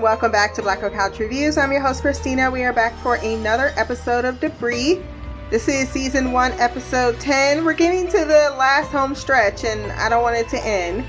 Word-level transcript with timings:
welcome 0.00 0.32
back 0.32 0.54
to 0.54 0.62
Black 0.62 0.80
Girl 0.80 0.88
Couch 0.88 1.18
Reviews. 1.18 1.58
I'm 1.58 1.70
your 1.70 1.82
host, 1.82 2.00
Christina. 2.00 2.50
We 2.50 2.62
are 2.62 2.72
back 2.72 2.96
for 3.00 3.16
another 3.16 3.74
episode 3.76 4.24
of 4.24 4.40
Debris. 4.40 5.02
This 5.50 5.68
is 5.68 5.90
season 5.90 6.32
one, 6.32 6.52
episode 6.52 7.20
10. 7.20 7.66
We're 7.66 7.74
getting 7.74 8.06
to 8.06 8.18
the 8.24 8.54
last 8.56 8.92
home 8.92 9.14
stretch, 9.14 9.62
and 9.64 9.92
I 9.92 10.08
don't 10.08 10.22
want 10.22 10.36
it 10.36 10.48
to 10.50 10.66
end. 10.66 11.04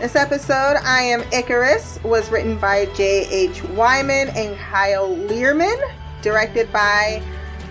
This 0.00 0.16
episode, 0.16 0.76
I 0.82 1.02
Am 1.02 1.22
Icarus, 1.32 2.00
was 2.02 2.28
written 2.32 2.58
by 2.58 2.86
J.H. 2.96 3.62
Wyman 3.62 4.30
and 4.30 4.58
Kyle 4.58 5.16
Learman, 5.16 5.78
directed 6.20 6.72
by 6.72 7.22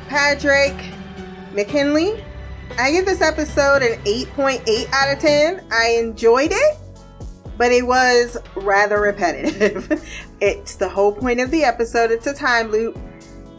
Patrick 0.08 0.74
McKinley. 1.54 2.24
I 2.80 2.92
give 2.92 3.06
this 3.06 3.22
episode 3.22 3.82
an 3.82 4.02
8.8 4.06 4.94
out 4.94 5.14
of 5.14 5.20
10. 5.20 5.66
I 5.70 5.98
enjoyed 6.00 6.52
it 6.54 6.78
but 7.58 7.72
it 7.72 7.86
was 7.86 8.38
rather 8.56 8.99
repetitive. 8.99 10.03
it's 10.41 10.75
the 10.75 10.89
whole 10.89 11.13
point 11.13 11.39
of 11.39 11.52
the 11.52 11.63
episode. 11.63 12.12
It's 12.12 12.27
a 12.27 12.34
time 12.34 12.71
loop. 12.71 12.98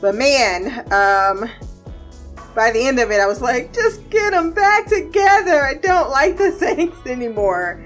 But 0.01 0.15
man, 0.15 0.81
um, 0.93 1.51
by 2.55 2.71
the 2.71 2.87
end 2.87 2.99
of 2.99 3.11
it, 3.11 3.21
I 3.21 3.27
was 3.27 3.41
like, 3.41 3.73
just 3.73 4.09
get 4.11 4.31
them 4.31 4.53
back 4.53 4.87
together. 4.87 5.63
I 5.63 5.75
don't 5.75 6.11
like 6.11 6.37
the 6.37 6.53
Saints 6.59 6.99
anymore. 7.07 7.83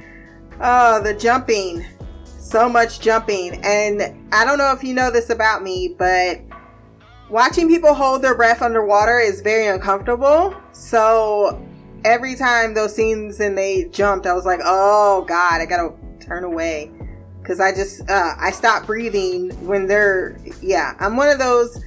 Oh, 0.60 1.02
the 1.02 1.14
jumping. 1.14 1.84
So 2.24 2.68
much 2.68 3.00
jumping. 3.00 3.60
And 3.64 4.28
I 4.32 4.44
don't 4.44 4.58
know 4.58 4.72
if 4.72 4.82
you 4.82 4.94
know 4.94 5.10
this 5.10 5.30
about 5.30 5.62
me, 5.62 5.94
but 5.96 6.40
watching 7.28 7.68
people 7.68 7.94
hold 7.94 8.22
their 8.22 8.34
breath 8.34 8.60
underwater 8.60 9.18
is 9.18 9.40
very 9.40 9.68
uncomfortable. 9.68 10.54
So 10.72 11.64
every 12.04 12.34
time 12.34 12.74
those 12.74 12.94
scenes 12.94 13.40
and 13.40 13.56
they 13.56 13.84
jumped, 13.84 14.26
I 14.26 14.34
was 14.34 14.44
like, 14.44 14.60
oh 14.64 15.24
God, 15.28 15.60
I 15.60 15.66
gotta 15.66 15.94
turn 16.20 16.44
away. 16.44 16.90
Cause 17.50 17.58
I 17.58 17.74
just, 17.74 18.08
uh, 18.08 18.34
I 18.38 18.52
stop 18.52 18.86
breathing 18.86 19.50
when 19.66 19.88
they're, 19.88 20.38
yeah, 20.62 20.94
I'm 21.00 21.16
one 21.16 21.28
of 21.28 21.40
those 21.40 21.82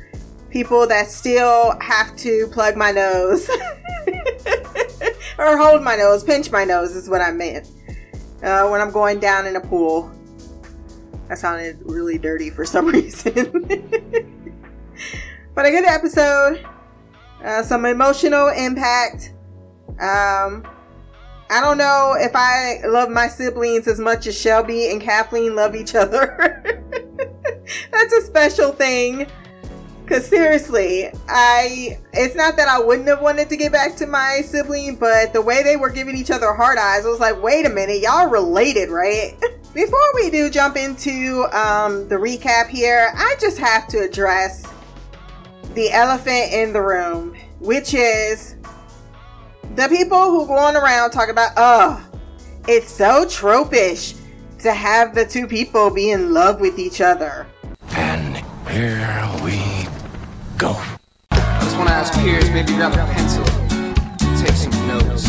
people 0.49 0.85
that 0.87 1.07
still 1.07 1.79
have 1.79 2.13
to 2.17 2.49
plug 2.51 2.75
my 2.75 2.91
nose 2.91 3.49
or 5.37 5.57
hold 5.57 5.81
my 5.81 5.95
nose, 5.95 6.21
pinch 6.21 6.51
my 6.51 6.65
nose 6.65 6.97
is 6.97 7.09
what 7.09 7.21
I 7.21 7.31
meant. 7.31 7.69
Uh, 8.43 8.67
when 8.67 8.81
I'm 8.81 8.91
going 8.91 9.21
down 9.21 9.47
in 9.47 9.55
a 9.55 9.61
pool. 9.61 10.11
That 11.29 11.37
sounded 11.37 11.77
really 11.85 12.17
dirty 12.17 12.49
for 12.49 12.65
some 12.65 12.87
reason. 12.91 13.33
but 15.55 15.65
a 15.65 15.71
good 15.71 15.85
episode. 15.85 16.67
Uh, 17.41 17.63
some 17.63 17.85
emotional 17.85 18.49
impact. 18.49 19.31
Um, 19.97 20.67
I 21.49 21.61
don't 21.61 21.77
know 21.77 22.15
if 22.17 22.31
I 22.35 22.81
love 22.87 23.09
my 23.09 23.27
siblings 23.27 23.87
as 23.87 23.99
much 23.99 24.27
as 24.27 24.39
Shelby 24.39 24.91
and 24.91 25.01
Kathleen 25.01 25.55
love 25.55 25.75
each 25.75 25.95
other. 25.95 26.83
That's 27.91 28.13
a 28.13 28.21
special 28.21 28.71
thing. 28.71 29.27
Cause 30.05 30.27
seriously, 30.27 31.09
I 31.29 31.97
it's 32.11 32.35
not 32.35 32.57
that 32.57 32.67
I 32.67 32.77
wouldn't 32.79 33.07
have 33.07 33.21
wanted 33.21 33.47
to 33.49 33.57
get 33.57 33.71
back 33.71 33.95
to 33.97 34.05
my 34.05 34.41
sibling, 34.43 34.97
but 34.97 35.31
the 35.31 35.41
way 35.41 35.63
they 35.63 35.77
were 35.77 35.89
giving 35.89 36.17
each 36.17 36.29
other 36.29 36.53
hard 36.53 36.77
eyes, 36.77 37.05
I 37.05 37.09
was 37.09 37.21
like, 37.21 37.41
wait 37.41 37.65
a 37.65 37.69
minute, 37.69 38.01
y'all 38.01 38.27
related, 38.27 38.89
right? 38.89 39.33
Before 39.73 40.13
we 40.15 40.29
do 40.29 40.49
jump 40.49 40.75
into 40.75 41.45
um, 41.53 42.09
the 42.09 42.15
recap 42.15 42.67
here, 42.67 43.13
I 43.15 43.35
just 43.39 43.57
have 43.59 43.87
to 43.87 43.99
address 44.01 44.67
the 45.73 45.89
elephant 45.91 46.51
in 46.51 46.73
the 46.73 46.81
room, 46.81 47.35
which 47.59 47.93
is 47.93 48.55
the 49.75 49.87
people 49.89 50.29
who 50.29 50.45
going 50.45 50.75
around 50.75 51.11
talking 51.11 51.31
about, 51.31 51.51
oh, 51.57 52.05
it's 52.67 52.91
so 52.91 53.25
tropish 53.25 54.15
to 54.59 54.71
have 54.71 55.15
the 55.15 55.25
two 55.25 55.47
people 55.47 55.89
be 55.89 56.11
in 56.11 56.31
love 56.33 56.61
with 56.61 56.77
each 56.77 57.01
other. 57.01 57.47
And 57.95 58.37
here 58.69 59.29
we 59.43 59.87
go. 60.57 60.79
I 61.31 61.59
just 61.61 61.75
want 61.75 61.89
to 61.89 61.95
ask 61.95 62.13
Piers, 62.19 62.49
maybe 62.51 62.73
grab 62.73 62.93
a 62.93 63.13
pencil, 63.13 63.43
take 64.39 64.55
some 64.55 64.87
notes. 64.87 65.27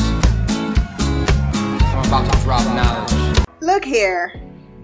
I'm 1.95 2.07
about 2.07 2.31
to 2.31 2.41
drop 2.43 2.65
knowledge. 2.75 3.47
Look 3.61 3.85
here. 3.85 4.41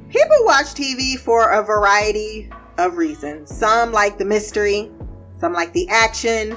People 0.09 0.37
watch 0.41 0.67
TV 0.75 1.19
for 1.19 1.53
a 1.53 1.63
variety 1.63 2.51
of 2.79 2.97
reasons. 2.97 3.55
Some 3.55 3.93
like 3.93 4.17
the 4.17 4.25
mystery, 4.25 4.91
some 5.39 5.53
like 5.53 5.73
the 5.75 5.87
action, 5.91 6.57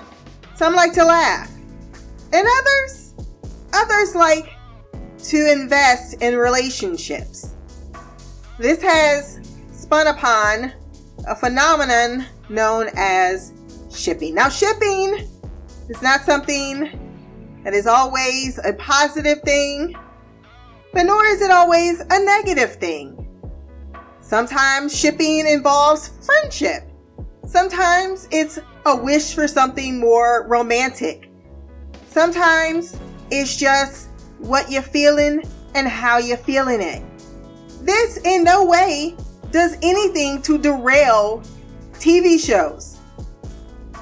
some 0.56 0.74
like 0.74 0.94
to 0.94 1.04
laugh. 1.04 1.53
And 2.34 2.48
others, 2.60 3.14
others 3.74 4.16
like 4.16 4.50
to 5.26 5.52
invest 5.52 6.22
in 6.22 6.36
relationships. 6.36 7.54
This 8.58 8.82
has 8.82 9.40
spun 9.72 10.08
upon 10.08 10.74
a 11.28 11.36
phenomenon 11.36 12.26
known 12.50 12.90
as 12.96 13.54
shipping. 13.96 14.34
Now, 14.34 14.50
shipping 14.50 15.28
is 15.90 16.02
not 16.02 16.22
something 16.22 17.00
that 17.64 17.74
is 17.74 17.86
always 17.86 18.60
a 18.66 18.74
positive 18.74 19.42
thing, 19.44 19.96
but 20.92 21.04
nor 21.04 21.26
is 21.26 21.42
it 21.42 21.52
always 21.52 22.02
a 22.02 22.26
negative 22.26 22.76
thing. 22.76 23.20
Sometimes 24.22 24.98
shipping 24.98 25.46
involves 25.48 26.10
friendship. 26.26 26.90
Sometimes 27.46 28.28
it's 28.32 28.58
a 28.86 28.96
wish 28.96 29.36
for 29.36 29.48
something 29.48 30.00
more 30.00 30.48
romantic. 30.48 31.30
Sometimes 32.14 32.96
it's 33.32 33.58
just 33.58 34.08
what 34.38 34.70
you're 34.70 34.84
feeling 34.84 35.42
and 35.74 35.88
how 35.88 36.20
you're 36.20 36.38
feeling 36.38 36.80
it. 36.80 37.04
This 37.82 38.18
in 38.18 38.44
no 38.44 38.66
way 38.66 39.16
does 39.50 39.78
anything 39.82 40.40
to 40.44 40.60
derail 40.60 41.42
TV 41.94 42.40
shows. 42.40 43.00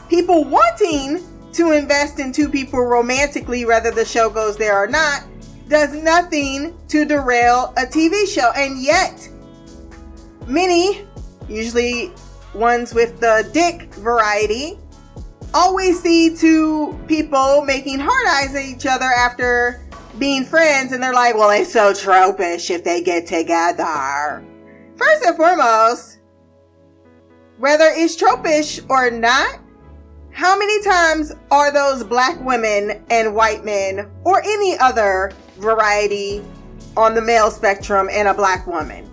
People 0.09 0.43
wanting 0.43 1.23
to 1.53 1.71
invest 1.71 2.19
in 2.19 2.33
two 2.33 2.49
people 2.49 2.81
romantically, 2.81 3.63
whether 3.63 3.91
the 3.91 4.03
show 4.03 4.29
goes 4.29 4.57
there 4.57 4.77
or 4.77 4.87
not, 4.87 5.23
does 5.69 5.93
nothing 5.93 6.77
to 6.89 7.05
derail 7.05 7.73
a 7.77 7.85
TV 7.85 8.27
show. 8.27 8.51
And 8.57 8.81
yet, 8.83 9.29
many, 10.47 11.07
usually 11.47 12.11
ones 12.53 12.93
with 12.93 13.21
the 13.21 13.49
dick 13.53 13.83
variety, 13.93 14.77
always 15.53 16.01
see 16.01 16.35
two 16.35 16.99
people 17.07 17.63
making 17.63 17.99
hard 17.99 18.27
eyes 18.27 18.55
at 18.55 18.63
each 18.63 18.85
other 18.85 19.05
after 19.05 19.81
being 20.17 20.45
friends, 20.45 20.91
and 20.91 21.01
they're 21.01 21.13
like, 21.13 21.35
well, 21.35 21.49
it's 21.49 21.71
so 21.71 21.93
tropish 21.93 22.69
if 22.69 22.83
they 22.83 23.01
get 23.01 23.27
together. 23.27 24.43
First 24.95 25.25
and 25.25 25.35
foremost, 25.35 26.19
whether 27.57 27.85
it's 27.85 28.15
tropish 28.15 28.83
or 28.89 29.11
not, 29.11 29.59
how 30.31 30.57
many 30.57 30.81
times 30.81 31.33
are 31.49 31.71
those 31.73 32.03
black 32.03 32.39
women 32.41 33.03
and 33.09 33.35
white 33.35 33.65
men, 33.65 34.09
or 34.23 34.41
any 34.41 34.77
other 34.79 35.31
variety 35.57 36.41
on 36.95 37.13
the 37.15 37.21
male 37.21 37.51
spectrum, 37.51 38.07
and 38.09 38.27
a 38.27 38.33
black 38.33 38.65
woman? 38.65 39.10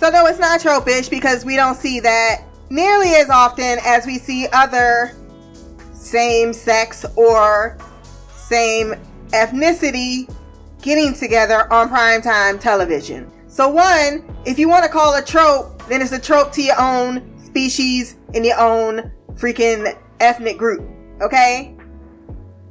So 0.00 0.08
no, 0.08 0.24
it's 0.24 0.38
not 0.38 0.60
tropish 0.60 1.10
because 1.10 1.44
we 1.44 1.56
don't 1.56 1.76
see 1.76 2.00
that 2.00 2.44
nearly 2.70 3.10
as 3.10 3.28
often 3.28 3.78
as 3.84 4.06
we 4.06 4.16
see 4.16 4.46
other 4.50 5.14
same 5.92 6.54
sex 6.54 7.04
or 7.16 7.76
same 8.32 8.94
ethnicity 9.32 10.34
getting 10.80 11.12
together 11.12 11.70
on 11.70 11.90
primetime 11.90 12.58
television. 12.58 13.30
So 13.46 13.68
one, 13.68 14.24
if 14.46 14.58
you 14.58 14.70
want 14.70 14.84
to 14.84 14.90
call 14.90 15.16
a 15.16 15.22
trope, 15.22 15.86
then 15.86 16.00
it's 16.00 16.12
a 16.12 16.18
trope 16.18 16.50
to 16.52 16.62
your 16.62 16.80
own 16.80 17.38
species 17.38 18.16
and 18.34 18.46
your 18.46 18.58
own 18.58 19.12
freaking 19.34 19.94
ethnic 20.20 20.56
group. 20.56 20.88
Okay? 21.20 21.76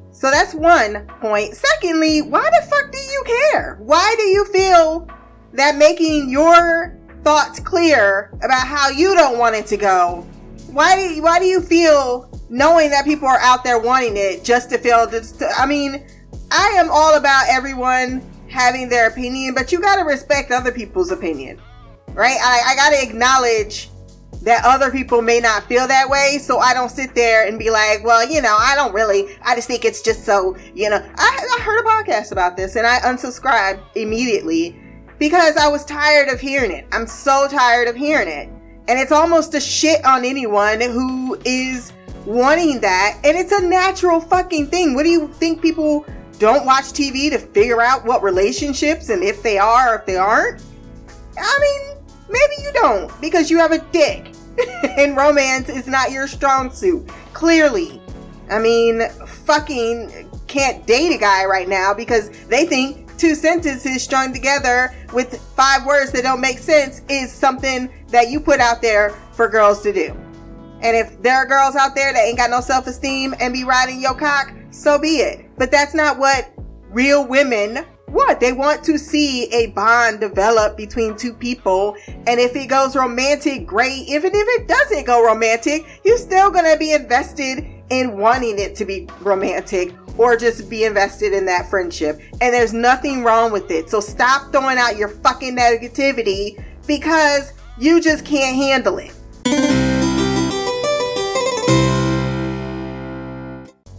So 0.10 0.32
that's 0.32 0.56
one 0.56 1.06
point. 1.22 1.54
Secondly, 1.54 2.24
why 2.24 2.50
the 2.50 2.68
fuck 2.68 2.92
do 2.92 2.98
you 2.98 3.24
care? 3.24 3.78
Why 3.82 4.16
do 4.18 4.24
you 4.24 4.46
feel 4.46 5.08
that 5.54 5.76
making 5.76 6.32
your 6.32 6.99
thoughts 7.24 7.60
clear 7.60 8.32
about 8.42 8.68
how 8.68 8.90
you 8.90 9.16
don't 9.16 9.38
want 9.38 9.56
it 9.56 9.66
to 9.68 9.78
go, 9.78 10.26
why 10.72 10.96
do 10.96 11.02
you, 11.02 11.22
why 11.22 11.40
do 11.40 11.46
you 11.46 11.62
feel 11.62 12.30
knowing 12.50 12.90
that 12.90 13.06
people 13.06 13.28
are 13.28 13.40
out 13.40 13.64
there 13.64 13.80
wanting 13.80 14.18
it 14.18 14.44
just 14.44 14.70
to 14.72 14.78
feel 14.78 15.08
just 15.10 15.42
I 15.58 15.66
mean, 15.66 16.06
I 16.52 16.68
am 16.76 16.90
all 16.92 17.16
about 17.16 17.46
everyone 17.50 18.22
having 18.50 18.90
their 18.90 19.08
opinion, 19.08 19.54
but 19.54 19.72
you 19.72 19.80
got 19.80 19.98
to 19.98 20.04
respect 20.04 20.52
other 20.52 20.72
people's 20.72 21.12
opinion. 21.12 21.62
Right? 22.14 22.38
I, 22.42 22.72
I 22.72 22.76
got 22.76 22.90
to 22.90 23.08
acknowledge 23.08 23.90
that 24.42 24.64
other 24.64 24.90
people 24.90 25.22
may 25.22 25.40
not 25.40 25.64
feel 25.66 25.88
that 25.88 26.10
way. 26.10 26.40
So 26.42 26.60
I 26.60 26.74
don't 26.74 26.90
sit 26.90 27.14
there 27.14 27.48
and 27.48 27.60
be 27.60 27.70
like, 27.70 28.04
well, 28.04 28.28
you 28.28 28.42
know, 28.42 28.56
I 28.58 28.74
don't 28.76 28.94
really, 28.94 29.38
I 29.44 29.56
just 29.56 29.68
think 29.68 29.86
it's 29.86 30.02
just 30.02 30.26
so, 30.26 30.58
you 30.74 30.90
know, 30.90 30.98
I, 31.16 31.58
I 31.60 31.62
heard 31.62 31.80
a 31.80 31.84
podcast 31.84 32.32
about 32.32 32.56
this 32.56 32.76
and 32.76 32.88
I 32.88 33.00
unsubscribed 33.00 33.82
immediately 33.96 34.80
because 35.20 35.58
I 35.58 35.68
was 35.68 35.86
tired 35.86 36.30
of 36.30 36.40
hearing 36.40 36.72
it. 36.72 36.88
I'm 36.92 37.06
so 37.06 37.48
tired 37.48 37.88
of 37.88 37.96
hearing 37.96 38.30
it. 38.30 38.50
And 38.88 38.98
it's 38.98 39.12
almost 39.12 39.54
a 39.54 39.60
shit 39.60 40.04
on 40.04 40.26
anyone 40.26 40.82
who 40.82 41.40
is 41.46 41.94
wanting 42.26 42.80
that. 42.82 43.20
And 43.24 43.38
it's 43.38 43.52
a 43.52 43.62
natural 43.62 44.20
fucking 44.20 44.68
thing. 44.68 44.96
What 44.96 45.04
do 45.04 45.10
you 45.10 45.28
think 45.28 45.62
people 45.62 46.06
don't 46.40 46.66
watch 46.66 46.86
TV 46.86 47.30
to 47.30 47.38
figure 47.38 47.82
out 47.82 48.06
what 48.06 48.24
relationships 48.24 49.10
and 49.10 49.24
if 49.24 49.44
they 49.44 49.58
are 49.58 49.94
or 49.94 50.00
if 50.00 50.06
they 50.06 50.16
aren't? 50.16 50.64
I 51.38 51.60
mean, 51.60 51.98
maybe 52.30 52.64
you 52.64 52.72
don't 52.74 53.22
because 53.22 53.52
you 53.52 53.60
have 53.60 53.72
a 53.72 53.80
dick 53.92 54.34
and 54.98 55.16
romance 55.16 55.70
is 55.70 55.86
not 55.86 56.12
your 56.12 56.28
strong 56.28 56.72
suit. 56.72 57.08
Clearly. 57.34 58.02
I 58.50 58.58
mean, 58.58 59.08
fucking 59.28 60.30
can't 60.48 60.86
date 60.88 61.14
a 61.14 61.20
guy 61.20 61.46
right 61.46 61.70
now 61.70 61.94
because 61.94 62.30
they 62.48 62.66
think 62.66 63.09
two 63.20 63.36
sentences 63.36 64.02
strung 64.02 64.34
together 64.34 64.96
with 65.14 65.42
five 65.56 65.86
words 65.86 66.12
that 66.14 66.24
don't 66.24 66.42
make 66.42 66.58
sense 66.58 67.02
is 67.10 67.32
something 67.32 67.90
that 68.08 68.30
you 68.30 68.40
put 68.40 68.60
out 68.60 68.82
there 68.82 69.12
for 69.34 69.48
girls 69.48 69.82
to 69.84 69.94
do. 69.94 70.16
And 70.82 70.96
if 70.96 71.22
there 71.22 71.36
are 71.36 71.46
girls 71.46 71.76
out 71.76 71.94
there 71.94 72.14
that 72.14 72.24
ain't 72.24 72.38
got 72.38 72.50
no 72.50 72.62
self 72.62 72.88
esteem 72.88 73.36
and 73.40 73.54
be 73.54 73.64
riding 73.66 74.02
your 74.02 74.16
cock, 74.16 74.54
so 74.72 74.98
be 74.98 75.18
it. 75.18 75.46
But 75.58 75.72
that's 75.72 75.94
not 75.94 76.18
what 76.18 76.52
real 76.90 77.28
women 77.28 77.86
want. 78.08 78.40
They 78.40 78.54
want 78.54 78.84
to 78.86 78.98
see 78.98 79.52
a 79.54 79.68
bond 79.68 80.22
develop 80.22 80.78
between 80.78 81.18
two 81.18 81.34
people. 81.34 81.96
And 82.08 82.40
if 82.40 82.56
it 82.56 82.68
goes 82.68 82.96
romantic, 82.96 83.68
great. 83.68 84.08
Even 84.08 84.32
if 84.34 84.62
it 84.62 84.68
doesn't 84.68 85.06
go 85.06 85.24
romantic, 85.24 85.86
you're 86.06 86.18
still 86.18 86.50
gonna 86.50 86.78
be 86.78 86.94
invested 86.94 87.68
in 87.90 88.18
wanting 88.18 88.60
it 88.60 88.76
to 88.76 88.86
be 88.86 89.08
romantic 89.22 89.94
or 90.18 90.36
just 90.36 90.70
be 90.70 90.84
invested 90.84 91.34
in 91.34 91.46
that 91.46 91.70
friendship. 91.70 92.20
And 92.42 92.54
there's 92.54 92.74
nothing 92.74 93.24
wrong 93.24 93.52
with 93.52 93.72
it. 93.72 93.90
So 93.90 94.00
stop 94.00 94.52
throwing 94.52 94.78
out 94.78 94.98
your 94.98 95.10
fucking 95.10 95.56
negativity 95.56 96.64
because 96.86 97.54
you 97.78 98.02
just 98.02 98.26
can't 98.26 98.56
handle 98.56 98.98
it. 98.98 99.14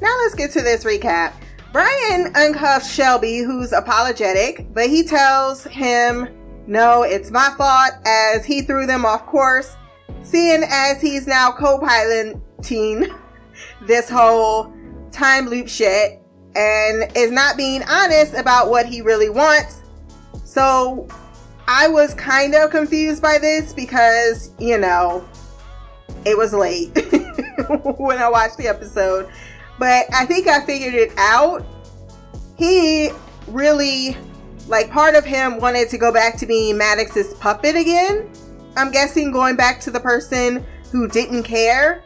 Now 0.01 0.17
let's 0.19 0.35
get 0.35 0.51
to 0.53 0.63
this 0.63 0.85
recap. 0.85 1.33
Brian 1.73 2.33
uncuffs 2.35 2.93
Shelby, 2.93 3.39
who's 3.39 3.73
apologetic, 3.73 4.67
but 4.75 4.89
he 4.89 5.05
tells 5.05 5.65
him, 5.65 6.29
No, 6.67 7.05
it's 7.05 7.31
my 7.31 7.55
fault, 7.57 7.93
as 8.05 8.45
he 8.45 8.63
threw 8.63 8.87
them 8.87 9.07
off 9.07 9.25
course, 9.27 9.77
seeing 10.23 10.65
as 10.69 11.01
he's 11.01 11.29
now 11.29 11.53
co 11.53 11.79
piloting 11.79 12.43
this 13.83 14.09
whole 14.09 14.73
time 15.13 15.47
loop 15.47 15.69
shit 15.69 16.21
and 16.57 17.11
is 17.17 17.31
not 17.31 17.57
being 17.57 17.83
honest 17.85 18.35
about 18.35 18.71
what 18.71 18.87
he 18.87 19.01
really 19.01 19.31
wants. 19.31 19.83
So 20.45 21.07
I 21.69 21.89
was 21.89 22.15
kind 22.15 22.55
of 22.55 22.71
confused 22.71 23.23
by 23.23 23.39
this 23.39 23.73
because, 23.73 24.51
you 24.59 24.79
know, 24.79 25.27
it 26.25 26.37
was 26.37 26.53
late 26.53 26.91
when 27.99 28.19
I 28.19 28.29
watched 28.29 28.57
the 28.57 28.67
episode. 28.67 29.31
But 29.79 30.07
I 30.13 30.27
think 30.27 30.49
I 30.49 30.65
figured 30.67 30.95
it 30.95 31.13
out. 31.17 31.65
He 32.59 33.11
really, 33.47 34.17
like, 34.67 34.91
part 34.91 35.15
of 35.15 35.25
him 35.25 35.59
wanted 35.61 35.89
to 35.91 35.99
go 35.99 36.13
back 36.13 36.37
to 36.39 36.47
being 36.47 36.77
Maddox's 36.77 37.35
puppet 37.35 37.77
again. 37.77 38.31
I'm 38.77 38.91
guessing 38.91 39.33
going 39.33 39.57
back 39.57 39.81
to 39.83 39.91
the 39.91 40.01
person 40.01 40.65
who 40.91 41.09
didn't 41.09 41.45
care 41.45 42.05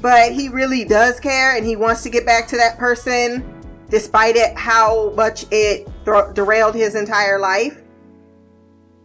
but 0.00 0.32
he 0.32 0.48
really 0.48 0.84
does 0.84 1.20
care 1.20 1.56
and 1.56 1.66
he 1.66 1.76
wants 1.76 2.02
to 2.02 2.10
get 2.10 2.24
back 2.24 2.46
to 2.48 2.56
that 2.56 2.78
person 2.78 3.54
despite 3.88 4.36
it 4.36 4.56
how 4.56 5.10
much 5.10 5.46
it 5.50 5.88
derailed 6.34 6.74
his 6.74 6.94
entire 6.94 7.38
life. 7.38 7.82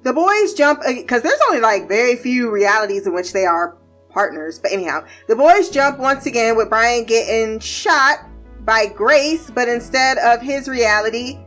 The 0.03 0.13
boys 0.13 0.53
jump 0.53 0.81
because 0.85 1.21
there's 1.21 1.39
only 1.47 1.61
like 1.61 1.87
very 1.87 2.17
few 2.17 2.51
realities 2.51 3.07
in 3.07 3.13
which 3.13 3.31
they 3.31 3.45
are 3.45 3.77
partners 4.13 4.59
but 4.59 4.71
anyhow 4.71 5.03
the 5.27 5.35
boys 5.35 5.69
jump 5.69 5.97
once 5.97 6.27
again 6.27 6.55
with 6.55 6.69
brian 6.69 7.03
getting 7.03 7.59
shot 7.59 8.19
by 8.59 8.85
grace 8.85 9.49
but 9.49 9.67
instead 9.67 10.17
of 10.19 10.41
his 10.41 10.69
reality 10.69 11.39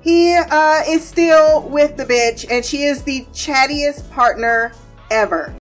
he 0.00 0.34
uh, 0.34 0.82
is 0.86 1.06
still 1.06 1.68
with 1.68 1.96
the 1.98 2.06
bitch 2.06 2.46
and 2.50 2.64
she 2.64 2.84
is 2.84 3.02
the 3.02 3.26
chattiest 3.32 4.08
partner 4.12 4.72
ever 5.10 5.54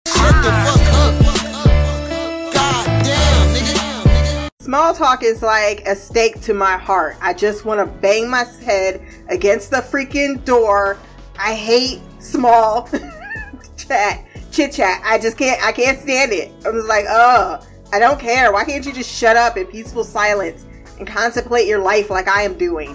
Small 4.68 4.92
talk 4.92 5.22
is 5.22 5.40
like 5.40 5.80
a 5.88 5.96
stake 5.96 6.42
to 6.42 6.52
my 6.52 6.76
heart. 6.76 7.16
I 7.22 7.32
just 7.32 7.64
want 7.64 7.80
to 7.80 7.86
bang 7.86 8.28
my 8.28 8.44
head 8.44 9.00
against 9.30 9.70
the 9.70 9.78
freaking 9.78 10.44
door. 10.44 10.98
I 11.38 11.54
hate 11.54 12.02
small 12.18 12.86
chat, 13.78 14.26
chit 14.52 14.72
chat. 14.72 15.00
I 15.02 15.18
just 15.18 15.38
can't, 15.38 15.58
I 15.64 15.72
can't 15.72 15.98
stand 15.98 16.32
it. 16.32 16.52
I'm 16.66 16.74
just 16.74 16.86
like, 16.86 17.06
oh, 17.08 17.66
I 17.94 17.98
don't 17.98 18.20
care. 18.20 18.52
Why 18.52 18.66
can't 18.66 18.84
you 18.84 18.92
just 18.92 19.10
shut 19.10 19.38
up 19.38 19.56
in 19.56 19.68
peaceful 19.68 20.04
silence 20.04 20.66
and 20.98 21.08
contemplate 21.08 21.66
your 21.66 21.78
life 21.78 22.10
like 22.10 22.28
I 22.28 22.42
am 22.42 22.58
doing? 22.58 22.94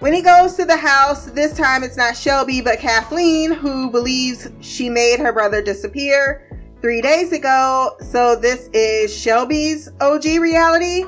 When 0.00 0.12
he 0.12 0.20
goes 0.20 0.54
to 0.56 0.66
the 0.66 0.76
house, 0.76 1.30
this 1.30 1.56
time 1.56 1.82
it's 1.82 1.96
not 1.96 2.14
Shelby 2.14 2.60
but 2.60 2.78
Kathleen, 2.78 3.52
who 3.52 3.90
believes 3.90 4.50
she 4.60 4.90
made 4.90 5.18
her 5.18 5.32
brother 5.32 5.62
disappear 5.62 6.43
three 6.84 7.00
days 7.00 7.32
ago. 7.32 7.96
So 8.02 8.36
this 8.36 8.68
is 8.74 9.10
Shelby's 9.10 9.88
OG 10.02 10.26
reality. 10.38 11.04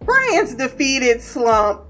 Brian's 0.00 0.54
defeated 0.54 1.22
slump. 1.22 1.86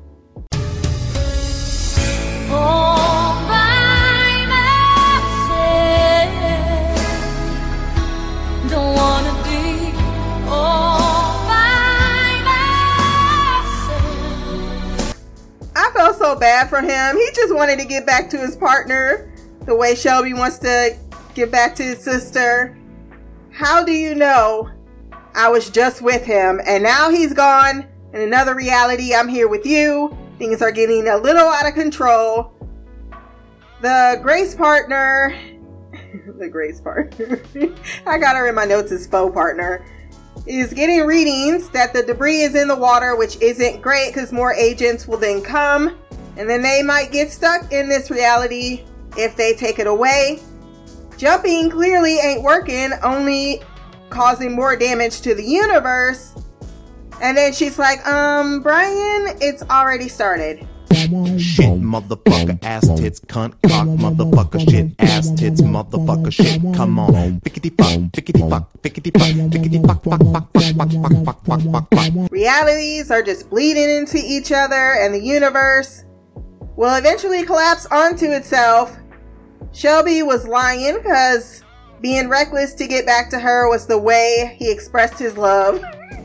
I 15.76 15.91
felt 15.93 16.17
so 16.17 16.37
bad 16.38 16.69
for 16.70 16.81
him. 16.81 17.17
He 17.17 17.29
just 17.35 17.52
wanted 17.52 17.81
to 17.81 17.85
get 17.85 18.06
back 18.06 18.31
to 18.31 18.38
his 18.38 18.55
partner 18.55 19.32
the 19.62 19.75
way 19.75 19.96
Shelby 19.96 20.32
wants 20.32 20.58
to 20.58 20.96
get 21.35 21.50
back 21.50 21.75
to 21.75 21.82
his 21.82 21.99
sister. 21.99 22.79
How 23.54 23.84
do 23.84 23.92
you 23.92 24.16
know 24.16 24.68
I 25.32 25.48
was 25.48 25.70
just 25.70 26.02
with 26.02 26.24
him 26.24 26.60
and 26.66 26.82
now 26.82 27.08
he's 27.08 27.32
gone 27.32 27.86
in 28.12 28.20
another 28.20 28.52
reality? 28.52 29.14
I'm 29.14 29.28
here 29.28 29.46
with 29.46 29.64
you. 29.64 30.16
Things 30.38 30.60
are 30.60 30.72
getting 30.72 31.06
a 31.06 31.16
little 31.16 31.46
out 31.46 31.64
of 31.64 31.74
control. 31.74 32.52
The 33.80 34.18
Grace 34.24 34.56
partner, 34.56 35.38
the 36.36 36.48
Grace 36.48 36.80
partner, 36.80 37.40
I 38.06 38.18
got 38.18 38.34
her 38.34 38.48
in 38.48 38.56
my 38.56 38.64
notes 38.64 38.90
as 38.90 39.06
faux 39.06 39.32
partner, 39.32 39.86
is 40.46 40.74
getting 40.74 41.06
readings 41.06 41.69
that 41.70 41.93
the 41.93 42.02
debris 42.02 42.40
is 42.40 42.56
in 42.56 42.67
the 42.67 42.76
water, 42.76 43.14
which 43.14 43.40
isn't 43.40 43.81
great 43.81 44.12
because 44.12 44.32
more 44.32 44.52
agents 44.55 45.06
will 45.06 45.19
then 45.19 45.40
come 45.40 45.96
and 46.36 46.50
then 46.50 46.60
they 46.60 46.82
might 46.82 47.12
get 47.12 47.31
stuck 47.31 47.72
in 47.72 47.88
this 47.88 48.10
reality 48.10 48.84
if 49.17 49.36
they 49.36 49.55
take 49.55 49.79
it 49.79 49.86
away. 49.86 50.43
Jumping 51.16 51.70
clearly 51.70 52.18
ain't 52.18 52.42
working, 52.42 52.92
only 53.02 53.62
causing 54.10 54.52
more 54.52 54.76
damage 54.76 55.20
to 55.22 55.34
the 55.34 55.42
universe. 55.44 56.34
And 57.20 57.36
then 57.36 57.52
she's 57.52 57.78
like, 57.78 58.04
um, 58.06 58.60
Brian, 58.62 59.36
it's 59.40 59.62
already 59.64 60.08
started. 60.08 60.66
Shit, 60.94 61.80
motherfucker, 61.82 62.58
ass 62.62 62.88
tits, 62.96 63.20
cunt, 63.20 63.54
cock, 63.68 63.86
motherfucker, 63.86 64.70
shit, 64.70 64.92
ass 65.00 65.30
tits, 65.32 65.60
motherfucker, 65.60 66.32
shit, 66.32 66.62
come 66.74 66.98
on. 66.98 67.40
Pickety 67.40 67.70
fuck, 67.70 68.12
pickety 68.12 68.48
fuck, 68.48 68.70
pickety 68.80 69.10
fuck, 69.10 69.50
pickety 69.50 69.82
fuck, 69.82 70.04
fuck, 70.04 70.20
fuck, 70.32 70.52
fuck, 70.52 70.62
fuck, 70.76 70.90
fuck, 70.92 71.24
fuck, 71.24 71.44
fuck, 71.44 71.62
fuck, 71.62 71.88
fuck. 71.90 72.30
Realities 72.30 73.10
are 73.10 73.22
just 73.22 73.50
bleeding 73.50 73.90
into 73.90 74.18
each 74.24 74.52
other, 74.52 74.94
and 74.94 75.12
the 75.12 75.20
universe 75.20 76.04
will 76.76 76.94
eventually 76.94 77.44
collapse 77.44 77.86
onto 77.86 78.30
itself 78.30 78.96
Shelby 79.72 80.22
was 80.22 80.46
lying 80.46 80.96
because 80.96 81.62
being 82.00 82.28
reckless 82.28 82.74
to 82.74 82.86
get 82.86 83.06
back 83.06 83.30
to 83.30 83.38
her 83.38 83.68
was 83.68 83.86
the 83.86 83.98
way 83.98 84.56
he 84.58 84.70
expressed 84.70 85.18
his 85.18 85.36
love. 85.36 85.82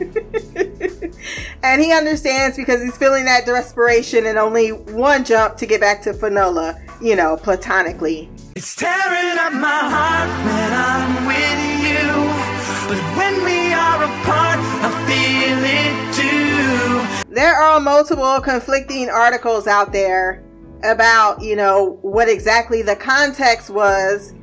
and 1.62 1.80
he 1.80 1.92
understands 1.92 2.56
because 2.56 2.82
he's 2.82 2.96
feeling 2.96 3.24
that 3.24 3.46
desperation 3.46 4.26
and 4.26 4.38
only 4.38 4.72
one 4.72 5.24
jump 5.24 5.56
to 5.56 5.66
get 5.66 5.80
back 5.80 6.02
to 6.02 6.12
Finola, 6.12 6.78
you 7.00 7.16
know, 7.16 7.36
platonically. 7.36 8.28
It's 8.56 8.76
tearing 8.76 9.38
up 9.38 9.52
my 9.52 9.68
heart 9.68 10.28
when 10.44 10.72
I'm 10.72 11.26
with 11.26 11.60
you. 11.84 12.50
But 12.88 13.00
when 13.16 13.44
we 13.44 13.72
are 13.72 14.04
apart, 14.04 14.58
I 14.82 14.90
feel 15.06 15.64
it 15.64 15.94
too. 16.14 17.34
There 17.34 17.54
are 17.54 17.80
multiple 17.80 18.40
conflicting 18.40 19.08
articles 19.08 19.66
out 19.66 19.92
there 19.92 20.42
about, 20.82 21.42
you 21.42 21.56
know, 21.56 21.98
what 22.02 22.28
exactly 22.28 22.82
the 22.82 22.96
context 22.96 23.70
was 23.70 24.34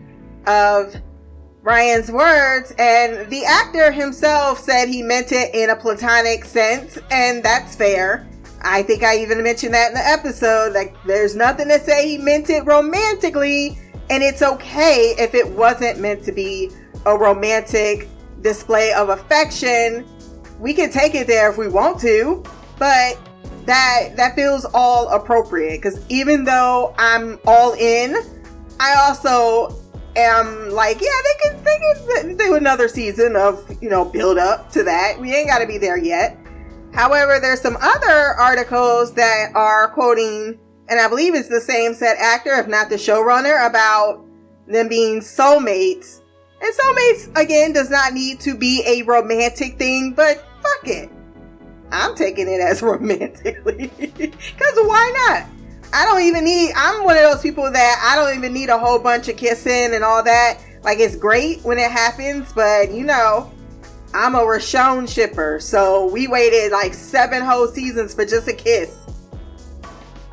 of 0.45 0.95
Ryan's 1.61 2.09
words, 2.11 2.73
and 2.79 3.29
the 3.29 3.43
actor 3.43 3.91
himself 3.91 4.59
said 4.59 4.87
he 4.87 5.01
meant 5.03 5.31
it 5.31 5.53
in 5.53 5.69
a 5.69 5.75
platonic 5.75 6.45
sense, 6.45 6.97
and 7.11 7.43
that's 7.43 7.75
fair. 7.75 8.27
I 8.61 8.83
think 8.83 9.03
I 9.03 9.17
even 9.17 9.43
mentioned 9.43 9.73
that 9.73 9.89
in 9.89 9.93
the 9.95 10.07
episode. 10.07 10.73
Like, 10.73 10.95
there's 11.05 11.35
nothing 11.35 11.67
to 11.67 11.79
say 11.79 12.07
he 12.07 12.17
meant 12.17 12.49
it 12.49 12.65
romantically, 12.65 13.77
and 14.09 14.23
it's 14.23 14.41
okay 14.41 15.13
if 15.17 15.35
it 15.35 15.47
wasn't 15.49 15.99
meant 15.99 16.23
to 16.23 16.31
be 16.31 16.71
a 17.05 17.17
romantic 17.17 18.07
display 18.41 18.93
of 18.93 19.09
affection. 19.09 20.05
we 20.59 20.73
can 20.73 20.89
take 20.89 21.15
it 21.15 21.27
there 21.27 21.49
if 21.49 21.57
we 21.57 21.67
want 21.67 21.99
to, 22.01 22.43
but 22.79 23.17
that 23.67 24.15
that 24.15 24.35
feels 24.35 24.65
all 24.73 25.09
appropriate 25.09 25.77
because 25.77 25.99
even 26.09 26.43
though 26.45 26.95
I'm 26.97 27.39
all 27.45 27.73
in, 27.73 28.15
I 28.79 28.95
also 28.95 29.75
am 30.15 30.69
like, 30.69 31.01
yeah, 31.01 31.09
they 31.23 31.49
could 31.49 31.63
they 31.63 31.77
could 32.23 32.37
do 32.37 32.55
another 32.55 32.87
season 32.87 33.35
of 33.35 33.63
you 33.81 33.89
know 33.89 34.05
build 34.05 34.37
up 34.37 34.71
to 34.71 34.83
that. 34.83 35.19
We 35.19 35.35
ain't 35.35 35.47
got 35.47 35.59
to 35.59 35.67
be 35.67 35.77
there 35.77 35.97
yet. 35.97 36.37
However, 36.93 37.39
there's 37.39 37.61
some 37.61 37.77
other 37.81 38.33
articles 38.39 39.13
that 39.13 39.51
are 39.53 39.89
quoting, 39.89 40.57
and 40.87 40.99
I 40.99 41.07
believe 41.07 41.35
it's 41.35 41.49
the 41.49 41.61
same 41.61 41.93
set 41.93 42.17
actor, 42.17 42.53
if 42.55 42.67
not 42.67 42.89
the 42.89 42.95
showrunner, 42.95 43.69
about 43.69 44.25
them 44.65 44.87
being 44.87 45.19
soulmates. 45.19 46.21
And 46.59 46.73
soulmates 46.73 47.37
again 47.37 47.73
does 47.73 47.91
not 47.91 48.13
need 48.13 48.39
to 48.41 48.57
be 48.57 48.81
a 48.87 49.03
romantic 49.03 49.77
thing, 49.77 50.13
but 50.13 50.37
fuck 50.63 50.87
it. 50.87 51.11
I'm 51.91 52.15
taking 52.15 52.47
it 52.47 52.59
as 52.59 52.81
romantically. 52.81 53.91
Because 53.97 54.75
why 54.75 55.27
not? 55.27 55.49
I 55.93 56.05
don't 56.05 56.21
even 56.21 56.43
need, 56.43 56.73
I'm 56.75 57.03
one 57.03 57.15
of 57.15 57.23
those 57.23 57.41
people 57.41 57.71
that 57.71 58.03
I 58.05 58.15
don't 58.15 58.37
even 58.37 58.53
need 58.53 58.69
a 58.69 58.77
whole 58.77 58.99
bunch 58.99 59.29
of 59.29 59.37
kissing 59.37 59.93
and 59.93 60.03
all 60.03 60.21
that. 60.23 60.59
Like, 60.83 60.99
it's 60.99 61.15
great 61.15 61.61
when 61.63 61.77
it 61.77 61.89
happens, 61.89 62.51
but 62.53 62.91
you 62.91 63.03
know, 63.03 63.51
I'm 64.13 64.35
a 64.35 64.39
Rashone 64.39 65.07
shipper. 65.07 65.59
So 65.59 66.11
we 66.11 66.27
waited 66.27 66.71
like 66.71 66.93
seven 66.93 67.41
whole 67.41 67.67
seasons 67.67 68.13
for 68.13 68.25
just 68.25 68.47
a 68.47 68.53
kiss. 68.53 69.05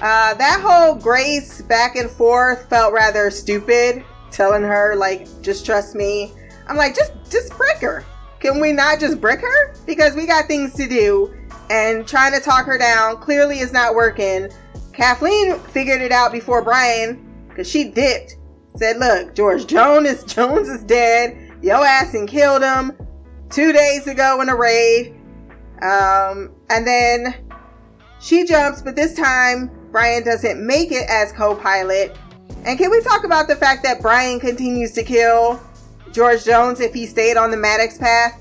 Uh, 0.01 0.35
that 0.35 0.61
whole 0.61 0.97
Grace 0.97 1.63
back 1.63 1.97
and 1.97 2.11
forth 2.11 2.69
felt 2.69 2.93
rather 2.93 3.31
stupid, 3.31 4.05
telling 4.31 4.63
her, 4.63 4.97
like, 4.97 5.27
just 5.41 5.65
trust 5.65 5.95
me. 5.95 6.33
I'm 6.67 6.77
like, 6.77 6.97
just, 6.97 7.13
just 7.31 7.57
break 7.57 7.79
her. 7.79 8.05
Can 8.41 8.61
we 8.61 8.73
not 8.73 9.01
just 9.01 9.21
brick 9.21 9.41
her? 9.41 9.75
Because 9.87 10.15
we 10.15 10.27
got 10.27 10.47
things 10.47 10.75
to 10.75 10.87
do 10.87 11.33
and 11.71 12.06
trying 12.06 12.33
to 12.33 12.40
talk 12.40 12.66
her 12.66 12.78
down 12.78 13.16
clearly 13.18 13.61
is 13.61 13.73
not 13.73 13.94
working. 13.94 14.49
Kathleen 14.92 15.59
figured 15.59 16.00
it 16.00 16.12
out 16.12 16.33
before 16.33 16.62
Brian 16.62 17.47
because 17.49 17.68
she 17.68 17.85
dipped. 17.85 18.37
Said, 18.76 18.99
"Look, 18.99 19.35
George 19.35 19.66
Jones 19.66 20.09
is 20.09 20.25
Jones 20.35 20.68
is 20.68 20.83
dead. 20.83 21.52
Yo 21.62 21.83
ass 21.83 22.14
and 22.14 22.28
killed 22.28 22.62
him 22.62 22.92
two 23.50 23.73
days 23.73 24.06
ago 24.06 24.40
in 24.40 24.49
a 24.49 24.56
raid." 24.56 25.14
Um, 25.83 26.54
and 26.71 26.87
then 26.87 27.35
she 28.21 28.44
jumps, 28.47 28.80
but 28.80 28.97
this 28.97 29.14
time 29.14 29.71
Brian 29.92 30.25
doesn't 30.25 30.64
make 30.64 30.90
it 30.92 31.09
as 31.09 31.30
co-pilot. 31.33 32.16
And 32.64 32.78
can 32.78 32.90
we 32.90 33.00
talk 33.02 33.25
about 33.25 33.49
the 33.49 33.56
fact 33.56 33.83
that 33.83 34.00
Brian 34.00 34.40
continues 34.40 34.92
to 34.92 35.02
kill 35.02 35.61
George 36.12 36.44
Jones 36.44 36.80
if 36.80 36.94
he 36.94 37.06
stayed 37.06 37.37
on 37.37 37.50
the 37.50 37.56
Maddox 37.56 37.99
path? 37.99 38.40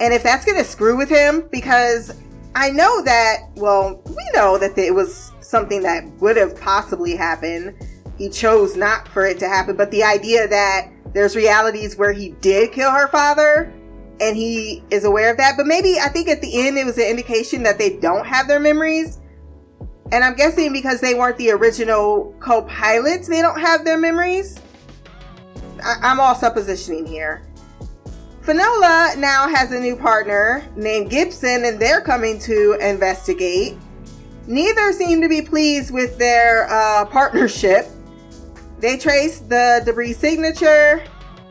And 0.00 0.12
if 0.12 0.22
that's 0.22 0.44
gonna 0.44 0.64
screw 0.64 0.96
with 0.96 1.08
him, 1.08 1.48
because 1.52 2.19
I 2.54 2.70
know 2.70 3.02
that, 3.02 3.48
well, 3.56 4.02
we 4.06 4.30
know 4.34 4.58
that 4.58 4.76
it 4.76 4.94
was 4.94 5.32
something 5.40 5.82
that 5.82 6.04
would 6.20 6.36
have 6.36 6.58
possibly 6.60 7.14
happened. 7.14 7.74
He 8.18 8.28
chose 8.28 8.76
not 8.76 9.08
for 9.08 9.24
it 9.24 9.38
to 9.38 9.48
happen, 9.48 9.76
but 9.76 9.90
the 9.90 10.02
idea 10.02 10.48
that 10.48 10.90
there's 11.12 11.36
realities 11.36 11.96
where 11.96 12.12
he 12.12 12.30
did 12.40 12.72
kill 12.72 12.90
her 12.90 13.08
father 13.08 13.72
and 14.20 14.36
he 14.36 14.82
is 14.90 15.04
aware 15.04 15.30
of 15.30 15.36
that. 15.38 15.56
But 15.56 15.66
maybe 15.66 15.98
I 16.00 16.08
think 16.08 16.28
at 16.28 16.40
the 16.40 16.66
end 16.66 16.76
it 16.76 16.84
was 16.84 16.98
an 16.98 17.06
indication 17.06 17.62
that 17.62 17.78
they 17.78 17.96
don't 17.96 18.26
have 18.26 18.48
their 18.48 18.60
memories. 18.60 19.20
And 20.12 20.24
I'm 20.24 20.34
guessing 20.34 20.72
because 20.72 21.00
they 21.00 21.14
weren't 21.14 21.38
the 21.38 21.52
original 21.52 22.34
co 22.40 22.62
pilots, 22.62 23.28
they 23.28 23.42
don't 23.42 23.60
have 23.60 23.84
their 23.84 23.98
memories. 23.98 24.60
I- 25.82 26.10
am 26.10 26.20
all 26.20 26.34
suppositioning 26.34 27.08
here. 27.08 27.42
Finola 28.50 29.14
now 29.16 29.46
has 29.46 29.70
a 29.70 29.78
new 29.78 29.94
partner 29.94 30.66
named 30.74 31.08
Gibson, 31.08 31.66
and 31.66 31.78
they're 31.78 32.00
coming 32.00 32.36
to 32.40 32.76
investigate. 32.80 33.76
Neither 34.48 34.92
seem 34.92 35.20
to 35.20 35.28
be 35.28 35.40
pleased 35.40 35.94
with 35.94 36.18
their 36.18 36.68
uh, 36.68 37.04
partnership. 37.04 37.86
They 38.80 38.96
trace 38.96 39.38
the 39.38 39.82
debris 39.84 40.14
signature, 40.14 41.00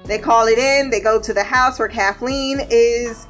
they 0.03 0.19
call 0.19 0.47
it 0.47 0.57
in, 0.57 0.89
they 0.89 0.99
go 0.99 1.21
to 1.21 1.33
the 1.33 1.41
house 1.41 1.79
where 1.79 1.87
Kathleen 1.87 2.67
is. 2.69 3.27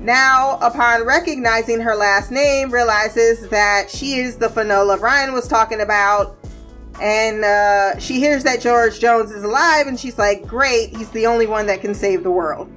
Now, 0.00 0.58
upon 0.62 1.04
recognizing 1.04 1.80
her 1.80 1.94
last 1.94 2.30
name, 2.30 2.70
realizes 2.70 3.50
that 3.50 3.90
she 3.90 4.14
is 4.14 4.38
the 4.38 4.48
Finola 4.48 4.96
Brian 4.96 5.34
was 5.34 5.46
talking 5.46 5.82
about. 5.82 6.38
And 7.02 7.44
uh, 7.44 7.98
she 7.98 8.14
hears 8.14 8.44
that 8.44 8.62
George 8.62 8.98
Jones 8.98 9.30
is 9.30 9.44
alive, 9.44 9.88
and 9.88 10.00
she's 10.00 10.16
like, 10.16 10.46
Great, 10.46 10.96
he's 10.96 11.10
the 11.10 11.26
only 11.26 11.46
one 11.46 11.66
that 11.66 11.82
can 11.82 11.94
save 11.94 12.22
the 12.22 12.30
world. 12.30 12.72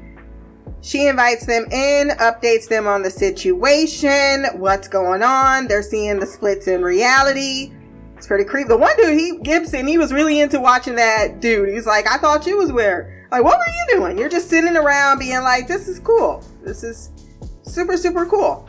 She 0.81 1.07
invites 1.07 1.45
them 1.45 1.65
in, 1.71 2.09
updates 2.09 2.67
them 2.67 2.88
on 2.88 3.03
the 3.03 3.11
situation, 3.11 4.45
what's 4.55 4.88
going 4.88 5.21
on. 5.21 5.67
They're 5.67 5.83
seeing 5.83 6.19
the 6.19 6.25
splits 6.25 6.67
in 6.67 6.81
reality. 6.81 7.71
It's 8.17 8.25
pretty 8.25 8.45
creepy. 8.45 8.69
The 8.69 8.77
one 8.77 8.95
dude, 8.97 9.19
he 9.19 9.38
Gibson, 9.43 9.88
he 9.88 9.97
was 9.97 10.11
really 10.11 10.39
into 10.39 10.59
watching 10.59 10.95
that 10.95 11.39
dude. 11.39 11.69
He's 11.69 11.85
like, 11.85 12.07
I 12.09 12.17
thought 12.17 12.47
you 12.47 12.57
was 12.57 12.71
where. 12.71 13.27
Like, 13.31 13.43
what 13.43 13.59
were 13.59 13.65
you 13.67 14.00
doing? 14.00 14.17
You're 14.17 14.29
just 14.29 14.50
sitting 14.50 14.75
around 14.75 15.19
being 15.19 15.41
like, 15.41 15.67
this 15.67 15.88
is 15.88 16.00
cool. 16.00 16.43
This 16.63 16.83
is 16.83 17.11
super, 17.63 17.95
super 17.95 18.25
cool. 18.25 18.67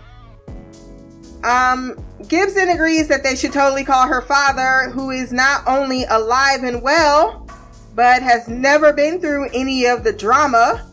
Um, 1.44 1.98
Gibson 2.28 2.68
agrees 2.68 3.08
that 3.08 3.22
they 3.22 3.34
should 3.34 3.52
totally 3.52 3.84
call 3.84 4.06
her 4.06 4.22
father, 4.22 4.90
who 4.90 5.10
is 5.10 5.32
not 5.32 5.66
only 5.66 6.04
alive 6.04 6.62
and 6.62 6.82
well, 6.82 7.48
but 7.94 8.22
has 8.22 8.48
never 8.48 8.92
been 8.92 9.20
through 9.20 9.48
any 9.52 9.86
of 9.86 10.04
the 10.04 10.12
drama 10.12 10.91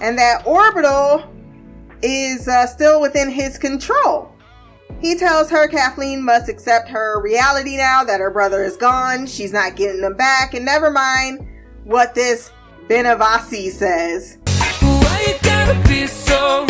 and 0.00 0.18
that 0.18 0.46
Orbital 0.46 1.24
is 2.02 2.48
uh, 2.48 2.66
still 2.66 3.00
within 3.00 3.30
his 3.30 3.58
control. 3.58 4.30
He 5.00 5.16
tells 5.16 5.50
her 5.50 5.68
Kathleen 5.68 6.24
must 6.24 6.48
accept 6.48 6.88
her 6.88 7.20
reality 7.20 7.76
now 7.76 8.04
that 8.04 8.20
her 8.20 8.30
brother 8.30 8.62
is 8.62 8.76
gone. 8.76 9.26
She's 9.26 9.52
not 9.52 9.76
getting 9.76 10.02
him 10.02 10.16
back, 10.16 10.54
and 10.54 10.64
never 10.64 10.90
mind 10.90 11.46
what 11.84 12.14
this 12.14 12.50
Benavasi 12.88 13.70
says. 13.70 14.38
Why 14.80 15.24
you 15.26 15.34
gotta 15.42 15.88
be 15.88 16.06
so 16.06 16.66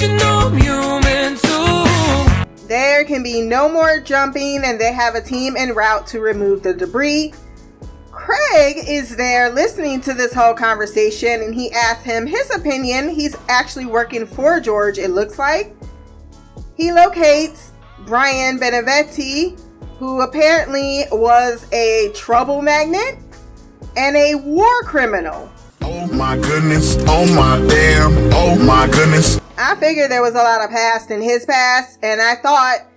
you 0.00 0.08
know 0.18 0.50
I'm 0.52 0.56
human 0.58 1.36
too? 1.36 2.66
There 2.66 3.04
can 3.04 3.22
be 3.22 3.40
no 3.40 3.68
more 3.68 4.00
jumping, 4.00 4.62
and 4.64 4.80
they 4.80 4.92
have 4.92 5.14
a 5.14 5.20
team 5.20 5.56
en 5.56 5.74
route 5.74 6.06
to 6.08 6.20
remove 6.20 6.62
the 6.62 6.74
debris. 6.74 7.32
Craig 8.26 8.78
is 8.88 9.14
there 9.14 9.50
listening 9.50 10.00
to 10.00 10.12
this 10.12 10.34
whole 10.34 10.52
conversation 10.52 11.42
and 11.42 11.54
he 11.54 11.70
asks 11.70 12.02
him 12.02 12.26
his 12.26 12.52
opinion. 12.52 13.08
He's 13.08 13.36
actually 13.48 13.86
working 13.86 14.26
for 14.26 14.58
George, 14.58 14.98
it 14.98 15.10
looks 15.10 15.38
like. 15.38 15.76
He 16.76 16.90
locates 16.90 17.70
Brian 18.04 18.58
Beneventi, 18.58 19.56
who 20.00 20.22
apparently 20.22 21.04
was 21.12 21.72
a 21.72 22.10
trouble 22.16 22.62
magnet 22.62 23.16
and 23.96 24.16
a 24.16 24.34
war 24.34 24.82
criminal. 24.82 25.48
Oh 25.82 26.08
my 26.08 26.36
goodness, 26.36 26.96
oh 27.06 27.32
my 27.32 27.64
damn, 27.68 28.12
oh 28.34 28.58
my 28.58 28.88
goodness. 28.88 29.40
I 29.56 29.76
figured 29.76 30.10
there 30.10 30.22
was 30.22 30.34
a 30.34 30.38
lot 30.38 30.64
of 30.64 30.70
past 30.70 31.12
in 31.12 31.22
his 31.22 31.46
past, 31.46 32.00
and 32.02 32.20
I 32.20 32.34
thought 32.34 32.88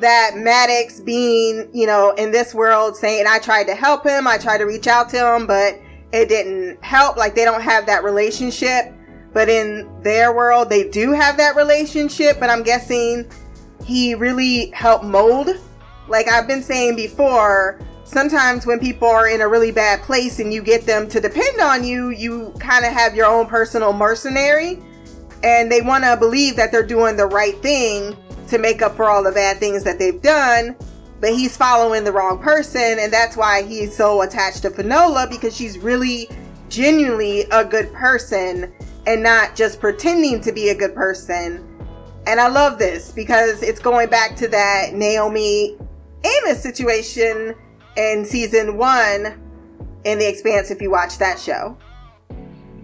that 0.00 0.32
Maddox 0.36 1.00
being, 1.00 1.68
you 1.72 1.86
know, 1.86 2.12
in 2.12 2.30
this 2.30 2.54
world 2.54 2.96
saying, 2.96 3.26
I 3.28 3.38
tried 3.38 3.64
to 3.64 3.74
help 3.74 4.04
him, 4.04 4.26
I 4.26 4.38
tried 4.38 4.58
to 4.58 4.64
reach 4.64 4.86
out 4.86 5.08
to 5.10 5.34
him, 5.34 5.46
but 5.46 5.80
it 6.12 6.28
didn't 6.28 6.82
help. 6.82 7.16
Like 7.16 7.34
they 7.34 7.44
don't 7.44 7.62
have 7.62 7.86
that 7.86 8.04
relationship. 8.04 8.92
But 9.32 9.48
in 9.50 9.88
their 10.02 10.34
world, 10.34 10.70
they 10.70 10.88
do 10.88 11.12
have 11.12 11.36
that 11.36 11.56
relationship. 11.56 12.40
But 12.40 12.48
I'm 12.48 12.62
guessing 12.62 13.30
he 13.84 14.14
really 14.14 14.70
helped 14.70 15.04
mold. 15.04 15.50
Like 16.08 16.28
I've 16.28 16.46
been 16.46 16.62
saying 16.62 16.96
before, 16.96 17.78
sometimes 18.04 18.64
when 18.64 18.78
people 18.78 19.08
are 19.08 19.28
in 19.28 19.40
a 19.40 19.48
really 19.48 19.72
bad 19.72 20.02
place 20.02 20.38
and 20.38 20.54
you 20.54 20.62
get 20.62 20.86
them 20.86 21.08
to 21.08 21.20
depend 21.20 21.60
on 21.60 21.84
you, 21.84 22.10
you 22.10 22.54
kind 22.58 22.84
of 22.84 22.92
have 22.92 23.14
your 23.14 23.26
own 23.26 23.46
personal 23.46 23.92
mercenary. 23.92 24.82
And 25.42 25.70
they 25.70 25.82
want 25.82 26.04
to 26.04 26.16
believe 26.16 26.56
that 26.56 26.72
they're 26.72 26.86
doing 26.86 27.16
the 27.16 27.26
right 27.26 27.56
thing 27.58 28.16
to 28.48 28.58
make 28.58 28.82
up 28.82 28.96
for 28.96 29.08
all 29.10 29.22
the 29.22 29.32
bad 29.32 29.58
things 29.58 29.84
that 29.84 29.98
they've 29.98 30.20
done. 30.20 30.76
But 31.20 31.30
he's 31.30 31.56
following 31.56 32.04
the 32.04 32.12
wrong 32.12 32.38
person, 32.38 32.98
and 32.98 33.12
that's 33.12 33.36
why 33.36 33.62
he's 33.62 33.96
so 33.96 34.22
attached 34.22 34.62
to 34.62 34.70
Finola 34.70 35.26
because 35.28 35.56
she's 35.56 35.78
really 35.78 36.28
genuinely 36.68 37.42
a 37.52 37.64
good 37.64 37.92
person 37.92 38.72
and 39.06 39.22
not 39.22 39.56
just 39.56 39.80
pretending 39.80 40.40
to 40.42 40.52
be 40.52 40.68
a 40.68 40.74
good 40.74 40.94
person. 40.94 41.66
And 42.26 42.40
I 42.40 42.48
love 42.48 42.78
this 42.78 43.12
because 43.12 43.62
it's 43.62 43.80
going 43.80 44.10
back 44.10 44.36
to 44.36 44.48
that 44.48 44.94
Naomi 44.94 45.78
Amos 46.24 46.60
situation 46.60 47.54
in 47.96 48.24
season 48.24 48.76
one 48.76 49.40
in 50.04 50.18
The 50.18 50.28
Expanse, 50.28 50.70
if 50.70 50.82
you 50.82 50.90
watch 50.90 51.18
that 51.18 51.38
show. 51.38 51.78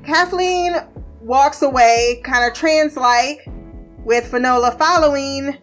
Kathleen 0.05 0.75
walks 1.21 1.63
away, 1.63 2.21
kind 2.25 2.45
of 2.45 2.57
trans 2.57 2.97
like, 2.97 3.49
with 4.05 4.31
Finola 4.31 4.77
following, 4.79 5.57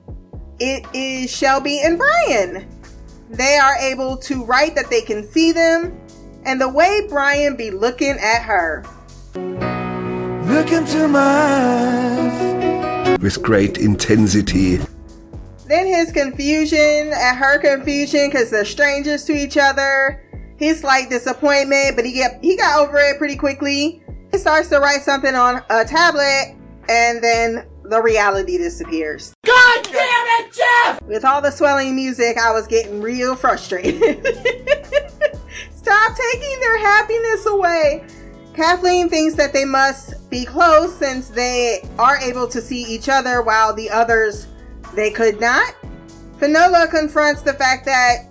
it 0.60 0.86
is 0.94 1.36
Shelby 1.36 1.82
and 1.82 1.98
Brian. 1.98 2.68
They 3.30 3.58
are 3.58 3.76
able 3.76 4.18
to 4.18 4.44
write 4.44 4.76
that 4.76 4.90
they 4.90 5.02
can 5.02 5.24
see 5.24 5.52
them, 5.52 6.00
and 6.46 6.60
the 6.60 6.70
way 6.70 7.06
Brian 7.10 7.56
be 7.56 7.72
looking 7.72 8.18
at 8.20 8.42
her. 8.44 8.84
Look 9.36 10.72
into 10.72 11.08
my 11.08 11.20
eyes. 11.20 13.20
with 13.20 13.42
great 13.44 13.78
intensity. 13.78 14.80
Then 15.68 15.86
his 15.86 16.12
confusion 16.12 17.12
at 17.14 17.36
her 17.36 17.60
confusion 17.60 18.30
because 18.30 18.50
they're 18.50 18.66
strangers 18.66 19.24
to 19.26 19.34
each 19.34 19.58
other. 19.58 20.24
His 20.58 20.80
slight 20.80 21.10
disappointment, 21.10 21.96
but 21.96 22.06
he 22.06 22.14
get 22.14 22.40
he 22.42 22.58
got 22.58 22.80
over 22.80 22.98
it 22.98 23.20
pretty 23.20 23.36
quickly. 23.36 24.02
He 24.32 24.38
starts 24.40 24.70
to 24.70 24.80
write 24.80 25.02
something 25.02 25.36
on 25.36 25.64
a 25.70 25.86
tablet, 25.86 26.56
and 26.90 27.24
then 27.24 27.66
the 27.90 28.02
reality 28.02 28.58
disappears. 28.58 29.34
God 29.46 29.84
damn 29.84 29.96
it, 29.96 30.54
Jeff! 30.54 31.02
With 31.04 31.26
all 31.26 31.42
the 31.42 31.52
swelling 31.52 31.96
music, 31.96 32.38
I 32.38 32.52
was 32.52 32.68
getting 32.68 33.02
real 33.02 33.36
frustrated. 33.36 34.26
Stop 35.72 36.16
taking 36.16 36.60
their 36.60 36.78
happiness 36.78 37.46
away. 37.48 38.06
Kathleen 38.54 39.10
thinks 39.10 39.36
that 39.36 39.54
they 39.54 39.66
must 39.66 40.30
be 40.30 40.46
close 40.46 40.96
since 40.96 41.30
they 41.30 41.82
are 41.98 42.18
able 42.18 42.48
to 42.48 42.62
see 42.62 42.84
each 42.84 43.10
other 43.10 43.42
while 43.42 43.74
the 43.74 43.90
others 43.90 44.48
they 44.94 45.10
could 45.10 45.40
not. 45.40 45.74
Finola 46.38 46.88
confronts 46.88 47.42
the 47.42 47.54
fact 47.54 47.86
that 47.86 48.28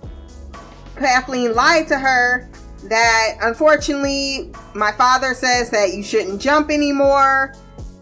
Kathleen 0.95 1.53
lied 1.53 1.87
to 1.87 1.99
her 1.99 2.49
that 2.83 3.35
unfortunately 3.41 4.51
my 4.73 4.91
father 4.93 5.33
says 5.33 5.69
that 5.69 5.93
you 5.93 6.01
shouldn't 6.01 6.41
jump 6.41 6.71
anymore 6.71 7.53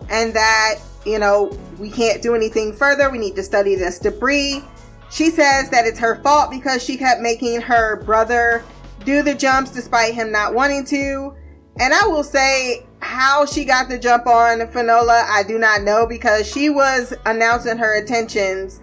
and 0.10 0.34
that 0.34 0.76
you 1.08 1.20
know 1.20 1.58
we 1.80 1.90
can't 1.90 2.22
do 2.22 2.36
anything 2.36 2.74
further. 2.74 3.10
We 3.10 3.18
need 3.18 3.36
to 3.36 3.44
study 3.44 3.76
this 3.76 4.00
debris. 4.00 4.64
She 5.10 5.30
says 5.30 5.70
that 5.70 5.86
it's 5.86 6.00
her 6.00 6.22
fault 6.22 6.52
because 6.52 6.84
she 6.84 6.98
kept 6.98 7.22
making 7.22 7.62
her 7.62 8.04
brother 8.04 8.64
do 9.06 9.24
the 9.24 9.34
jumps 9.34 9.72
despite 9.72 10.14
him 10.14 10.32
not 10.32 10.54
wanting 10.54 10.84
to. 10.86 11.34
And 11.80 11.94
i 11.94 12.06
will 12.08 12.24
say 12.24 12.86
how 13.00 13.46
she 13.46 13.64
got 13.64 13.88
the 13.88 14.00
jump 14.00 14.26
on 14.26 14.68
finola 14.70 15.24
i 15.30 15.44
do 15.48 15.60
not 15.60 15.84
know 15.84 16.08
because 16.08 16.52
she 16.52 16.72
was 16.72 17.14
announcing 17.28 17.78
her 17.78 17.96
intentions 17.96 18.80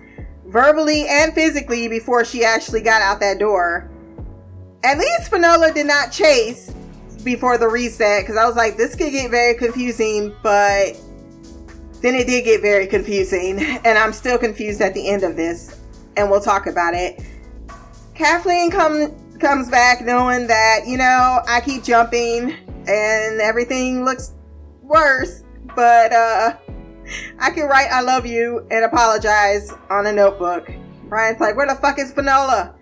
verbally 0.47 1.07
and 1.09 1.35
physically 1.35 1.89
before 1.89 2.25
she 2.25 2.45
actually 2.45 2.81
got 2.81 3.03
out 3.03 3.21
that 3.21 3.39
door. 3.39 3.91
At 4.85 4.99
least 4.99 5.31
Finola 5.31 5.73
did 5.73 5.87
not 5.87 6.13
chase 6.13 6.73
before 7.25 7.59
the 7.59 7.69
reset 7.69 8.23
because 8.23 8.37
I 8.37 8.47
was 8.47 8.55
like, 8.55 8.77
this 8.77 8.95
could 8.95 9.11
get 9.11 9.31
very 9.31 9.55
confusing, 9.55 10.35
but 10.43 10.97
then 12.05 12.15
it 12.15 12.27
did 12.27 12.45
get 12.45 12.61
very 12.61 12.87
confusing, 12.87 13.59
and 13.59 13.97
I'm 13.99 14.13
still 14.13 14.37
confused 14.37 14.83
at 14.83 14.93
the 14.93 15.09
end 15.09 15.23
of 15.23 15.37
this, 15.37 15.81
and 16.19 16.31
we'll 16.31 16.43
talk 16.43 16.67
about 16.67 16.93
it. 16.93 17.19
Kathleen 18.15 18.71
come, 18.71 19.11
comes 19.39 19.71
back 19.71 20.03
knowing 20.03 20.47
that, 20.49 20.81
you 20.87 20.99
know, 20.99 21.41
I 21.49 21.63
keep 21.65 21.83
jumping 21.83 22.57
and 22.87 23.41
everything 23.41 24.05
looks 24.05 24.35
worse, 24.83 25.45
but 25.75 26.13
uh, 26.13 26.59
I 27.39 27.51
can 27.51 27.69
write 27.69 27.89
I 27.91 28.03
love 28.03 28.27
you 28.27 28.67
and 28.71 28.85
apologize 28.85 29.73
on 29.89 30.07
a 30.07 30.13
notebook. 30.13 30.71
Brian's 31.05 31.41
like, 31.41 31.57
where 31.57 31.67
the 31.67 31.75
fuck 31.75 31.99
is 31.99 32.13
Finola? 32.13 32.75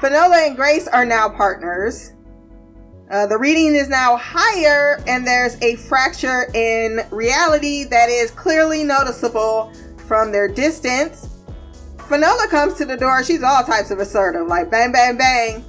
Finola 0.00 0.48
and 0.48 0.56
Grace 0.56 0.88
are 0.88 1.04
now 1.04 1.28
partners. 1.28 2.14
Uh, 3.10 3.26
the 3.26 3.36
reading 3.36 3.74
is 3.74 3.88
now 3.88 4.16
higher, 4.16 5.02
and 5.06 5.26
there's 5.26 5.60
a 5.62 5.76
fracture 5.76 6.50
in 6.54 7.00
reality 7.10 7.84
that 7.84 8.08
is 8.08 8.30
clearly 8.30 8.82
noticeable 8.82 9.72
from 10.06 10.32
their 10.32 10.48
distance. 10.48 11.28
Finola 12.08 12.48
comes 12.48 12.74
to 12.74 12.84
the 12.84 12.96
door. 12.96 13.22
She's 13.22 13.42
all 13.42 13.62
types 13.62 13.90
of 13.90 13.98
assertive, 13.98 14.46
like 14.46 14.70
bang, 14.70 14.92
bang, 14.92 15.16
bang. 15.16 15.64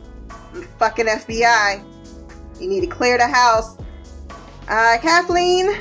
Fucking 0.80 1.06
FBI. 1.06 1.84
You 2.60 2.70
need 2.70 2.82
to 2.82 2.88
clear 2.88 3.18
the 3.18 3.28
house. 3.28 3.78
Uh, 4.68 4.98
Kathleen 5.02 5.74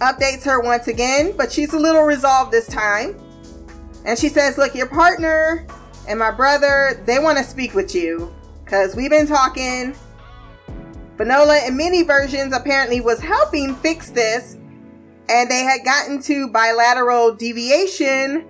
updates 0.00 0.44
her 0.44 0.60
once 0.60 0.88
again, 0.88 1.34
but 1.36 1.52
she's 1.52 1.72
a 1.72 1.78
little 1.78 2.02
resolved 2.02 2.52
this 2.52 2.66
time. 2.66 3.16
And 4.04 4.18
she 4.18 4.28
says, 4.28 4.58
Look, 4.58 4.74
your 4.74 4.88
partner 4.88 5.66
and 6.08 6.18
my 6.18 6.30
brother, 6.30 7.02
they 7.06 7.18
want 7.18 7.38
to 7.38 7.44
speak 7.44 7.74
with 7.74 7.94
you 7.94 8.34
because 8.64 8.96
we've 8.96 9.10
been 9.10 9.26
talking. 9.26 9.94
Finola 11.16 11.66
in 11.66 11.76
many 11.76 12.02
versions 12.02 12.54
apparently 12.54 13.00
was 13.00 13.20
helping 13.20 13.74
fix 13.76 14.10
this, 14.10 14.56
and 15.28 15.50
they 15.50 15.62
had 15.62 15.84
gotten 15.84 16.20
to 16.22 16.48
bilateral 16.48 17.34
deviation, 17.34 18.46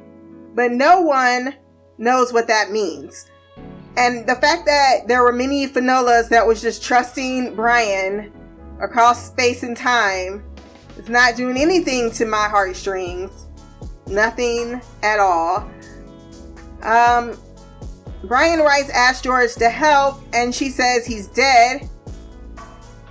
but 0.55 0.73
no 0.73 1.01
one 1.01 1.55
knows 1.99 2.33
what 2.33 2.49
that 2.49 2.71
means. 2.71 3.31
And 3.97 4.27
the 4.27 4.35
fact 4.35 4.67
that 4.67 5.07
there 5.07 5.23
were 5.23 5.33
many 5.33 5.69
Finolas 5.69 6.29
that 6.31 6.47
was 6.47 6.61
just 6.61 6.83
trusting 6.83 7.55
Brian 7.55 8.33
across 8.81 9.29
space 9.29 9.63
and 9.63 9.77
time 9.77 10.43
is 10.97 11.09
not 11.09 11.37
doing 11.37 11.57
anything 11.57 12.11
to 12.13 12.25
my 12.25 12.49
heartstrings. 12.49 13.47
Nothing 14.07 14.81
at 15.03 15.19
all. 15.19 15.71
Um, 16.83 17.39
Brian 18.25 18.61
writes 18.61 18.91
Ash 18.91 19.21
George 19.21 19.55
to 19.55 19.69
help, 19.69 20.21
and 20.33 20.55
she 20.55 20.71
says 20.71 21.07
he's 21.07 21.29
dead. 21.29 21.89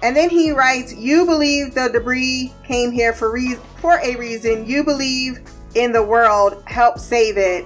And 0.03 0.15
then 0.15 0.29
he 0.29 0.51
writes, 0.51 0.93
"You 0.93 1.25
believe 1.25 1.73
the 1.73 1.87
debris 1.87 2.53
came 2.67 2.91
here 2.91 3.13
for 3.13 3.31
re- 3.31 3.57
for 3.77 3.99
a 4.03 4.15
reason. 4.17 4.67
You 4.67 4.83
believe 4.83 5.39
in 5.73 5.93
the 5.93 6.03
world. 6.03 6.61
Help 6.65 6.99
save 6.99 7.37
it." 7.37 7.65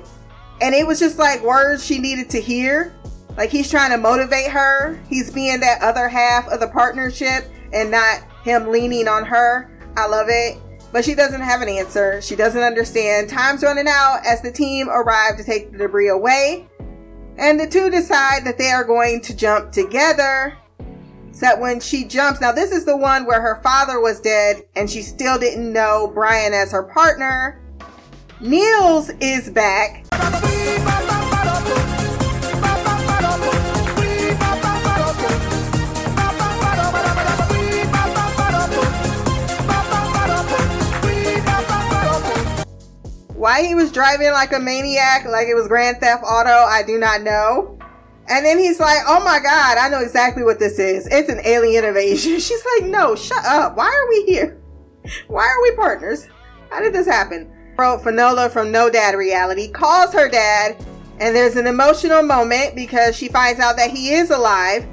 And 0.62 0.73
it 0.73 0.88
was 0.88 1.00
just 1.00 1.17
like 1.17 1.43
words 1.43 1.84
she 1.84 2.00
needed 2.00 2.30
to 2.30 2.39
hear. 2.39 2.93
Like 3.38 3.50
he's 3.50 3.69
trying 3.69 3.91
to 3.91 3.97
motivate 3.97 4.50
her. 4.52 5.00
He's 5.10 5.32
being 5.32 5.60
that 5.60 5.82
other 5.82 6.08
half 6.08 6.47
of 6.47 6.60
the 6.60 6.67
partnership 6.67 7.45
and 7.73 7.91
not 7.91 8.21
him 8.43 8.71
leaning 8.71 9.08
on 9.08 9.26
her. 9.26 9.69
I 9.95 10.08
love 10.08 10.28
it. 10.30 10.58
But 10.91 11.04
she 11.04 11.15
doesn't 11.15 11.41
have 11.41 11.62
an 11.62 11.69
answer. 11.69 12.21
She 12.21 12.36
doesn't 12.36 12.62
understand. 12.62 13.30
Time's 13.30 13.62
running 13.62 13.88
out 13.88 14.21
as 14.26 14.41
the 14.41 14.52
team 14.52 14.89
arrive 14.89 15.38
to 15.38 15.43
take 15.43 15.71
the 15.71 15.78
debris 15.80 16.10
away. 16.10 16.67
And 17.38 17.60
the 17.60 17.67
two 17.67 17.89
decide 17.89 18.45
that 18.45 18.58
they 18.58 18.71
are 18.71 18.84
going 18.84 19.21
to 19.21 19.36
jump 19.36 19.71
together. 19.71 20.58
That 21.40 21.60
when 21.60 21.80
she 21.80 22.04
jumps, 22.04 22.42
now 22.42 22.52
this 22.52 22.72
is 22.72 22.84
the 22.84 22.98
one 22.98 23.26
where 23.26 23.42
her 23.42 23.62
father 23.62 24.02
was 24.02 24.20
dead 24.20 24.63
and 24.76 24.90
she 24.90 25.02
still 25.04 25.38
didn't 25.38 25.72
know 25.72 26.12
Brian 26.13 26.52
as 26.52 26.72
her 26.72 26.84
partner. 26.84 27.62
Niels 28.42 29.12
is 29.22 29.50
back. 29.52 30.06
Why 43.36 43.63
he 43.63 43.76
was 43.76 43.92
driving 43.92 44.32
like 44.32 44.52
a 44.52 44.60
maniac, 44.60 45.26
like 45.26 45.48
it 45.48 45.54
was 45.54 45.68
Grand 45.68 45.98
Theft 45.98 46.24
Auto, 46.24 46.50
I 46.50 46.82
do 46.86 46.98
not 46.98 47.22
know. 47.22 47.77
And 48.30 48.46
then 48.46 48.60
he's 48.60 48.80
like, 48.80 49.00
oh 49.08 49.24
my 49.24 49.40
god, 49.40 49.78
I 49.78 49.88
know 49.90 50.02
exactly 50.02 50.44
what 50.44 50.60
this 50.60 50.80
is. 50.80 51.08
It's 51.08 51.30
an 51.30 51.40
alien 51.46 51.86
invasion. 51.86 52.34
She's 52.40 52.63
like, 52.78 52.90
no, 52.90 53.16
shut 53.16 53.46
up. 53.46 53.78
Why 53.78 53.86
are 53.86 54.10
we 54.10 54.26
here? 54.26 54.62
Why 55.28 55.48
are 55.48 55.62
we 55.62 55.76
partners? 55.76 56.28
How 56.70 56.82
did 56.82 56.94
this 56.94 57.08
happen? 57.08 57.54
Wrote 57.78 58.02
Finola 58.04 58.50
from 58.50 58.72
No 58.72 58.90
Dad 58.90 59.16
Reality 59.16 59.70
calls 59.70 60.12
her 60.13 60.28
dad, 60.28 60.76
and 61.20 61.36
there's 61.36 61.56
an 61.56 61.68
emotional 61.68 62.24
moment 62.24 62.76
because 62.76 63.16
she 63.16 63.30
finds 63.30 63.60
out 63.62 63.78
that 63.78 63.92
he 63.92 64.13
is 64.13 64.32
alive. 64.32 64.86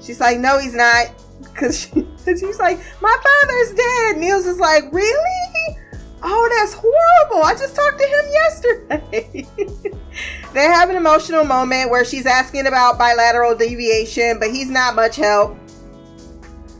She's 0.00 0.20
like, 0.20 0.38
no, 0.38 0.58
he's 0.58 0.74
not. 0.74 1.06
Because 1.40 1.80
she, 1.80 2.06
she's 2.26 2.58
like, 2.58 2.78
my 3.02 3.16
father's 3.42 3.74
dead. 3.74 4.18
Niels 4.18 4.46
is 4.46 4.58
like, 4.58 4.84
really? 4.92 5.79
Oh, 6.22 6.48
that's 6.58 6.74
horrible. 6.74 7.44
I 7.44 7.54
just 7.54 7.74
talked 7.74 7.98
to 7.98 8.06
him 8.06 8.24
yesterday. 8.32 9.46
they 10.52 10.64
have 10.64 10.90
an 10.90 10.96
emotional 10.96 11.44
moment 11.44 11.90
where 11.90 12.04
she's 12.04 12.26
asking 12.26 12.66
about 12.66 12.98
bilateral 12.98 13.54
deviation, 13.54 14.38
but 14.38 14.50
he's 14.50 14.70
not 14.70 14.94
much 14.94 15.16
help. 15.16 15.52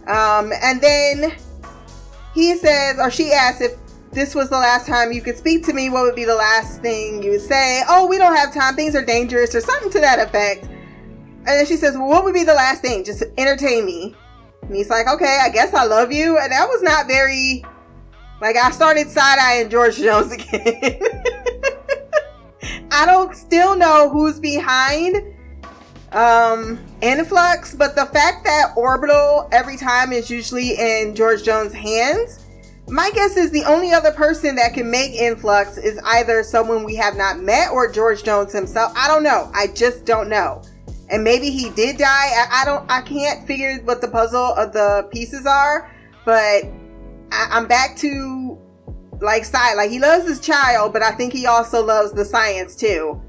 Um, 0.07 0.53
and 0.63 0.81
then 0.81 1.33
he 2.35 2.57
says, 2.57 2.99
or 2.99 3.11
she 3.11 3.33
asks 3.33 3.61
if 3.61 3.73
this 4.13 4.35
was 4.35 4.51
the 4.51 4.59
last 4.59 4.87
time 4.87 5.13
you 5.13 5.23
could 5.23 5.39
speak 5.39 5.65
to 5.67 5.73
me, 5.73 5.89
what 5.89 6.03
would 6.03 6.17
be 6.17 6.25
the 6.25 6.35
last 6.35 6.83
thing 6.83 7.23
you 7.23 7.31
would 7.31 7.41
say? 7.41 7.83
Oh, 7.89 8.07
we 8.07 8.19
don't 8.19 8.35
have 8.35 8.53
time. 8.53 8.75
Things 8.75 8.95
are 8.97 9.05
dangerous, 9.05 9.55
or 9.55 9.61
something 9.61 9.91
to 9.91 10.01
that 10.01 10.19
effect. 10.19 10.65
And 10.65 11.47
then 11.47 11.67
she 11.67 11.77
says, 11.77 11.97
well, 11.97 12.09
what 12.09 12.25
would 12.25 12.35
be 12.35 12.45
the 12.45 12.55
last 12.55 12.83
thing? 12.83 13.05
Just 13.05 13.23
entertain 13.39 13.87
me. 13.87 14.15
And 14.63 14.75
he's 14.75 14.91
like, 14.91 15.09
okay, 15.09 15.41
I 15.43 15.49
guess 15.49 15.73
I 15.73 15.85
love 15.85 16.13
you. 16.13 16.39
And 16.39 16.53
that 16.53 16.69
was 16.69 16.83
not 16.83 17.07
very 17.07 17.65
like 18.41 18.57
I 18.57 18.71
started 18.71 19.09
side 19.09 19.39
eyeing 19.39 19.69
George 19.69 19.97
Jones 19.97 20.33
again. 20.33 21.01
I 22.91 23.07
don't 23.07 23.35
still 23.37 23.77
know 23.77 24.09
who's 24.11 24.39
behind 24.41 25.35
um 26.13 26.85
influx, 27.01 27.75
but 27.75 27.95
the 27.95 28.07
fact 28.07 28.45
that 28.45 28.73
orbital 28.77 29.49
every 29.53 29.77
time 29.77 30.13
is 30.13 30.29
usually 30.29 30.71
in 30.79 31.15
George 31.15 31.45
Jones' 31.45 31.73
hands, 31.73 32.45
my 32.89 33.11
guess 33.15 33.37
is 33.37 33.53
the 33.53 33.65
only 33.65 33.93
other 33.93 34.11
person 34.11 34.57
that 34.57 34.75
can 34.75 34.91
make 34.91 35.13
influx 35.13 35.79
is 35.79 36.01
either 36.05 36.43
someone 36.43 36.83
we 36.83 36.97
have 36.97 37.17
not 37.17 37.39
met 37.39 37.71
or 37.71 37.91
George 37.91 38.25
Jones 38.25 38.53
himself. 38.53 38.93
I 38.97 39.07
don't 39.07 39.23
know. 39.23 39.51
I 39.55 39.69
just 39.69 40.05
don't 40.05 40.29
know. 40.29 40.63
And 41.09 41.23
maybe 41.23 41.51
he 41.51 41.71
did 41.71 41.99
die. 41.99 42.07
I, 42.07 42.63
I 42.63 42.65
don't 42.65 42.91
I 42.91 43.03
can't 43.03 43.47
figure 43.47 43.79
what 43.85 44.01
the 44.01 44.09
puzzle 44.09 44.55
of 44.55 44.73
the 44.73 45.09
pieces 45.13 45.47
are, 45.47 45.91
but 46.25 46.65
I, 47.33 47.49
I'm 47.51 47.67
back 47.67 47.97
to 47.99 48.59
like 49.21 49.45
side. 49.45 49.75
Like 49.75 49.91
he 49.91 49.99
loves 49.99 50.27
his 50.27 50.41
child, 50.41 50.93
but 50.93 51.03
I 51.03 51.13
think 51.13 51.33
he 51.33 51.47
also 51.47 51.85
loves 51.85 52.13
the 52.13 52.25
science 52.25 52.77
too. 52.77 53.21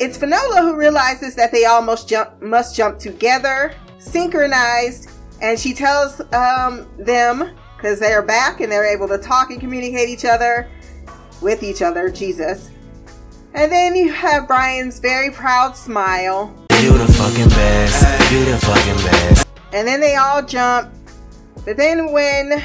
It's 0.00 0.18
Finola 0.18 0.62
who 0.62 0.76
realizes 0.76 1.36
that 1.36 1.52
they 1.52 1.66
all 1.66 1.82
must 1.82 2.08
jump, 2.08 2.42
must 2.42 2.74
jump 2.74 2.98
together, 2.98 3.74
synchronized, 3.98 5.10
and 5.40 5.58
she 5.58 5.72
tells 5.72 6.20
um, 6.32 6.88
them 6.98 7.54
because 7.76 8.00
they're 8.00 8.22
back 8.22 8.60
and 8.60 8.72
they're 8.72 8.84
able 8.84 9.06
to 9.08 9.18
talk 9.18 9.50
and 9.50 9.60
communicate 9.60 10.08
each 10.08 10.24
other 10.24 10.68
with 11.40 11.62
each 11.62 11.82
other. 11.82 12.10
Jesus. 12.10 12.70
And 13.54 13.70
then 13.70 13.94
you 13.94 14.10
have 14.12 14.48
Brian's 14.48 14.98
very 14.98 15.30
proud 15.30 15.76
smile. 15.76 16.52
You 16.80 16.98
the 16.98 17.12
fucking 17.12 17.48
best. 17.50 18.32
You 18.32 18.44
the 18.46 18.58
fucking 18.58 18.96
best. 19.04 19.46
And 19.72 19.86
then 19.86 20.00
they 20.00 20.16
all 20.16 20.42
jump. 20.44 20.92
But 21.64 21.76
then 21.76 22.12
when 22.12 22.62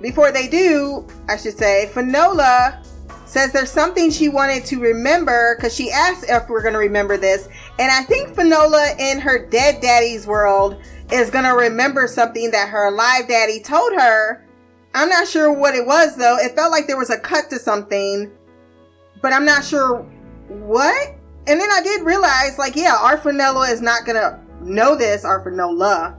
before 0.00 0.30
they 0.30 0.46
do, 0.46 1.06
I 1.28 1.36
should 1.36 1.56
say, 1.56 1.90
Finola 1.92 2.82
says 3.24 3.52
there's 3.52 3.70
something 3.70 4.10
she 4.10 4.28
wanted 4.28 4.64
to 4.66 4.78
remember 4.78 5.56
because 5.56 5.74
she 5.74 5.90
asked 5.90 6.26
if 6.28 6.48
we're 6.48 6.62
going 6.62 6.74
to 6.74 6.78
remember 6.78 7.16
this. 7.16 7.48
And 7.78 7.90
I 7.90 8.02
think 8.02 8.34
Finola 8.34 8.94
in 8.98 9.18
her 9.18 9.46
dead 9.46 9.80
daddy's 9.80 10.26
world 10.26 10.80
is 11.10 11.30
going 11.30 11.44
to 11.44 11.50
remember 11.50 12.06
something 12.06 12.50
that 12.52 12.68
her 12.68 12.88
alive 12.88 13.26
daddy 13.28 13.60
told 13.60 13.92
her. 13.94 14.44
I'm 14.94 15.08
not 15.08 15.26
sure 15.26 15.52
what 15.52 15.74
it 15.74 15.86
was 15.86 16.16
though. 16.16 16.36
It 16.38 16.54
felt 16.54 16.70
like 16.70 16.86
there 16.86 16.96
was 16.96 17.10
a 17.10 17.18
cut 17.18 17.50
to 17.50 17.58
something, 17.58 18.30
but 19.22 19.32
I'm 19.32 19.44
not 19.44 19.64
sure 19.64 19.98
what. 20.48 21.14
And 21.48 21.60
then 21.60 21.70
I 21.70 21.80
did 21.80 22.02
realize, 22.02 22.58
like, 22.58 22.74
yeah, 22.74 22.96
our 23.00 23.16
Finola 23.16 23.70
is 23.70 23.80
not 23.80 24.04
going 24.04 24.16
to 24.16 24.40
know 24.62 24.96
this, 24.96 25.24
our 25.24 25.44
Finola 25.44 26.16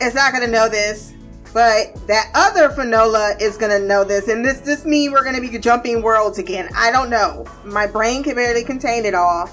is 0.00 0.14
not 0.14 0.32
going 0.32 0.44
to 0.44 0.50
know 0.50 0.68
this 0.68 1.14
but 1.54 1.94
that 2.08 2.32
other 2.34 2.68
Finola 2.68 3.36
is 3.40 3.56
gonna 3.56 3.78
know 3.78 4.02
this, 4.02 4.26
and 4.26 4.44
this 4.44 4.58
this 4.58 4.84
mean 4.84 5.12
we're 5.12 5.24
gonna 5.24 5.40
be 5.40 5.56
jumping 5.56 6.02
worlds 6.02 6.38
again. 6.38 6.68
I 6.76 6.90
don't 6.90 7.08
know. 7.08 7.46
My 7.64 7.86
brain 7.86 8.24
can 8.24 8.34
barely 8.34 8.64
contain 8.64 9.06
it 9.06 9.14
all. 9.14 9.48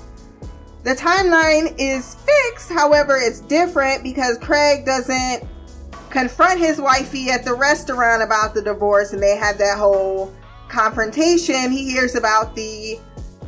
The 0.83 0.95
timeline 0.95 1.75
is 1.77 2.15
fixed, 2.15 2.71
however, 2.71 3.17
it's 3.17 3.39
different 3.41 4.01
because 4.01 4.39
Craig 4.39 4.83
doesn't 4.83 5.47
confront 6.09 6.59
his 6.59 6.81
wifey 6.81 7.29
at 7.29 7.45
the 7.45 7.53
restaurant 7.53 8.23
about 8.23 8.55
the 8.55 8.63
divorce, 8.63 9.13
and 9.13 9.21
they 9.21 9.37
have 9.37 9.59
that 9.59 9.77
whole 9.77 10.33
confrontation. 10.69 11.71
He 11.71 11.91
hears 11.91 12.15
about 12.15 12.55
the 12.55 12.99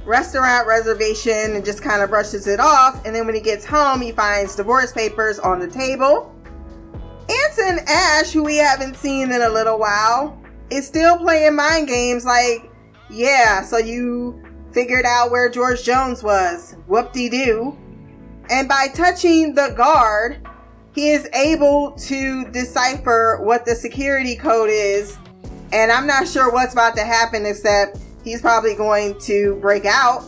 restaurant 0.05 0.67
reservation 0.67 1.55
and 1.55 1.65
just 1.65 1.81
kind 1.81 2.03
of 2.03 2.11
brushes 2.11 2.45
it 2.45 2.59
off. 2.59 3.03
And 3.03 3.15
then 3.15 3.25
when 3.25 3.33
he 3.33 3.41
gets 3.41 3.65
home, 3.65 3.99
he 4.01 4.11
finds 4.11 4.55
divorce 4.55 4.91
papers 4.91 5.39
on 5.39 5.59
the 5.59 5.67
table. 5.67 6.32
Anson 7.29 7.79
Ash, 7.87 8.31
who 8.31 8.43
we 8.43 8.57
haven't 8.57 8.97
seen 8.97 9.31
in 9.31 9.41
a 9.41 9.49
little 9.49 9.79
while, 9.79 10.37
is 10.69 10.87
still 10.87 11.17
playing 11.17 11.55
mind 11.55 11.87
games 11.87 12.25
like, 12.25 12.69
yeah, 13.09 13.61
so 13.61 13.77
you 13.77 14.41
figured 14.71 15.05
out 15.05 15.31
where 15.31 15.49
George 15.49 15.83
Jones 15.83 16.23
was. 16.23 16.75
Whoop 16.87 17.13
de 17.13 17.29
doo. 17.29 17.77
And 18.49 18.67
by 18.67 18.87
touching 18.93 19.55
the 19.55 19.73
guard, 19.77 20.45
he 20.93 21.11
is 21.11 21.29
able 21.33 21.91
to 21.93 22.49
decipher 22.51 23.39
what 23.41 23.65
the 23.65 23.75
security 23.75 24.35
code 24.35 24.69
is. 24.71 25.17
And 25.71 25.91
I'm 25.91 26.05
not 26.05 26.27
sure 26.27 26.51
what's 26.51 26.73
about 26.73 26.95
to 26.97 27.03
happen, 27.03 27.45
except 27.45 27.97
he's 28.23 28.41
probably 28.41 28.75
going 28.75 29.19
to 29.21 29.55
break 29.61 29.85
out. 29.85 30.23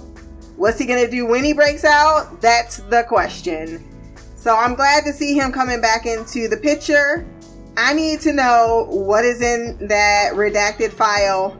What's 0.56 0.80
he 0.80 0.86
going 0.86 1.04
to 1.04 1.12
do 1.12 1.26
when 1.26 1.44
he 1.44 1.54
breaks 1.54 1.84
out? 1.84 2.42
That's 2.42 2.78
the 2.78 3.04
question. 3.04 3.84
So 4.46 4.56
I'm 4.56 4.76
glad 4.76 5.06
to 5.06 5.12
see 5.12 5.34
him 5.34 5.52
coming 5.52 5.82
back 5.82 6.06
into 6.06 6.48
the 6.48 6.58
picture. 6.58 7.26
I 7.78 7.96
need 7.96 8.22
to 8.22 8.32
know 8.32 8.86
what 8.92 9.26
is 9.26 9.42
in 9.42 9.88
that 9.88 10.34
redacted 10.34 10.92
file 10.92 11.60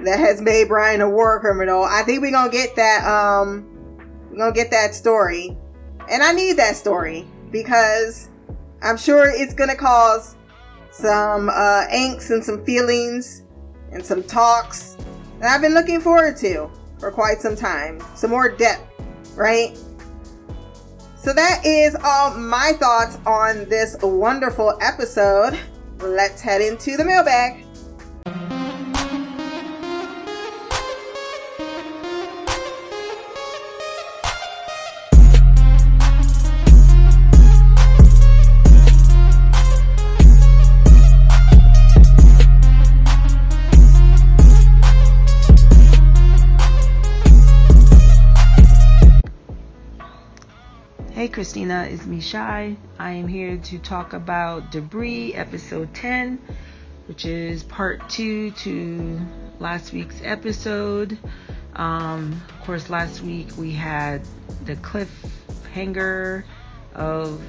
that 0.00 0.18
has 0.18 0.42
made 0.42 0.68
Brian 0.68 1.00
a 1.00 1.08
war 1.08 1.40
criminal. 1.40 1.84
I 1.84 2.02
think 2.02 2.20
we're 2.20 2.30
gonna 2.30 2.52
get 2.52 2.76
that 2.76 3.02
um 3.06 3.64
we're 4.30 4.36
gonna 4.36 4.52
get 4.52 4.70
that 4.72 4.94
story. 4.94 5.56
And 6.10 6.22
I 6.22 6.32
need 6.32 6.58
that 6.58 6.76
story 6.76 7.26
because 7.50 8.28
I'm 8.82 8.98
sure 8.98 9.30
it's 9.30 9.54
gonna 9.54 9.74
cause 9.74 10.36
some 10.90 11.48
uh, 11.48 11.86
angst 11.90 12.28
and 12.28 12.44
some 12.44 12.62
feelings 12.62 13.44
and 13.90 14.04
some 14.04 14.22
talks 14.22 14.98
that 15.40 15.54
I've 15.54 15.62
been 15.62 15.72
looking 15.72 16.02
forward 16.02 16.36
to 16.40 16.70
for 17.00 17.10
quite 17.10 17.40
some 17.40 17.56
time. 17.56 18.02
Some 18.14 18.28
more 18.28 18.50
depth, 18.50 18.84
right? 19.34 19.78
So 21.28 21.34
that 21.34 21.60
is 21.62 21.94
all 22.02 22.32
my 22.38 22.72
thoughts 22.80 23.18
on 23.26 23.68
this 23.68 23.98
wonderful 24.00 24.78
episode. 24.80 25.58
Let's 26.00 26.40
head 26.40 26.62
into 26.62 26.96
the 26.96 27.04
mailbag. 27.04 27.67
It's 51.84 52.06
me 52.06 52.20
I 52.32 52.76
am 52.98 53.28
here 53.28 53.56
to 53.56 53.78
talk 53.78 54.12
about 54.12 54.72
Debris 54.72 55.34
episode 55.34 55.94
10, 55.94 56.38
which 57.06 57.24
is 57.24 57.62
part 57.62 58.08
2 58.10 58.50
to 58.50 59.20
last 59.60 59.92
week's 59.92 60.20
episode. 60.24 61.16
Um, 61.76 62.42
of 62.48 62.66
course, 62.66 62.90
last 62.90 63.22
week 63.22 63.48
we 63.56 63.70
had 63.70 64.22
the 64.64 64.74
cliffhanger 64.76 66.44
of 66.94 67.40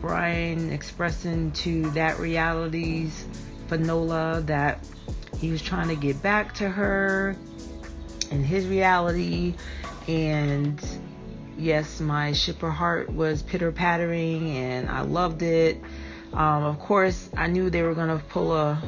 Brian 0.00 0.70
expressing 0.70 1.52
to 1.52 1.90
that 1.90 2.18
reality's 2.18 3.26
Finola 3.68 4.42
that 4.46 4.84
he 5.38 5.50
was 5.50 5.62
trying 5.62 5.88
to 5.88 5.96
get 5.96 6.20
back 6.22 6.52
to 6.54 6.68
her 6.68 7.36
in 8.30 8.42
his 8.42 8.66
reality 8.66 9.54
and 10.08 10.82
yes, 11.62 12.00
my 12.00 12.32
shipper 12.32 12.70
heart 12.70 13.10
was 13.10 13.42
pitter 13.42 13.72
pattering 13.72 14.56
and 14.56 14.88
I 14.88 15.02
loved 15.02 15.42
it. 15.42 15.80
Um, 16.32 16.64
of 16.64 16.78
course, 16.78 17.30
I 17.36 17.46
knew 17.46 17.70
they 17.70 17.82
were 17.82 17.94
gonna 17.94 18.22
pull 18.28 18.52
a 18.52 18.82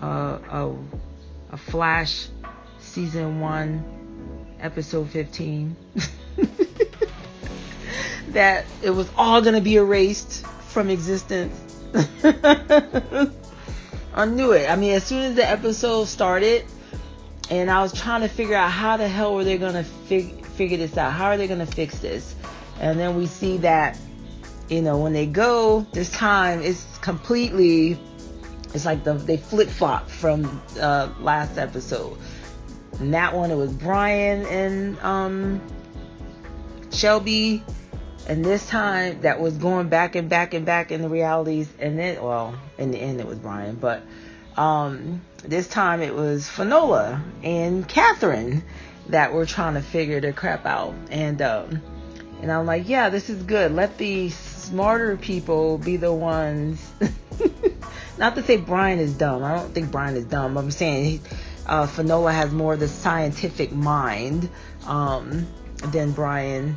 a, 0.00 0.06
a, 0.06 0.76
a 1.50 1.56
Flash 1.56 2.28
season 2.78 3.40
one, 3.40 3.84
episode 4.60 5.10
fifteen. 5.10 5.76
that 8.28 8.64
it 8.82 8.90
was 8.90 9.10
all 9.16 9.42
gonna 9.42 9.60
be 9.60 9.76
erased 9.76 10.46
from 10.68 10.90
existence. 10.90 11.58
I 14.14 14.26
knew 14.26 14.52
it. 14.52 14.70
I 14.70 14.76
mean, 14.76 14.92
as 14.92 15.04
soon 15.04 15.22
as 15.22 15.34
the 15.34 15.48
episode 15.48 16.04
started, 16.04 16.66
and 17.50 17.70
I 17.70 17.80
was 17.82 17.92
trying 17.94 18.20
to 18.20 18.28
figure 18.28 18.54
out 18.54 18.70
how 18.70 18.98
the 18.98 19.08
hell 19.08 19.34
were 19.34 19.44
they 19.44 19.56
gonna 19.56 19.84
figure 19.84 20.41
figure 20.52 20.76
this 20.76 20.96
out? 20.96 21.12
How 21.12 21.26
are 21.26 21.36
they 21.36 21.46
going 21.46 21.60
to 21.60 21.66
fix 21.66 21.98
this? 21.98 22.34
And 22.80 22.98
then 22.98 23.16
we 23.16 23.26
see 23.26 23.58
that, 23.58 23.98
you 24.68 24.82
know, 24.82 24.98
when 24.98 25.12
they 25.12 25.26
go 25.26 25.86
this 25.92 26.10
time, 26.10 26.62
it's 26.62 26.98
completely, 26.98 27.98
it's 28.74 28.84
like 28.84 29.04
the, 29.04 29.14
they 29.14 29.36
flip 29.36 29.68
flop 29.68 30.08
from 30.08 30.62
uh, 30.80 31.08
last 31.20 31.58
episode. 31.58 32.16
And 32.98 33.14
that 33.14 33.34
one, 33.34 33.50
it 33.50 33.56
was 33.56 33.72
Brian 33.72 34.46
and 34.46 34.98
um, 35.00 35.60
Shelby. 36.90 37.62
And 38.28 38.44
this 38.44 38.68
time, 38.68 39.20
that 39.22 39.40
was 39.40 39.56
going 39.56 39.88
back 39.88 40.14
and 40.14 40.28
back 40.28 40.54
and 40.54 40.64
back 40.64 40.92
in 40.92 41.02
the 41.02 41.08
realities. 41.08 41.68
And 41.80 41.98
then, 41.98 42.22
well, 42.22 42.54
in 42.78 42.92
the 42.92 42.98
end, 42.98 43.20
it 43.20 43.26
was 43.26 43.38
Brian. 43.38 43.74
But 43.76 44.02
um, 44.56 45.20
this 45.42 45.66
time, 45.66 46.02
it 46.02 46.14
was 46.14 46.48
Finola 46.48 47.20
and 47.42 47.88
Catherine 47.88 48.62
that 49.12 49.32
were 49.32 49.46
trying 49.46 49.74
to 49.74 49.82
figure 49.82 50.20
the 50.20 50.32
crap 50.32 50.66
out. 50.66 50.94
And 51.10 51.40
um, 51.40 51.82
and 52.40 52.50
I'm 52.50 52.66
like, 52.66 52.88
yeah, 52.88 53.08
this 53.08 53.30
is 53.30 53.42
good. 53.44 53.72
Let 53.72 53.98
the 53.98 54.30
smarter 54.30 55.16
people 55.16 55.78
be 55.78 55.96
the 55.96 56.12
ones. 56.12 56.84
Not 58.18 58.34
to 58.34 58.42
say 58.42 58.56
Brian 58.56 58.98
is 58.98 59.14
dumb. 59.14 59.44
I 59.44 59.54
don't 59.54 59.72
think 59.72 59.90
Brian 59.90 60.16
is 60.16 60.24
dumb. 60.24 60.58
I'm 60.58 60.70
saying 60.70 61.20
uh, 61.66 61.86
Finola 61.86 62.32
has 62.32 62.50
more 62.50 62.74
of 62.74 62.80
the 62.80 62.88
scientific 62.88 63.72
mind 63.72 64.48
um, 64.86 65.46
than 65.84 66.12
Brian. 66.12 66.76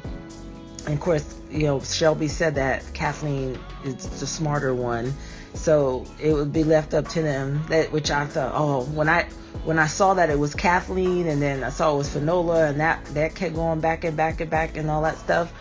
And 0.86 0.94
of 0.94 1.00
course, 1.00 1.36
you 1.50 1.64
know, 1.64 1.80
Shelby 1.80 2.28
said 2.28 2.56
that 2.56 2.84
Kathleen 2.94 3.58
is 3.84 4.08
the 4.20 4.28
smarter 4.28 4.74
one. 4.74 5.14
So 5.54 6.06
it 6.22 6.34
would 6.34 6.54
be 6.54 6.64
left 6.64 6.94
up 6.94 7.08
to 7.10 7.22
them. 7.22 7.66
That 7.70 7.92
which 7.92 8.12
I 8.12 8.26
thought, 8.26 8.52
oh, 8.54 8.84
when 8.84 9.10
I 9.10 9.28
when 9.64 9.80
I 9.80 9.88
saw 9.88 10.14
that 10.16 10.30
it 10.30 10.38
was 10.38 10.54
Kathleen 10.54 11.28
and 11.28 11.42
then 11.42 11.64
I 11.64 11.70
saw 11.70 11.94
it 11.94 11.98
was 11.98 12.10
Finola 12.10 12.70
and 12.70 12.80
that 12.80 13.06
that 13.14 13.36
kept 13.36 13.56
going 13.56 13.80
back 13.80 14.04
and 14.04 14.18
back 14.18 14.42
and 14.42 14.50
back 14.50 14.78
and 14.78 14.90
all 14.90 15.02
that 15.04 15.18
stuff, 15.18 15.52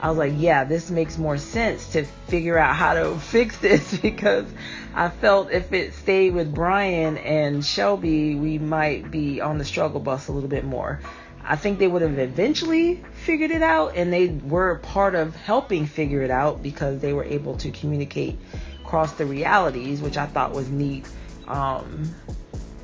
I 0.00 0.08
was 0.08 0.18
like, 0.18 0.34
yeah, 0.36 0.64
this 0.64 0.90
makes 0.90 1.16
more 1.16 1.38
sense 1.38 1.92
to 1.92 2.04
figure 2.28 2.58
out 2.58 2.74
how 2.74 2.94
to 2.94 3.18
fix 3.18 3.56
this 3.58 3.96
because 4.02 4.46
I 4.94 5.08
felt 5.08 5.50
if 5.50 5.72
it 5.72 5.94
stayed 5.94 6.34
with 6.34 6.54
Brian 6.54 7.16
and 7.18 7.64
Shelby, 7.64 8.34
we 8.34 8.58
might 8.58 9.10
be 9.10 9.40
on 9.40 9.58
the 9.58 9.64
struggle 9.64 10.00
bus 10.00 10.28
a 10.28 10.32
little 10.32 10.48
bit 10.48 10.64
more. 10.64 11.00
I 11.46 11.56
think 11.56 11.78
they 11.78 11.88
would 11.88 12.02
have 12.02 12.18
eventually 12.18 13.02
figured 13.12 13.50
it 13.50 13.62
out, 13.62 13.96
and 13.96 14.10
they 14.10 14.28
were 14.28 14.76
part 14.76 15.14
of 15.14 15.36
helping 15.36 15.86
figure 15.86 16.22
it 16.22 16.30
out 16.30 16.62
because 16.62 17.00
they 17.00 17.12
were 17.12 17.24
able 17.24 17.58
to 17.58 17.70
communicate 17.70 18.38
across 18.82 19.12
the 19.12 19.26
realities, 19.26 20.00
which 20.00 20.16
I 20.16 20.26
thought 20.26 20.52
was 20.52 20.70
neat. 20.70 21.06
Um, 21.46 22.14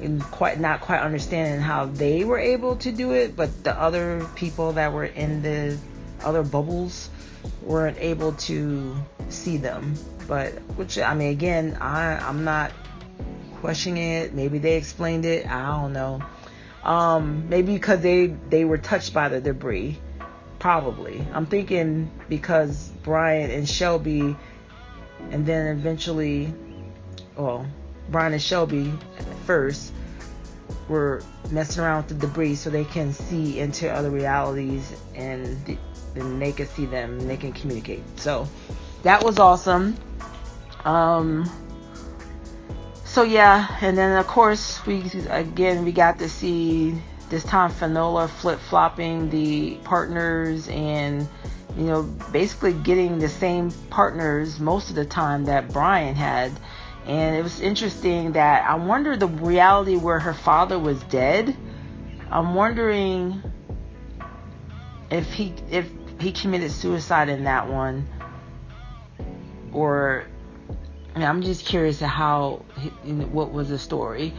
and 0.01 0.23
quite 0.23 0.59
not 0.59 0.81
quite 0.81 1.01
understanding 1.01 1.61
how 1.61 1.87
they 1.87 2.25
were 2.25 2.39
able 2.39 2.77
to 2.77 2.93
do 2.93 3.13
it, 3.13 3.37
but 3.37 3.65
the 3.65 3.79
other 3.79 4.27
people 4.35 4.73
that 4.73 4.93
were 4.93 5.05
in 5.05 5.43
the 5.43 5.79
other 6.25 6.43
bubbles 6.43 7.11
weren't 7.63 7.99
able 7.99 8.33
to 8.33 8.95
see 9.29 9.57
them. 9.57 9.95
But 10.27 10.53
which 10.77 10.99
I 10.99 11.15
mean, 11.15 11.31
again, 11.31 11.77
I 11.81 12.17
I'm 12.17 12.45
not 12.45 12.73
questioning 13.61 14.03
it. 14.03 14.35
Maybe 14.35 14.59
they 14.59 14.77
explained 14.77 15.25
it. 15.25 15.47
I 15.47 15.81
don't 15.81 15.93
know. 15.93 16.21
Um, 16.83 17.49
maybe 17.49 17.75
because 17.75 18.01
they 18.01 18.27
they 18.27 18.65
were 18.65 18.79
touched 18.79 19.13
by 19.13 19.29
the 19.29 19.41
debris. 19.41 19.99
Probably. 20.59 21.27
I'm 21.33 21.47
thinking 21.47 22.11
because 22.29 22.91
Brian 23.03 23.51
and 23.51 23.67
Shelby, 23.69 24.37
and 25.31 25.47
then 25.47 25.79
eventually, 25.79 26.53
well, 27.35 27.67
Brian 28.11 28.33
and 28.33 28.43
Shelby 28.43 28.93
first 29.47 29.93
were 30.89 31.23
messing 31.51 31.83
around 31.83 32.05
with 32.09 32.21
the 32.21 32.27
debris 32.27 32.57
so 32.57 32.71
they 32.71 32.85
can 32.85 33.13
see 33.13 33.61
into 33.61 33.91
other 33.91 34.11
realities 34.11 34.97
and 35.15 35.79
then 36.15 36.39
they 36.39 36.53
can 36.53 36.67
see 36.67 36.87
them 36.87 37.19
and 37.19 37.31
they 37.31 37.37
can 37.37 37.53
communicate. 37.53 38.03
So 38.19 38.49
that 39.03 39.23
was 39.23 39.39
awesome. 39.39 39.97
Um, 40.85 41.51
so 43.05 43.23
yeah, 43.23 43.77
and 43.81 43.97
then 43.97 44.17
of 44.17 44.27
course 44.27 44.85
we 44.87 45.03
again 45.29 45.85
we 45.85 45.93
got 45.93 46.19
to 46.19 46.29
see 46.29 47.01
this 47.29 47.45
time 47.45 47.71
Finola 47.71 48.29
flip 48.29 48.59
flopping 48.59 49.31
the 49.31 49.77
partners 49.85 50.69
and 50.69 51.29
you 51.77 51.85
know 51.85 52.03
basically 52.33 52.73
getting 52.73 53.19
the 53.19 53.29
same 53.29 53.71
partners 53.91 54.59
most 54.59 54.91
of 54.91 54.97
the 54.97 55.05
time 55.05 55.45
that 55.45 55.73
Brian 55.73 56.15
had. 56.15 56.53
And 57.11 57.35
it 57.35 57.43
was 57.43 57.61
interesting 57.61 58.33
that 58.33 58.71
I 58.71 58.77
wonder 58.77 59.17
the 59.17 59.27
reality 59.27 59.97
where 59.97 60.21
her 60.21 60.33
father 60.33 60.79
was 60.79 61.03
dead. 61.05 61.57
I'm 62.31 62.55
wondering 62.55 63.43
if 65.11 65.33
he 65.33 65.53
if 65.73 65.91
he 66.21 66.31
committed 66.31 66.71
suicide 66.71 67.29
in 67.29 67.43
that 67.45 67.69
one 67.69 68.09
or 69.73 70.25
I 71.13 71.19
mean, 71.19 71.27
I'm 71.27 71.43
just 71.43 71.67
curious 71.67 71.99
how 71.99 72.65
what 73.33 73.53
was 73.53 73.71
the 73.71 73.79
story 73.79 74.33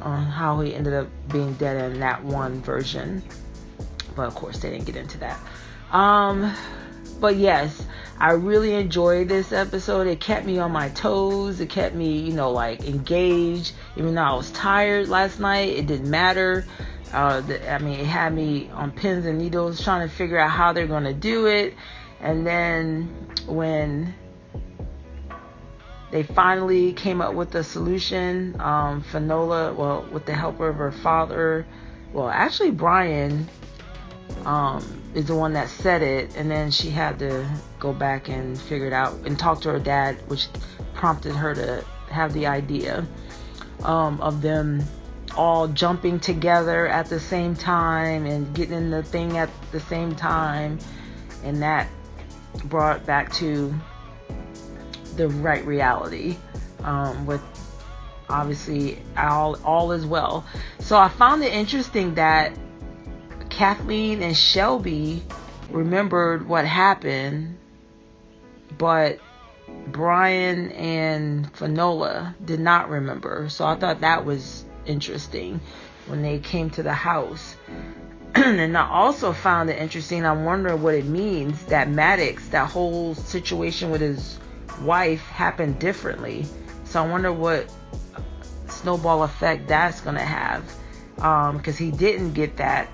on 0.00 0.26
how 0.26 0.60
he 0.60 0.74
ended 0.74 0.92
up 0.92 1.08
being 1.32 1.54
dead 1.54 1.90
in 1.90 2.00
that 2.00 2.22
one 2.22 2.60
version. 2.60 3.22
But 4.14 4.26
of 4.26 4.34
course, 4.34 4.58
they 4.58 4.68
didn't 4.68 4.84
get 4.84 4.96
into 4.96 5.16
that. 5.20 5.40
Um, 5.90 6.54
but 7.18 7.36
yes, 7.36 7.82
I 8.20 8.32
really 8.32 8.74
enjoyed 8.74 9.28
this 9.28 9.50
episode. 9.50 10.06
It 10.06 10.20
kept 10.20 10.44
me 10.44 10.58
on 10.58 10.72
my 10.72 10.90
toes. 10.90 11.58
It 11.58 11.70
kept 11.70 11.94
me, 11.94 12.18
you 12.18 12.34
know, 12.34 12.50
like 12.50 12.84
engaged. 12.84 13.72
Even 13.96 14.14
though 14.14 14.22
I 14.22 14.34
was 14.34 14.50
tired 14.50 15.08
last 15.08 15.40
night, 15.40 15.70
it 15.70 15.86
didn't 15.86 16.10
matter. 16.10 16.66
Uh, 17.14 17.40
the, 17.40 17.72
I 17.72 17.78
mean, 17.78 17.98
it 17.98 18.04
had 18.04 18.34
me 18.34 18.68
on 18.74 18.92
pins 18.92 19.24
and 19.24 19.38
needles 19.38 19.82
trying 19.82 20.06
to 20.06 20.14
figure 20.14 20.38
out 20.38 20.50
how 20.50 20.74
they're 20.74 20.86
going 20.86 21.04
to 21.04 21.14
do 21.14 21.46
it. 21.46 21.74
And 22.20 22.46
then 22.46 23.04
when 23.46 24.14
they 26.10 26.22
finally 26.22 26.92
came 26.92 27.22
up 27.22 27.32
with 27.32 27.54
a 27.54 27.64
solution, 27.64 28.60
um, 28.60 29.02
Finola, 29.02 29.72
well, 29.72 30.06
with 30.12 30.26
the 30.26 30.34
help 30.34 30.60
of 30.60 30.76
her 30.76 30.92
father, 30.92 31.66
well, 32.12 32.28
actually, 32.28 32.72
Brian 32.72 33.48
um, 34.44 35.02
is 35.14 35.26
the 35.26 35.34
one 35.34 35.52
that 35.54 35.68
said 35.68 36.02
it, 36.02 36.36
and 36.36 36.50
then 36.50 36.70
she 36.70 36.90
had 36.90 37.18
to 37.18 37.46
go 37.78 37.92
back 37.92 38.28
and 38.28 38.60
figure 38.60 38.86
it 38.86 38.92
out 38.92 39.14
and 39.24 39.38
talk 39.38 39.60
to 39.62 39.70
her 39.70 39.78
dad, 39.78 40.16
which 40.28 40.48
prompted 40.94 41.34
her 41.34 41.54
to 41.54 41.84
have 42.10 42.32
the 42.32 42.46
idea 42.46 43.06
um, 43.84 44.20
of 44.20 44.42
them 44.42 44.82
all 45.36 45.68
jumping 45.68 46.18
together 46.18 46.88
at 46.88 47.06
the 47.06 47.20
same 47.20 47.54
time 47.54 48.26
and 48.26 48.52
getting 48.54 48.76
in 48.76 48.90
the 48.90 49.02
thing 49.02 49.38
at 49.38 49.50
the 49.72 49.80
same 49.80 50.14
time, 50.14 50.78
and 51.44 51.62
that 51.62 51.88
brought 52.64 53.04
back 53.06 53.32
to 53.32 53.72
the 55.16 55.28
right 55.28 55.64
reality 55.64 56.36
um, 56.82 57.26
with 57.26 57.42
obviously 58.28 59.00
all 59.16 59.58
all 59.64 59.92
is 59.92 60.06
well. 60.06 60.44
So 60.78 60.96
I 60.96 61.08
found 61.08 61.42
it 61.42 61.52
interesting 61.52 62.14
that 62.14 62.56
Kathleen 63.60 64.22
and 64.22 64.34
Shelby 64.34 65.22
remembered 65.68 66.48
what 66.48 66.64
happened, 66.64 67.58
but 68.78 69.18
Brian 69.88 70.70
and 70.70 71.54
Finola 71.54 72.34
did 72.42 72.58
not 72.58 72.88
remember. 72.88 73.50
So 73.50 73.66
I 73.66 73.74
thought 73.74 74.00
that 74.00 74.24
was 74.24 74.64
interesting 74.86 75.60
when 76.06 76.22
they 76.22 76.38
came 76.38 76.70
to 76.70 76.82
the 76.82 76.94
house. 76.94 77.54
and 78.34 78.78
I 78.78 78.88
also 78.88 79.34
found 79.34 79.68
it 79.68 79.76
interesting. 79.76 80.24
I'm 80.24 80.46
wondering 80.46 80.80
what 80.80 80.94
it 80.94 81.04
means 81.04 81.62
that 81.66 81.90
Maddox, 81.90 82.48
that 82.48 82.70
whole 82.70 83.14
situation 83.14 83.90
with 83.90 84.00
his 84.00 84.38
wife, 84.80 85.20
happened 85.20 85.78
differently. 85.78 86.46
So 86.84 87.04
I 87.04 87.06
wonder 87.06 87.30
what 87.30 87.70
snowball 88.68 89.22
effect 89.22 89.68
that's 89.68 90.00
going 90.00 90.16
to 90.16 90.22
have. 90.22 90.64
Because 91.16 91.78
um, 91.78 91.84
he 91.84 91.90
didn't 91.90 92.32
get 92.32 92.56
that 92.56 92.88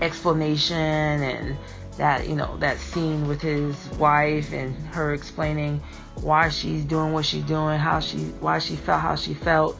explanation 0.00 0.76
and 0.76 1.56
that 1.96 2.28
you 2.28 2.34
know 2.34 2.56
that 2.58 2.78
scene 2.78 3.28
with 3.28 3.40
his 3.40 3.88
wife 3.98 4.52
and 4.52 4.74
her 4.88 5.14
explaining 5.14 5.80
why 6.20 6.48
she's 6.48 6.84
doing 6.84 7.12
what 7.12 7.24
she's 7.24 7.44
doing 7.44 7.78
how 7.78 8.00
she 8.00 8.18
why 8.40 8.58
she 8.58 8.76
felt 8.76 9.00
how 9.00 9.14
she 9.14 9.34
felt. 9.34 9.78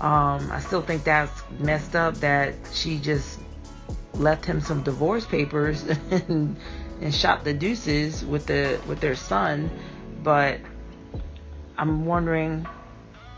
Um, 0.00 0.50
i 0.52 0.60
still 0.60 0.82
think 0.82 1.04
that's 1.04 1.42
messed 1.58 1.94
up 1.96 2.16
that 2.16 2.54
she 2.72 2.98
just 2.98 3.40
left 4.14 4.44
him 4.44 4.60
some 4.60 4.82
divorce 4.82 5.26
papers 5.26 5.82
and, 6.10 6.56
and 7.00 7.14
shot 7.14 7.44
the 7.44 7.52
deuces 7.52 8.24
with 8.24 8.46
the 8.46 8.80
with 8.86 9.00
their 9.00 9.16
son. 9.16 9.70
But 10.22 10.60
i'm 11.78 12.06
wondering 12.06 12.66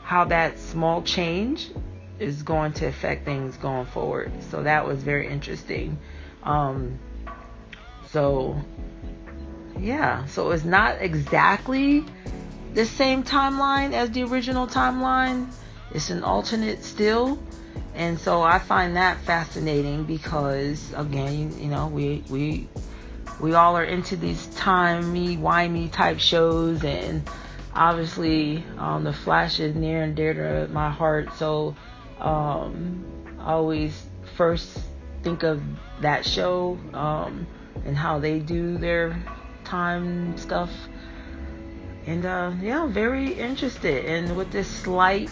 how 0.04 0.24
that 0.24 0.58
small 0.58 1.02
change 1.02 1.70
is 2.18 2.42
going 2.42 2.72
to 2.72 2.86
affect 2.86 3.24
things 3.24 3.56
going 3.56 3.86
forward. 3.86 4.32
So 4.50 4.62
that 4.62 4.86
was 4.86 5.02
very 5.02 5.28
interesting 5.28 5.98
um, 6.42 6.98
so, 8.10 8.60
yeah, 9.78 10.24
so 10.26 10.50
it's 10.50 10.64
not 10.64 10.96
exactly 11.00 12.04
the 12.74 12.84
same 12.84 13.22
timeline 13.22 13.92
as 13.92 14.10
the 14.10 14.22
original 14.24 14.66
timeline. 14.66 15.50
It's 15.92 16.10
an 16.10 16.22
alternate 16.22 16.84
still. 16.84 17.38
And 17.94 18.18
so 18.18 18.42
I 18.42 18.58
find 18.58 18.96
that 18.96 19.18
fascinating 19.22 20.04
because 20.04 20.92
again, 20.94 21.58
you 21.58 21.68
know, 21.68 21.88
we 21.88 22.22
we 22.28 22.68
we 23.40 23.54
all 23.54 23.76
are 23.76 23.84
into 23.84 24.16
these 24.16 24.46
timey 24.56 25.36
wimey 25.36 25.90
type 25.90 26.18
shows 26.18 26.84
and 26.84 27.28
obviously 27.74 28.64
um, 28.78 29.04
the 29.04 29.12
flash 29.12 29.60
is 29.60 29.74
near 29.74 30.02
and 30.02 30.16
dear 30.16 30.34
to 30.34 30.72
my 30.72 30.90
heart 30.90 31.32
so 31.34 31.76
um, 32.20 33.04
I 33.38 33.52
always 33.52 34.06
first 34.36 34.80
think 35.22 35.42
of 35.42 35.62
that 36.00 36.24
show 36.24 36.78
um, 36.92 37.46
and 37.84 37.96
how 37.96 38.18
they 38.18 38.38
do 38.38 38.78
their 38.78 39.20
time 39.64 40.36
stuff. 40.36 40.70
And 42.06 42.24
uh, 42.24 42.52
yeah, 42.60 42.86
very 42.86 43.32
interested 43.34 44.04
in 44.04 44.34
with 44.36 44.50
this 44.50 44.68
slight 44.68 45.30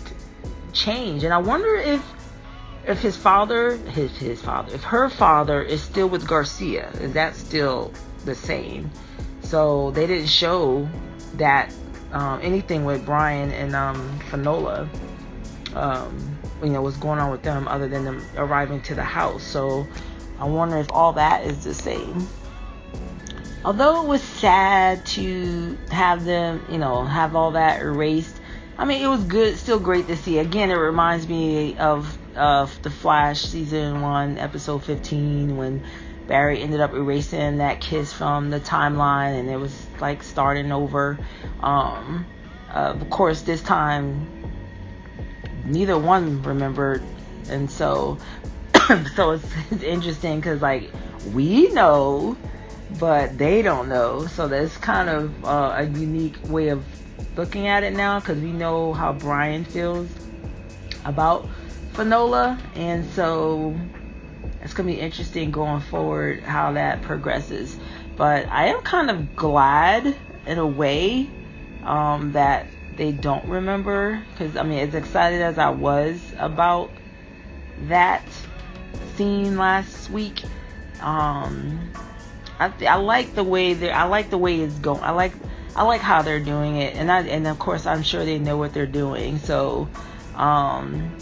change. 0.72 1.24
And 1.24 1.32
I 1.32 1.38
wonder 1.38 1.74
if 1.76 2.02
if 2.86 3.00
his 3.00 3.16
father, 3.16 3.76
his 3.76 4.16
his 4.16 4.40
father, 4.42 4.74
if 4.74 4.84
her 4.84 5.08
father 5.08 5.62
is 5.62 5.82
still 5.82 6.08
with 6.08 6.26
Garcia, 6.26 6.90
is 7.00 7.12
that 7.14 7.34
still 7.34 7.92
the 8.24 8.34
same? 8.34 8.90
So 9.42 9.90
they 9.92 10.06
didn't 10.06 10.28
show 10.28 10.88
that 11.34 11.72
um, 12.12 12.40
anything 12.42 12.84
with 12.84 13.04
Brian 13.04 13.50
and 13.52 13.74
um, 13.74 14.18
Finola. 14.30 14.88
Um, 15.74 16.35
you 16.62 16.70
know 16.70 16.82
what's 16.82 16.96
going 16.96 17.18
on 17.18 17.30
with 17.30 17.42
them 17.42 17.68
other 17.68 17.88
than 17.88 18.04
them 18.04 18.24
arriving 18.36 18.80
to 18.82 18.94
the 18.94 19.04
house. 19.04 19.42
So 19.42 19.86
I 20.38 20.44
wonder 20.46 20.78
if 20.78 20.90
all 20.92 21.12
that 21.14 21.44
is 21.44 21.64
the 21.64 21.74
same. 21.74 22.28
Although 23.64 24.04
it 24.04 24.08
was 24.08 24.22
sad 24.22 25.04
to 25.06 25.76
have 25.90 26.24
them, 26.24 26.64
you 26.70 26.78
know, 26.78 27.04
have 27.04 27.34
all 27.34 27.52
that 27.52 27.82
erased. 27.82 28.40
I 28.78 28.84
mean, 28.84 29.02
it 29.02 29.08
was 29.08 29.24
good, 29.24 29.56
still 29.56 29.80
great 29.80 30.06
to 30.08 30.16
see. 30.16 30.38
Again, 30.38 30.70
it 30.70 30.74
reminds 30.74 31.26
me 31.26 31.76
of 31.78 32.16
of 32.36 32.80
the 32.82 32.90
Flash 32.90 33.40
season 33.40 34.02
one, 34.02 34.36
episode 34.38 34.84
15, 34.84 35.56
when 35.56 35.82
Barry 36.28 36.60
ended 36.60 36.80
up 36.80 36.92
erasing 36.92 37.58
that 37.58 37.80
kiss 37.80 38.12
from 38.12 38.50
the 38.50 38.60
timeline, 38.60 39.40
and 39.40 39.48
it 39.48 39.56
was 39.56 39.86
like 40.00 40.22
starting 40.22 40.70
over. 40.70 41.18
Um, 41.60 42.26
uh, 42.68 42.94
of 43.00 43.08
course, 43.10 43.42
this 43.42 43.62
time 43.62 44.26
neither 45.66 45.98
one 45.98 46.42
remembered, 46.42 47.02
and 47.48 47.70
so 47.70 48.18
so 49.14 49.32
it's, 49.32 49.44
it's 49.70 49.82
interesting 49.82 50.36
because 50.40 50.62
like 50.62 50.90
we 51.32 51.68
know, 51.68 52.36
but 52.98 53.36
they 53.38 53.62
don't 53.62 53.88
know. 53.88 54.26
So 54.26 54.48
that's 54.48 54.76
kind 54.76 55.08
of 55.08 55.44
uh, 55.44 55.74
a 55.78 55.84
unique 55.84 56.36
way 56.48 56.68
of 56.68 56.84
looking 57.36 57.66
at 57.66 57.82
it 57.82 57.92
now 57.92 58.20
because 58.20 58.40
we 58.40 58.52
know 58.52 58.92
how 58.92 59.12
Brian 59.12 59.64
feels 59.64 60.08
about 61.04 61.48
Finola, 61.92 62.58
and 62.74 63.08
so 63.10 63.74
it's 64.62 64.74
gonna 64.74 64.88
be 64.88 65.00
interesting 65.00 65.50
going 65.50 65.80
forward 65.80 66.42
how 66.42 66.72
that 66.72 67.02
progresses. 67.02 67.78
But 68.16 68.46
I 68.48 68.68
am 68.68 68.80
kind 68.82 69.10
of 69.10 69.36
glad 69.36 70.16
in 70.46 70.58
a 70.58 70.66
way 70.66 71.28
um, 71.82 72.32
that 72.32 72.66
they 72.96 73.12
don't 73.12 73.44
remember 73.46 74.22
because 74.32 74.56
I 74.56 74.62
mean, 74.62 74.78
as 74.78 74.94
excited 74.94 75.42
as 75.42 75.58
I 75.58 75.70
was 75.70 76.20
about 76.38 76.90
that 77.82 78.24
scene 79.16 79.56
last 79.56 80.10
week, 80.10 80.42
um, 81.00 81.90
I, 82.58 82.72
I 82.86 82.96
like 82.96 83.34
the 83.34 83.44
way 83.44 83.74
they 83.74 83.90
I 83.90 84.04
like 84.04 84.30
the 84.30 84.38
way 84.38 84.60
it's 84.60 84.78
going. 84.78 85.02
I 85.02 85.10
like 85.10 85.32
I 85.74 85.82
like 85.82 86.00
how 86.00 86.22
they're 86.22 86.40
doing 86.40 86.76
it, 86.76 86.96
and 86.96 87.12
I 87.12 87.22
and 87.22 87.46
of 87.46 87.58
course 87.58 87.86
I'm 87.86 88.02
sure 88.02 88.24
they 88.24 88.38
know 88.38 88.56
what 88.56 88.72
they're 88.72 88.86
doing. 88.86 89.38
So, 89.38 89.88
um, 90.34 91.14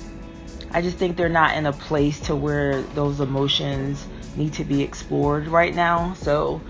I 0.71 0.81
just 0.81 0.97
think 0.97 1.17
they're 1.17 1.29
not 1.29 1.57
in 1.57 1.67
a 1.67 1.73
place 1.73 2.21
to 2.21 2.37
where 2.37 2.83
those 2.83 3.21
emotions 3.21 4.07
need 4.37 4.53
to 4.55 4.65
be 4.65 4.83
explored 4.83 5.49
right 5.49 5.75
now. 5.75 6.15
So, 6.15 6.61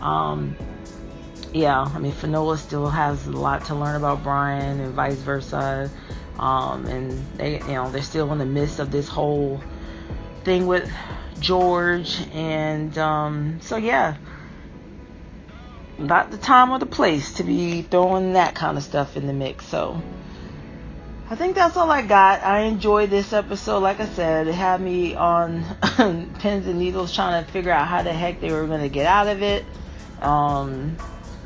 um, 0.00 0.56
yeah, 1.52 1.82
I 1.82 1.98
mean, 1.98 2.12
Finola 2.12 2.56
still 2.56 2.88
has 2.88 3.26
a 3.26 3.32
lot 3.32 3.66
to 3.66 3.74
learn 3.74 3.96
about 3.96 4.22
Brian 4.22 4.80
and 4.80 4.94
vice 4.94 5.18
versa. 5.18 5.90
Um, 6.38 6.86
and 6.86 7.24
they, 7.36 7.60
you 7.60 7.74
know, 7.74 7.90
they're 7.90 8.02
still 8.02 8.32
in 8.32 8.38
the 8.38 8.46
midst 8.46 8.78
of 8.78 8.90
this 8.90 9.08
whole 9.08 9.60
thing 10.44 10.66
with 10.66 10.90
George. 11.40 12.20
And 12.32 12.96
um, 12.96 13.60
so, 13.60 13.76
yeah, 13.76 14.16
not 15.98 16.30
the 16.30 16.38
time 16.38 16.70
or 16.70 16.78
the 16.78 16.86
place 16.86 17.34
to 17.34 17.44
be 17.44 17.82
throwing 17.82 18.32
that 18.32 18.54
kind 18.54 18.78
of 18.78 18.82
stuff 18.82 19.16
in 19.16 19.26
the 19.26 19.34
mix. 19.34 19.66
So, 19.66 20.02
I 21.28 21.34
think 21.34 21.54
that's 21.54 21.76
all 21.76 21.90
I 21.90 22.02
got. 22.02 22.42
I 22.42 22.60
enjoyed 22.60 23.10
this 23.10 23.32
episode. 23.32 23.80
Like 23.80 24.00
I 24.00 24.06
said, 24.06 24.48
it 24.48 24.54
had 24.54 24.80
me 24.80 25.14
on 25.14 25.64
pins 26.38 26.66
and 26.66 26.78
needles 26.78 27.14
trying 27.14 27.44
to 27.44 27.50
figure 27.50 27.72
out 27.72 27.88
how 27.88 28.02
the 28.02 28.12
heck 28.12 28.40
they 28.40 28.52
were 28.52 28.66
going 28.66 28.82
to 28.82 28.88
get 28.88 29.06
out 29.06 29.28
of 29.28 29.42
it. 29.42 29.64
Um, 30.20 30.96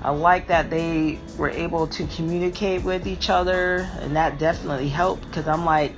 I 0.07 0.11
like 0.11 0.47
that 0.47 0.71
they 0.71 1.19
were 1.37 1.51
able 1.51 1.89
to 1.89 2.07
communicate 2.07 2.85
with 2.85 3.09
each 3.09 3.29
other, 3.29 3.91
and 3.99 4.15
that 4.15 4.39
definitely 4.39 4.89
helped 4.89 5.27
because 5.27 5.49
I'm 5.49 5.65
like, 5.65 5.95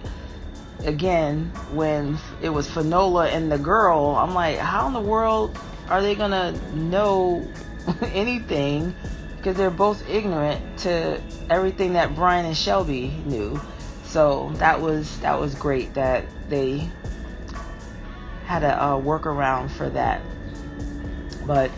again, 0.83 1.53
when 1.75 2.17
it 2.41 2.49
was 2.49 2.67
Finola 2.71 3.29
and 3.29 3.53
the 3.53 3.59
girl, 3.59 4.17
I'm 4.17 4.33
like, 4.33 4.57
how 4.57 4.87
in 4.87 4.95
the 4.95 5.01
world 5.01 5.59
are 5.91 6.01
they 6.01 6.15
gonna 6.15 6.53
know 6.73 7.47
anything? 8.01 8.95
Because 9.37 9.59
they're 9.59 9.69
both 9.69 10.09
ignorant 10.09 10.79
to 10.79 11.21
everything 11.51 11.93
that 11.93 12.15
Brian 12.15 12.47
and 12.47 12.57
Shelby 12.57 13.09
knew. 13.27 13.61
So 14.05 14.51
that 14.55 14.81
was 14.81 15.21
that 15.21 15.39
was 15.39 15.55
great 15.55 15.93
that 15.93 16.25
they 16.49 16.89
had 18.47 18.63
a, 18.63 18.75
a 18.75 18.89
workaround 18.99 19.71
for 19.71 19.91
that. 19.91 20.23
But 21.47 21.71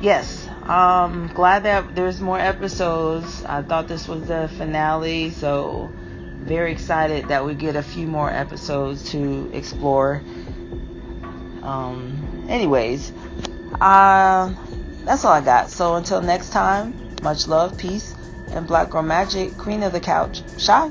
yes, 0.00 0.45
um, 0.68 1.30
glad 1.34 1.62
that 1.64 1.94
there's 1.94 2.20
more 2.20 2.38
episodes. 2.38 3.44
I 3.44 3.62
thought 3.62 3.88
this 3.88 4.08
was 4.08 4.26
the 4.26 4.50
finale, 4.56 5.30
so 5.30 5.90
very 5.92 6.72
excited 6.72 7.28
that 7.28 7.44
we 7.44 7.54
get 7.54 7.76
a 7.76 7.82
few 7.82 8.06
more 8.06 8.30
episodes 8.30 9.10
to 9.10 9.50
explore. 9.52 10.22
Um, 11.62 12.46
anyways, 12.48 13.12
uh, 13.80 14.54
that's 15.04 15.24
all 15.24 15.32
I 15.32 15.40
got. 15.40 15.70
So 15.70 15.94
until 15.94 16.20
next 16.20 16.50
time, 16.50 17.16
much 17.22 17.48
love, 17.48 17.76
peace, 17.78 18.14
and 18.50 18.66
Black 18.66 18.90
Girl 18.90 19.02
Magic, 19.02 19.56
Queen 19.58 19.82
of 19.82 19.92
the 19.92 20.00
Couch, 20.00 20.42
Shy. 20.58 20.90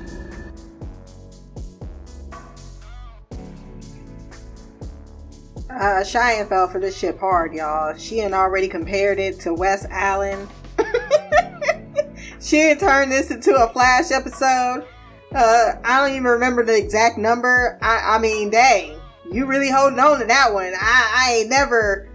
Uh, 5.77 6.03
Cheyenne 6.05 6.47
fell 6.47 6.69
for 6.69 6.79
this 6.79 6.97
ship 6.97 7.19
hard, 7.19 7.53
y'all. 7.53 7.95
She 7.97 8.19
had 8.19 8.31
already 8.31 8.69
compared 8.69 9.19
it 9.19 9.41
to 9.41 9.53
Wes 9.53 9.85
Allen. 9.89 10.47
she 12.39 12.59
had 12.59 12.79
turned 12.79 13.11
this 13.11 13.29
into 13.29 13.53
a 13.53 13.67
Flash 13.73 14.11
episode. 14.11 14.85
Uh, 15.33 15.73
I 15.83 15.99
don't 15.99 16.11
even 16.11 16.23
remember 16.23 16.63
the 16.63 16.77
exact 16.77 17.17
number. 17.17 17.77
I, 17.81 18.15
I 18.15 18.19
mean, 18.19 18.49
dang, 18.49 18.97
you 19.29 19.45
really 19.45 19.69
holding 19.69 19.99
on 19.99 20.19
to 20.19 20.25
that 20.25 20.53
one. 20.53 20.73
I, 20.79 21.11
I 21.13 21.33
ain't 21.33 21.49
never 21.49 22.07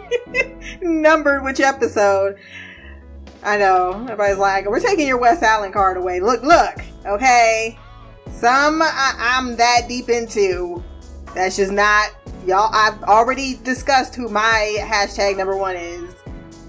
numbered 0.80 1.42
which 1.42 1.58
episode. 1.58 2.36
I 3.42 3.58
know. 3.58 3.94
Everybody's 4.04 4.38
like, 4.38 4.66
we're 4.66 4.78
taking 4.78 5.08
your 5.08 5.18
Wes 5.18 5.42
Allen 5.42 5.72
card 5.72 5.96
away. 5.96 6.20
Look, 6.20 6.44
look, 6.44 6.76
okay? 7.04 7.76
Some 8.30 8.80
I, 8.80 9.14
I'm 9.18 9.56
that 9.56 9.86
deep 9.88 10.08
into. 10.08 10.84
That's 11.34 11.56
just 11.56 11.72
not 11.72 12.10
y'all 12.46 12.70
i've 12.72 13.02
already 13.02 13.56
discussed 13.64 14.14
who 14.14 14.28
my 14.28 14.76
hashtag 14.80 15.36
number 15.36 15.56
one 15.56 15.76
is. 15.76 16.14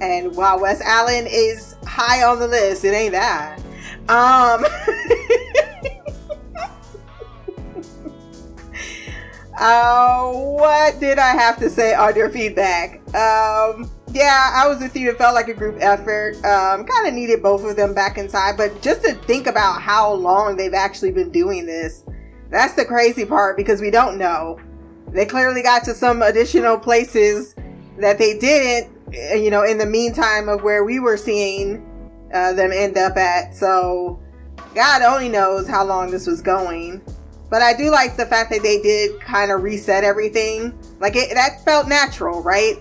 And 0.02 0.36
while 0.36 0.60
wes 0.60 0.82
allen 0.82 1.26
is 1.28 1.76
high 1.86 2.24
on 2.24 2.40
the 2.40 2.48
list 2.48 2.84
it 2.84 2.94
ain't 2.94 3.14
that. 3.14 3.60
Um 4.10 4.66
uh, 9.60 10.32
what 10.32 11.00
did 11.00 11.20
i 11.20 11.30
have 11.30 11.58
to 11.58 11.70
say 11.70 11.94
on 11.94 12.16
your 12.16 12.30
feedback? 12.30 12.96
Um 13.16 13.90
yeah 14.12 14.52
i 14.56 14.68
was 14.68 14.80
with 14.80 14.96
you. 14.96 15.10
It 15.12 15.18
felt 15.18 15.36
like 15.36 15.48
a 15.48 15.54
group 15.54 15.78
effort. 15.80 16.36
Um 16.44 16.86
kind 16.86 17.08
of 17.08 17.14
needed 17.14 17.42
both 17.42 17.64
of 17.64 17.76
them 17.76 17.94
back 17.94 18.18
inside. 18.18 18.58
But 18.58 18.82
just 18.82 19.04
to 19.04 19.14
think 19.14 19.48
about 19.48 19.82
how 19.82 20.12
long 20.12 20.58
they've 20.58 20.74
actually 20.74 21.12
been 21.12 21.32
doing 21.32 21.66
this 21.66 22.04
that's 22.50 22.74
the 22.74 22.84
crazy 22.84 23.24
part 23.24 23.56
because 23.56 23.80
we 23.80 23.90
don't 23.90 24.18
know 24.18 24.60
they 25.12 25.26
clearly 25.26 25.62
got 25.62 25.84
to 25.86 25.94
some 25.94 26.22
additional 26.22 26.78
places 26.78 27.56
that 27.98 28.18
they 28.18 28.38
didn't, 28.38 28.96
eh, 29.14 29.36
you 29.36 29.52
know, 29.52 29.64
in 29.64 29.78
the 29.78 29.86
meantime 29.86 30.50
of 30.50 30.64
where 30.64 30.84
we 30.84 31.00
were 31.00 31.18
seeing 31.18 31.86
uh, 32.34 32.54
them 32.54 32.72
end 32.72 32.98
up 32.98 33.18
at. 33.18 33.56
So 33.56 34.20
God 34.74 35.02
only 35.02 35.30
knows 35.30 35.68
how 35.68 35.84
long 35.84 36.12
this 36.12 36.28
was 36.28 36.42
going. 36.42 37.02
But 37.50 37.62
I 37.62 37.74
do 37.74 37.92
like 37.92 38.16
the 38.16 38.26
fact 38.26 38.50
that 38.52 38.64
they 38.64 38.82
did 38.82 39.20
kind 39.20 39.52
of 39.52 39.62
reset 39.62 40.06
everything. 40.06 40.78
Like 41.00 41.18
it, 41.18 41.34
that 41.34 41.64
felt 41.66 41.90
natural, 41.90 42.42
right? 42.42 42.76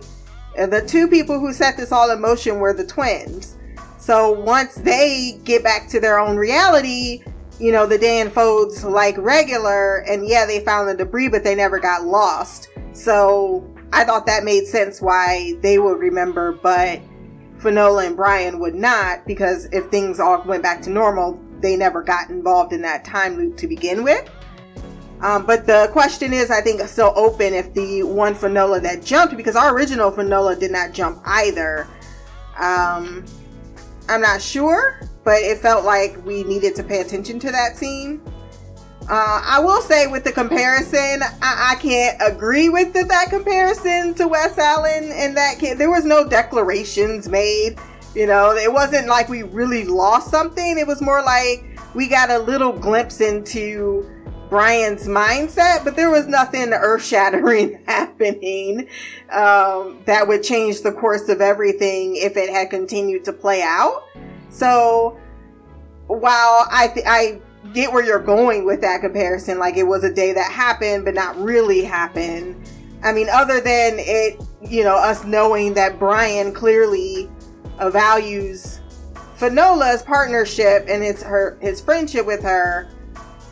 The 0.55 0.85
two 0.87 1.09
people 1.09 1.41
who 1.41 1.53
set 1.53 1.77
this 1.77 1.91
all 1.91 2.11
in 2.11 2.21
motion 2.21 2.61
were 2.61 2.73
the 2.73 2.87
twins. 2.87 3.57
So 3.99 4.33
once 4.33 4.77
they 4.77 5.41
get 5.45 5.65
back 5.65 5.89
to 5.89 6.01
their 6.01 6.19
own 6.19 6.37
reality, 6.37 7.23
you 7.61 7.73
know, 7.73 7.87
the 7.87 7.99
day 7.99 8.21
unfolds 8.21 8.85
like 8.85 9.17
regular, 9.19 9.99
and 10.09 10.27
yeah, 10.27 10.47
they 10.47 10.61
found 10.61 10.89
the 10.89 10.95
debris, 10.95 11.29
but 11.29 11.45
they 11.45 11.55
never 11.55 11.79
got 11.79 12.05
lost. 12.05 12.71
So 12.93 13.71
I 13.93 14.05
thought 14.05 14.25
that 14.27 14.45
made 14.45 14.67
sense 14.67 15.03
why 15.03 15.55
they 15.61 15.79
would 15.79 15.99
remember, 15.99 16.53
but 16.53 17.01
Finola 17.59 18.07
and 18.07 18.17
Brian 18.17 18.59
would 18.61 18.75
not, 18.75 19.27
because 19.27 19.67
if 19.73 19.87
things 19.91 20.19
all 20.19 20.43
went 20.45 20.63
back 20.63 20.81
to 20.83 20.91
normal, 20.91 21.39
they 21.61 21.77
never 21.77 22.03
got 22.03 22.31
involved 22.31 22.73
in 22.73 22.81
that 22.81 23.05
time 23.05 23.37
loop 23.37 23.59
to 23.59 23.69
begin 23.69 24.03
with. 24.03 24.29
Um, 25.21 25.45
but 25.45 25.67
the 25.67 25.91
question 25.93 26.33
is, 26.33 26.51
I 26.51 26.63
think, 26.63 26.81
still 26.89 27.13
open 27.15 27.53
if 27.53 27.75
the 27.75 28.05
one 28.05 28.35
Finola 28.35 28.81
that 28.81 29.05
jumped, 29.05 29.37
because 29.37 29.55
our 29.55 29.75
original 29.75 30.11
Finola 30.11 30.57
did 30.59 30.71
not 30.71 30.95
jump 30.95 31.21
either. 31.27 31.87
Um, 32.59 33.27
I'm 34.09 34.23
not 34.23 34.41
sure 34.41 34.99
but 35.25 35.39
it 35.39 35.59
felt 35.59 35.85
like 35.85 36.25
we 36.25 36.45
needed 36.45 36.75
to 36.77 36.83
pay 36.83 37.01
attention 37.01 37.39
to 37.41 37.51
that 37.51 37.77
scene. 37.77 38.21
Uh, 39.09 39.43
I 39.45 39.59
will 39.59 39.81
say 39.81 40.07
with 40.07 40.23
the 40.23 40.31
comparison, 40.31 41.23
I, 41.43 41.73
I 41.73 41.75
can't 41.81 42.17
agree 42.21 42.69
with 42.69 42.93
the, 42.93 43.05
that 43.05 43.29
comparison 43.29 44.15
to 44.15 44.29
Wes 44.29 44.57
Allen 44.57 45.11
and 45.13 45.37
that 45.37 45.59
kid. 45.59 45.79
There 45.79 45.91
was 45.91 46.05
no 46.05 46.29
declarations 46.29 47.29
made. 47.29 47.77
You 48.15 48.27
know, 48.27 48.53
it 48.53 48.73
wasn't 48.73 49.09
like 49.09 49.29
we 49.29 49.43
really 49.43 49.85
lost 49.85 50.31
something. 50.31 50.79
It 50.79 50.87
was 50.87 51.01
more 51.01 51.23
like 51.23 51.65
we 51.95 52.09
got 52.09 52.31
a 52.31 52.39
little 52.39 52.73
glimpse 52.73 53.21
into 53.21 54.09
Brian's 54.49 55.07
mindset, 55.07 55.85
but 55.85 55.97
there 55.97 56.11
was 56.11 56.27
nothing 56.27 56.73
earth 56.73 57.05
shattering 57.05 57.83
happening 57.87 58.89
um, 59.31 60.03
that 60.07 60.27
would 60.27 60.43
change 60.43 60.83
the 60.83 60.93
course 60.93 61.29
of 61.29 61.41
everything 61.41 62.17
if 62.17 62.37
it 62.37 62.51
had 62.51 62.69
continued 62.69 63.25
to 63.25 63.33
play 63.33 63.63
out. 63.63 64.05
So 64.51 65.19
while 66.07 66.67
I 66.71 66.91
th- 66.93 67.07
I 67.09 67.41
get 67.73 67.93
where 67.93 68.05
you're 68.05 68.19
going 68.19 68.65
with 68.65 68.81
that 68.81 69.01
comparison, 69.01 69.59
like 69.59 69.77
it 69.77 69.87
was 69.87 70.05
a 70.05 70.13
day 70.13 70.33
that 70.33 70.51
happened 70.51 71.05
but 71.05 71.15
not 71.15 71.37
really 71.39 71.83
happened. 71.85 72.57
I 73.03 73.13
mean, 73.13 73.29
other 73.33 73.61
than 73.61 73.95
it, 73.99 74.43
you 74.63 74.85
know, 74.85 74.97
us 74.97 75.25
knowing 75.25 75.75
that 75.75 75.99
Brian 75.99 76.53
clearly 76.53 77.31
values 77.79 78.81
Finola's 79.39 80.03
partnership 80.03 80.85
and 80.87 81.03
his 81.03 81.23
her 81.23 81.57
his 81.63 81.81
friendship 81.81 82.27
with 82.27 82.43
her. 82.43 82.91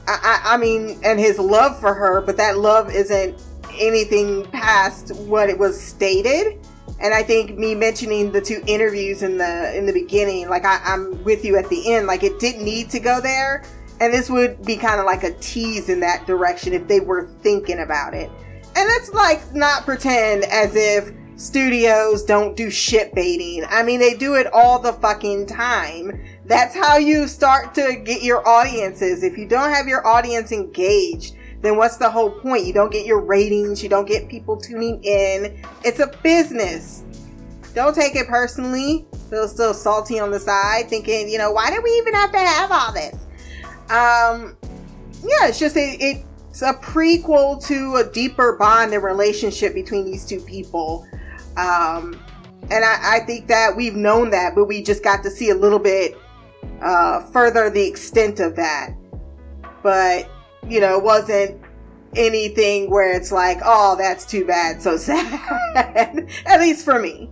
I, 0.07 0.41
I, 0.45 0.55
I 0.55 0.57
mean, 0.59 1.01
and 1.05 1.19
his 1.19 1.39
love 1.39 1.79
for 1.81 1.95
her, 1.95 2.21
but 2.21 2.37
that 2.37 2.59
love 2.59 2.91
isn't 2.91 3.43
anything 3.79 4.45
past 4.47 5.15
what 5.17 5.49
it 5.49 5.59
was 5.59 5.81
stated. 5.81 6.59
And 7.01 7.15
I 7.15 7.23
think 7.23 7.57
me 7.57 7.75
mentioning 7.75 8.33
the 8.33 8.41
two 8.41 8.63
interviews 8.67 9.23
in 9.23 9.39
the 9.39 9.77
in 9.77 9.87
the 9.87 9.93
beginning, 9.93 10.49
like 10.49 10.65
I, 10.65 10.81
I'm 10.85 11.23
with 11.25 11.45
you 11.45 11.57
at 11.57 11.69
the 11.69 11.95
end, 11.95 12.07
like 12.07 12.23
it 12.23 12.41
didn't 12.41 12.65
need 12.65 12.91
to 12.91 13.01
go 13.01 13.21
there. 13.21 13.65
And 14.01 14.13
this 14.13 14.31
would 14.31 14.65
be 14.65 14.77
kind 14.77 15.01
of 15.01 15.07
like 15.07 15.25
a 15.25 15.33
tease 15.35 15.89
in 15.89 16.01
that 16.01 16.27
direction 16.27 16.73
if 16.73 16.87
they 16.89 17.01
were 17.01 17.27
thinking 17.41 17.81
about 17.81 18.15
it. 18.15 18.31
And 18.77 18.87
let's 18.87 19.13
like 19.13 19.55
not 19.55 19.85
pretend 19.85 20.45
as 20.45 20.75
if 20.75 21.13
studios 21.37 22.25
don't 22.25 22.57
do 22.57 22.71
shit 22.71 23.15
baiting. 23.15 23.65
I 23.69 23.83
mean, 23.83 24.01
they 24.01 24.15
do 24.15 24.35
it 24.35 24.47
all 24.53 24.79
the 24.81 24.93
fucking 24.93 25.47
time. 25.47 26.21
That's 26.45 26.75
how 26.75 26.97
you 26.97 27.29
start 27.29 27.75
to 27.77 28.01
get 28.05 28.23
your 28.23 28.47
audiences. 28.47 29.23
If 29.23 29.39
you 29.39 29.47
don't 29.47 29.71
have 29.71 29.87
your 29.87 30.07
audience 30.07 30.53
engaged, 30.53 31.37
then 31.61 31.77
what's 31.77 31.97
the 31.97 32.11
whole 32.11 32.31
point? 32.31 32.65
You 32.65 32.73
don't 32.73 32.93
get 32.93 33.05
your 33.05 33.21
ratings, 33.21 33.83
you 33.83 33.89
don't 33.89 34.07
get 34.07 34.29
people 34.29 34.57
tuning 34.57 35.03
in. 35.03 35.63
It's 35.85 36.01
a 36.01 36.13
business. 36.23 37.03
Don't 37.75 37.95
take 37.95 38.17
it 38.17 38.29
personally. 38.29 39.07
Feel 39.31 39.47
still 39.49 39.75
salty 39.75 40.19
on 40.19 40.31
the 40.31 40.41
side, 40.41 40.89
thinking, 40.89 41.29
you 41.29 41.39
know, 41.39 41.51
why 41.51 41.71
do 41.71 41.81
we 41.83 41.91
even 41.91 42.15
have 42.15 42.33
to 42.33 42.39
have 42.39 42.73
all 42.73 42.93
this? 42.93 43.15
Um, 43.91 44.57
yeah, 45.23 45.49
it's 45.49 45.59
just 45.59 45.77
a, 45.77 45.97
it's 46.01 46.63
a 46.63 46.75
prequel 46.75 47.65
to 47.67 47.97
a 47.97 48.05
deeper 48.05 48.57
bond 48.57 48.95
and 48.95 49.03
relationship 49.03 49.75
between 49.75 50.05
these 50.05 50.25
two 50.25 50.41
people. 50.41 51.07
Um, 51.57 52.19
and 52.71 52.85
I, 52.85 53.17
I 53.17 53.21
think 53.21 53.49
that 53.49 53.77
we've 53.77 53.97
known 53.97 54.31
that, 54.31 54.55
but 54.55 54.67
we 54.67 54.83
just 54.83 55.03
got 55.03 55.23
to 55.25 55.31
see 55.31 55.51
a 55.51 55.55
little 55.55 55.79
bit 55.79 56.17
uh, 56.83 57.21
further 57.27 57.69
the 57.71 57.87
extent 57.87 58.41
of 58.41 58.57
that. 58.57 58.95
But 59.83 60.29
you 60.69 60.81
know, 60.81 60.99
it 60.99 61.05
wasn't 61.05 61.61
anything 62.17 62.91
where 62.91 63.13
it's 63.13 63.33
like, 63.33 63.59
oh, 63.65 63.97
that's 63.97 64.25
too 64.25 64.45
bad, 64.45 64.83
so 64.83 64.97
sad. 64.97 66.29
At 66.47 66.61
least 66.61 66.85
for 66.85 66.99
me. 66.99 67.31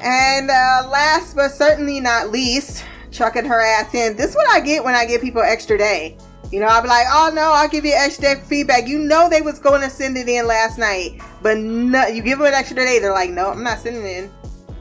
And 0.00 0.50
uh, 0.50 0.88
last 0.90 1.34
but 1.34 1.50
certainly 1.50 2.00
not 2.00 2.30
least, 2.30 2.84
chucking 3.10 3.44
her 3.46 3.60
ass 3.60 3.94
in. 3.94 4.16
This 4.16 4.30
is 4.30 4.36
what 4.36 4.48
I 4.50 4.60
get 4.60 4.84
when 4.84 4.94
I 4.94 5.06
give 5.06 5.22
people 5.22 5.42
extra 5.42 5.78
day. 5.78 6.18
You 6.52 6.60
know, 6.60 6.66
I'll 6.66 6.82
be 6.82 6.88
like, 6.88 7.06
oh 7.10 7.32
no, 7.34 7.52
I'll 7.52 7.68
give 7.68 7.84
you 7.84 7.94
extra 7.94 8.34
day 8.34 8.40
feedback. 8.42 8.86
You 8.86 8.98
know 8.98 9.28
they 9.28 9.40
was 9.40 9.58
going 9.58 9.80
to 9.80 9.90
send 9.90 10.16
it 10.16 10.28
in 10.28 10.46
last 10.46 10.78
night, 10.78 11.20
but 11.42 11.58
no, 11.58 12.06
you 12.06 12.22
give 12.22 12.38
them 12.38 12.46
an 12.46 12.54
extra 12.54 12.76
day. 12.76 12.98
They're 12.98 13.12
like, 13.12 13.30
no, 13.30 13.50
I'm 13.50 13.62
not 13.62 13.78
sending 13.78 14.06
in. 14.06 14.30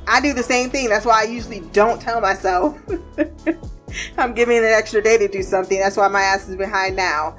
I 0.08 0.20
do 0.20 0.34
the 0.34 0.44
same 0.44 0.70
thing. 0.70 0.90
That's 0.90 1.06
why 1.06 1.22
I 1.22 1.24
usually 1.24 1.62
don't 1.72 2.02
tell 2.02 2.20
myself. 2.20 2.78
I'm 4.18 4.34
giving 4.34 4.58
an 4.58 4.66
extra 4.66 5.02
day 5.02 5.18
to 5.18 5.28
do 5.28 5.44
something. 5.44 5.80
That's 5.80 5.98
why 5.98 6.08
my 6.08 6.22
ass 6.22 6.48
is 6.48 6.56
behind 6.56 6.96
now. 6.96 7.36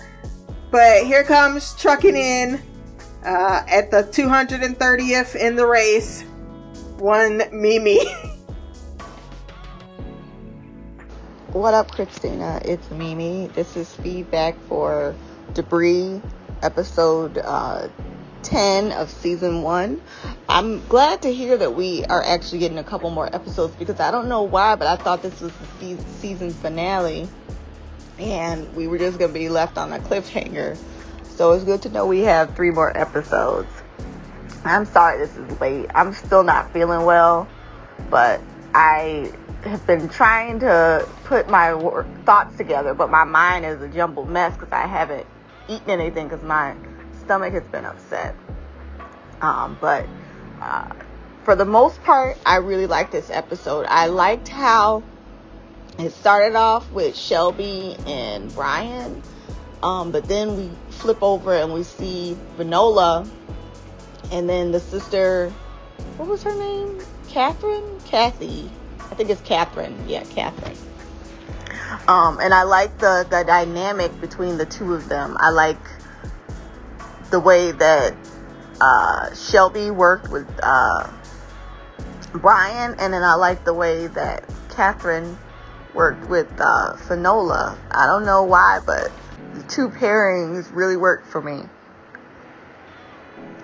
But 0.70 1.04
here 1.04 1.24
comes 1.24 1.74
trucking 1.74 2.16
in 2.16 2.60
uh, 3.24 3.62
at 3.68 3.90
the 3.90 4.02
230th 4.04 5.36
in 5.36 5.56
the 5.56 5.66
race. 5.66 6.22
One 6.98 7.42
Mimi. 7.52 8.04
what 11.52 11.74
up, 11.74 11.90
Christina? 11.90 12.60
It's 12.64 12.90
Mimi. 12.90 13.48
This 13.48 13.76
is 13.76 13.94
feedback 13.96 14.56
for 14.68 15.14
Debris 15.52 16.20
episode 16.62 17.38
uh, 17.38 17.88
10 18.44 18.92
of 18.92 19.10
season 19.10 19.62
1. 19.62 20.00
I'm 20.48 20.86
glad 20.86 21.22
to 21.22 21.32
hear 21.32 21.56
that 21.56 21.74
we 21.74 22.04
are 22.04 22.22
actually 22.22 22.58
getting 22.60 22.78
a 22.78 22.84
couple 22.84 23.10
more 23.10 23.34
episodes 23.34 23.74
because 23.76 23.98
I 23.98 24.10
don't 24.10 24.28
know 24.28 24.42
why, 24.42 24.76
but 24.76 24.86
I 24.86 24.96
thought 24.96 25.22
this 25.22 25.40
was 25.40 25.52
the 25.80 25.96
season 26.20 26.50
finale 26.50 27.28
and 28.18 28.72
we 28.76 28.86
were 28.86 28.98
just 28.98 29.18
going 29.18 29.32
to 29.32 29.38
be 29.38 29.48
left 29.48 29.78
on 29.78 29.92
a 29.92 29.98
cliffhanger. 29.98 30.76
So 31.24 31.52
it's 31.52 31.64
good 31.64 31.82
to 31.82 31.88
know 31.88 32.06
we 32.06 32.20
have 32.20 32.54
three 32.54 32.70
more 32.70 32.96
episodes. 32.96 33.68
I'm 34.64 34.84
sorry 34.84 35.18
this 35.18 35.36
is 35.36 35.60
late. 35.60 35.90
I'm 35.94 36.12
still 36.12 36.44
not 36.44 36.72
feeling 36.72 37.04
well, 37.04 37.48
but 38.08 38.40
I 38.74 39.32
have 39.64 39.86
been 39.86 40.08
trying 40.08 40.60
to 40.60 41.08
put 41.24 41.48
my 41.48 41.74
work, 41.74 42.06
thoughts 42.24 42.56
together, 42.56 42.94
but 42.94 43.10
my 43.10 43.24
mind 43.24 43.64
is 43.64 43.80
a 43.82 43.88
jumbled 43.88 44.28
mess 44.28 44.54
because 44.54 44.72
I 44.72 44.86
haven't 44.86 45.26
eaten 45.68 45.90
anything 45.90 46.28
because 46.28 46.44
my 46.44 46.76
stomach 47.24 47.52
has 47.52 47.64
been 47.64 47.84
upset. 47.84 48.34
Um, 49.40 49.76
but 49.80 50.06
uh, 50.60 50.92
for 51.44 51.54
the 51.54 51.64
most 51.64 52.02
part, 52.02 52.38
I 52.46 52.56
really 52.56 52.86
liked 52.86 53.12
this 53.12 53.30
episode. 53.30 53.86
I 53.88 54.06
liked 54.06 54.48
how 54.48 55.02
it 55.98 56.10
started 56.10 56.56
off 56.56 56.90
with 56.92 57.16
Shelby 57.16 57.96
and 58.06 58.52
Brian, 58.54 59.22
um, 59.82 60.10
but 60.10 60.24
then 60.26 60.56
we 60.56 60.70
flip 60.90 61.22
over 61.22 61.54
and 61.54 61.72
we 61.72 61.82
see 61.82 62.36
Finola, 62.56 63.28
and 64.32 64.48
then 64.48 64.72
the 64.72 64.80
sister. 64.80 65.52
What 66.16 66.28
was 66.28 66.42
her 66.42 66.54
name? 66.54 67.00
Catherine? 67.28 68.00
Kathy. 68.06 68.70
I 68.98 69.14
think 69.14 69.30
it's 69.30 69.40
Catherine. 69.42 69.96
Yeah, 70.08 70.24
Catherine. 70.24 70.76
Um, 72.08 72.38
and 72.40 72.52
I 72.54 72.62
like 72.62 72.98
the, 72.98 73.26
the 73.28 73.44
dynamic 73.44 74.18
between 74.20 74.56
the 74.56 74.66
two 74.66 74.94
of 74.94 75.08
them. 75.08 75.36
I 75.38 75.50
like 75.50 75.78
the 77.34 77.40
way 77.40 77.72
that 77.72 78.14
uh, 78.80 79.34
Shelby 79.34 79.90
worked 79.90 80.28
with 80.30 80.46
uh, 80.62 81.10
Brian, 82.32 82.94
and 83.00 83.12
then 83.12 83.24
I 83.24 83.34
like 83.34 83.64
the 83.64 83.74
way 83.74 84.06
that 84.06 84.48
Catherine 84.70 85.36
worked 85.94 86.28
with 86.28 86.46
uh, 86.60 86.94
Finola. 86.94 87.76
I 87.90 88.06
don't 88.06 88.24
know 88.24 88.44
why, 88.44 88.78
but 88.86 89.10
the 89.54 89.64
two 89.64 89.88
pairings 89.88 90.72
really 90.72 90.96
worked 90.96 91.26
for 91.26 91.42
me. 91.42 91.64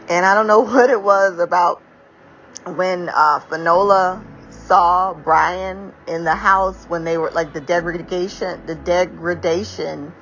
And 0.08 0.26
I 0.26 0.34
don't 0.34 0.48
know 0.48 0.60
what 0.74 0.90
it 0.90 1.00
was 1.00 1.38
about 1.38 1.80
when 2.74 3.08
uh, 3.08 3.38
Finola 3.38 4.20
saw 4.50 5.14
Brian 5.14 5.92
in 6.08 6.24
the 6.24 6.34
house 6.34 6.86
when 6.86 7.04
they 7.04 7.18
were 7.18 7.30
like 7.30 7.52
the 7.52 7.60
degradation, 7.60 8.66
the 8.66 8.74
degradation, 8.74 10.12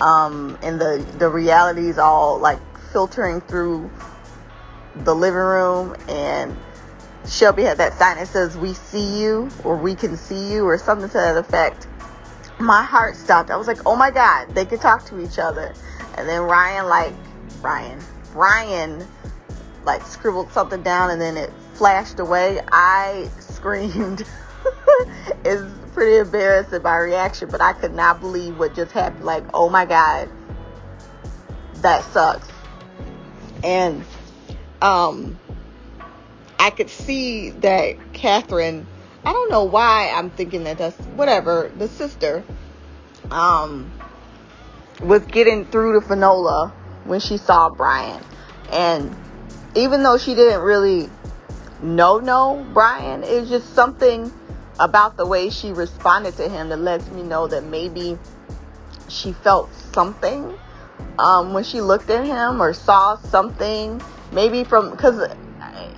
um, 0.00 0.58
and 0.62 0.80
the 0.80 1.06
the 1.18 1.28
realities 1.28 1.98
all 1.98 2.38
like 2.38 2.58
filtering 2.96 3.42
through 3.42 3.90
the 5.04 5.14
living 5.14 5.38
room 5.38 5.94
and 6.08 6.56
Shelby 7.28 7.62
had 7.62 7.76
that 7.76 7.92
sign 7.92 8.16
that 8.16 8.26
says 8.26 8.56
we 8.56 8.72
see 8.72 9.20
you 9.20 9.50
or 9.64 9.76
we 9.76 9.94
can 9.94 10.16
see 10.16 10.50
you 10.50 10.64
or 10.64 10.78
something 10.78 11.06
to 11.06 11.12
that 11.12 11.36
effect. 11.36 11.88
My 12.58 12.82
heart 12.82 13.14
stopped. 13.14 13.50
I 13.50 13.56
was 13.56 13.66
like, 13.66 13.84
oh 13.84 13.96
my 13.96 14.10
God, 14.10 14.54
they 14.54 14.64
could 14.64 14.80
talk 14.80 15.04
to 15.08 15.22
each 15.22 15.38
other. 15.38 15.74
And 16.16 16.26
then 16.26 16.40
Ryan 16.40 16.86
like 16.86 17.12
Ryan. 17.60 18.00
Ryan 18.32 19.06
like 19.84 20.00
scribbled 20.06 20.50
something 20.52 20.82
down 20.82 21.10
and 21.10 21.20
then 21.20 21.36
it 21.36 21.52
flashed 21.74 22.18
away. 22.18 22.62
I 22.72 23.28
screamed. 23.40 24.24
it's 25.44 25.70
pretty 25.92 26.16
embarrassing 26.16 26.82
my 26.82 26.96
reaction, 26.96 27.50
but 27.50 27.60
I 27.60 27.74
could 27.74 27.92
not 27.92 28.20
believe 28.22 28.58
what 28.58 28.74
just 28.74 28.92
happened. 28.92 29.26
Like, 29.26 29.44
oh 29.52 29.68
my 29.68 29.84
God. 29.84 30.30
That 31.82 32.02
sucks 32.04 32.55
and 33.66 34.04
um, 34.80 35.38
I 36.58 36.70
could 36.70 36.88
see 36.88 37.50
that 37.50 38.12
Catherine. 38.12 38.86
I 39.24 39.32
don't 39.32 39.50
know 39.50 39.64
why 39.64 40.12
I'm 40.14 40.30
thinking 40.30 40.64
that 40.64 40.78
that's 40.78 40.96
whatever 41.16 41.72
the 41.76 41.88
sister 41.88 42.44
um, 43.30 43.90
was 45.00 45.22
getting 45.22 45.64
through 45.64 46.00
to 46.00 46.06
Finola 46.06 46.72
when 47.04 47.18
she 47.18 47.36
saw 47.36 47.68
Brian, 47.68 48.22
and 48.70 49.14
even 49.74 50.04
though 50.04 50.16
she 50.16 50.34
didn't 50.34 50.62
really 50.62 51.10
know 51.82 52.18
no 52.20 52.64
Brian, 52.72 53.24
it's 53.24 53.48
just 53.48 53.74
something 53.74 54.32
about 54.78 55.16
the 55.16 55.26
way 55.26 55.50
she 55.50 55.72
responded 55.72 56.36
to 56.36 56.48
him 56.48 56.68
that 56.68 56.78
lets 56.78 57.08
me 57.08 57.22
know 57.22 57.48
that 57.48 57.64
maybe 57.64 58.16
she 59.08 59.32
felt 59.32 59.72
something 59.92 60.56
um, 61.18 61.52
when 61.52 61.64
she 61.64 61.80
looked 61.80 62.10
at 62.10 62.24
him 62.24 62.60
or 62.60 62.72
saw 62.72 63.16
something, 63.16 64.00
maybe 64.32 64.64
from 64.64 64.90
because 64.90 65.30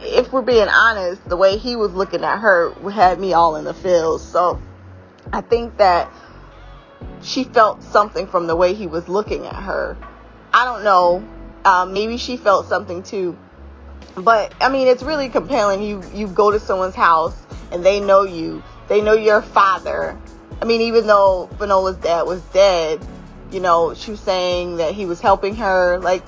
if 0.01 0.33
we're 0.33 0.43
being 0.43 0.69
honest, 0.69 1.27
the 1.29 1.37
way 1.37 1.59
he 1.59 1.77
was 1.77 1.93
looking 1.93 2.25
at 2.25 2.39
her 2.39 2.73
had 2.91 3.19
me 3.19 3.33
all 3.33 3.57
in 3.57 3.65
the 3.65 3.75
feels. 3.75 4.23
So 4.23 4.61
I 5.33 5.41
think 5.41 5.77
that 5.79 6.11
she 7.23 7.45
felt 7.45 7.83
something 7.83 8.27
from 8.27 8.47
the 8.47 8.57
way 8.57 8.75
he 8.75 8.87
was 8.87 9.09
looking 9.09 9.47
at 9.47 9.55
her. 9.55 9.97
I 10.53 10.65
don't 10.65 10.85
know. 10.85 11.27
Um, 11.65 11.93
maybe 11.93 12.17
she 12.17 12.37
felt 12.37 12.67
something 12.67 13.03
too. 13.03 13.37
But 14.15 14.55
I 14.61 14.69
mean, 14.69 14.89
it's 14.89 15.03
really 15.03 15.29
compelling. 15.29 15.83
You 15.83 16.03
you 16.15 16.29
go 16.29 16.51
to 16.51 16.61
someone's 16.61 16.95
house 16.95 17.37
and 17.73 17.85
they 17.85 18.01
know 18.01 18.23
you. 18.23 18.63
They 18.89 19.01
know 19.01 19.13
your 19.15 19.43
father. 19.43 20.19
I 20.61 20.65
mean, 20.65 20.81
even 20.81 21.07
though 21.07 21.49
Finola's 21.59 21.97
dad 21.99 22.23
was 22.23 22.43
dead, 22.53 23.01
you 23.51 23.61
know, 23.61 23.95
she 23.95 24.13
was 24.13 24.21
saying 24.21 24.77
that 24.77 24.95
he 24.95 25.07
was 25.07 25.21
helping 25.21 25.57
her. 25.57 25.99
Like 25.99 26.23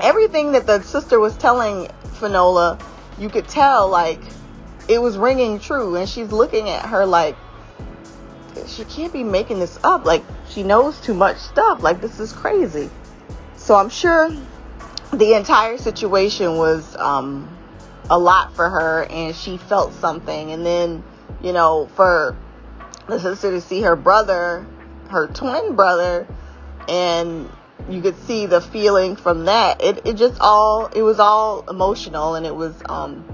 everything 0.00 0.52
that 0.52 0.66
the 0.66 0.82
sister 0.82 1.18
was 1.18 1.36
telling 1.36 1.88
Finola, 2.14 2.78
you 3.18 3.28
could 3.28 3.48
tell 3.48 3.88
like 3.88 4.20
it 4.88 5.00
was 5.00 5.16
ringing 5.16 5.58
true. 5.58 5.96
And 5.96 6.08
she's 6.08 6.32
looking 6.32 6.68
at 6.68 6.86
her 6.86 7.06
like 7.06 7.36
she 8.66 8.84
can't 8.84 9.12
be 9.12 9.22
making 9.22 9.58
this 9.58 9.78
up. 9.84 10.04
Like 10.04 10.24
she 10.48 10.62
knows 10.62 11.00
too 11.00 11.14
much 11.14 11.38
stuff. 11.38 11.82
Like 11.82 12.00
this 12.00 12.20
is 12.20 12.32
crazy. 12.32 12.90
So 13.56 13.74
I'm 13.74 13.90
sure 13.90 14.30
the 15.12 15.34
entire 15.34 15.78
situation 15.78 16.56
was 16.56 16.96
um, 16.96 17.48
a 18.10 18.18
lot 18.18 18.54
for 18.54 18.68
her, 18.68 19.04
and 19.10 19.34
she 19.34 19.56
felt 19.56 19.92
something. 19.94 20.52
And 20.52 20.64
then, 20.64 21.02
you 21.42 21.52
know, 21.52 21.88
for 21.94 22.36
the 23.06 23.18
sister 23.18 23.50
to 23.52 23.60
see 23.60 23.82
her 23.82 23.96
brother, 23.96 24.66
her 25.08 25.26
twin 25.28 25.76
brother, 25.76 26.26
and 26.88 27.48
you 27.88 28.02
could 28.02 28.16
see 28.26 28.46
the 28.46 28.60
feeling 28.60 29.16
from 29.16 29.44
that. 29.46 29.82
It 29.82 30.06
it 30.06 30.14
just 30.14 30.40
all 30.40 30.86
it 30.86 31.02
was 31.02 31.18
all 31.18 31.68
emotional, 31.68 32.34
and 32.34 32.46
it 32.46 32.54
was 32.54 32.74
um, 32.88 33.24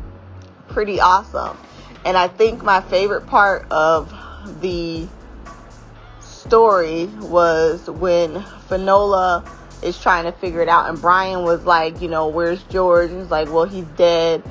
pretty 0.68 1.00
awesome. 1.00 1.56
And 2.04 2.16
I 2.16 2.28
think 2.28 2.62
my 2.62 2.80
favorite 2.80 3.26
part 3.26 3.70
of 3.70 4.12
the 4.60 5.06
story 6.20 7.06
was 7.06 7.88
when 7.88 8.42
Finola 8.68 9.44
is 9.82 9.98
trying 10.00 10.24
to 10.24 10.32
figure 10.32 10.60
it 10.60 10.68
out. 10.68 10.88
And 10.88 11.00
Brian 11.00 11.44
was 11.44 11.64
like, 11.64 12.00
you 12.00 12.08
know, 12.08 12.28
where's 12.28 12.62
George? 12.64 13.10
And 13.10 13.20
he's 13.20 13.30
like, 13.30 13.52
well, 13.52 13.64
he's 13.64 13.86
dead. 13.96 14.42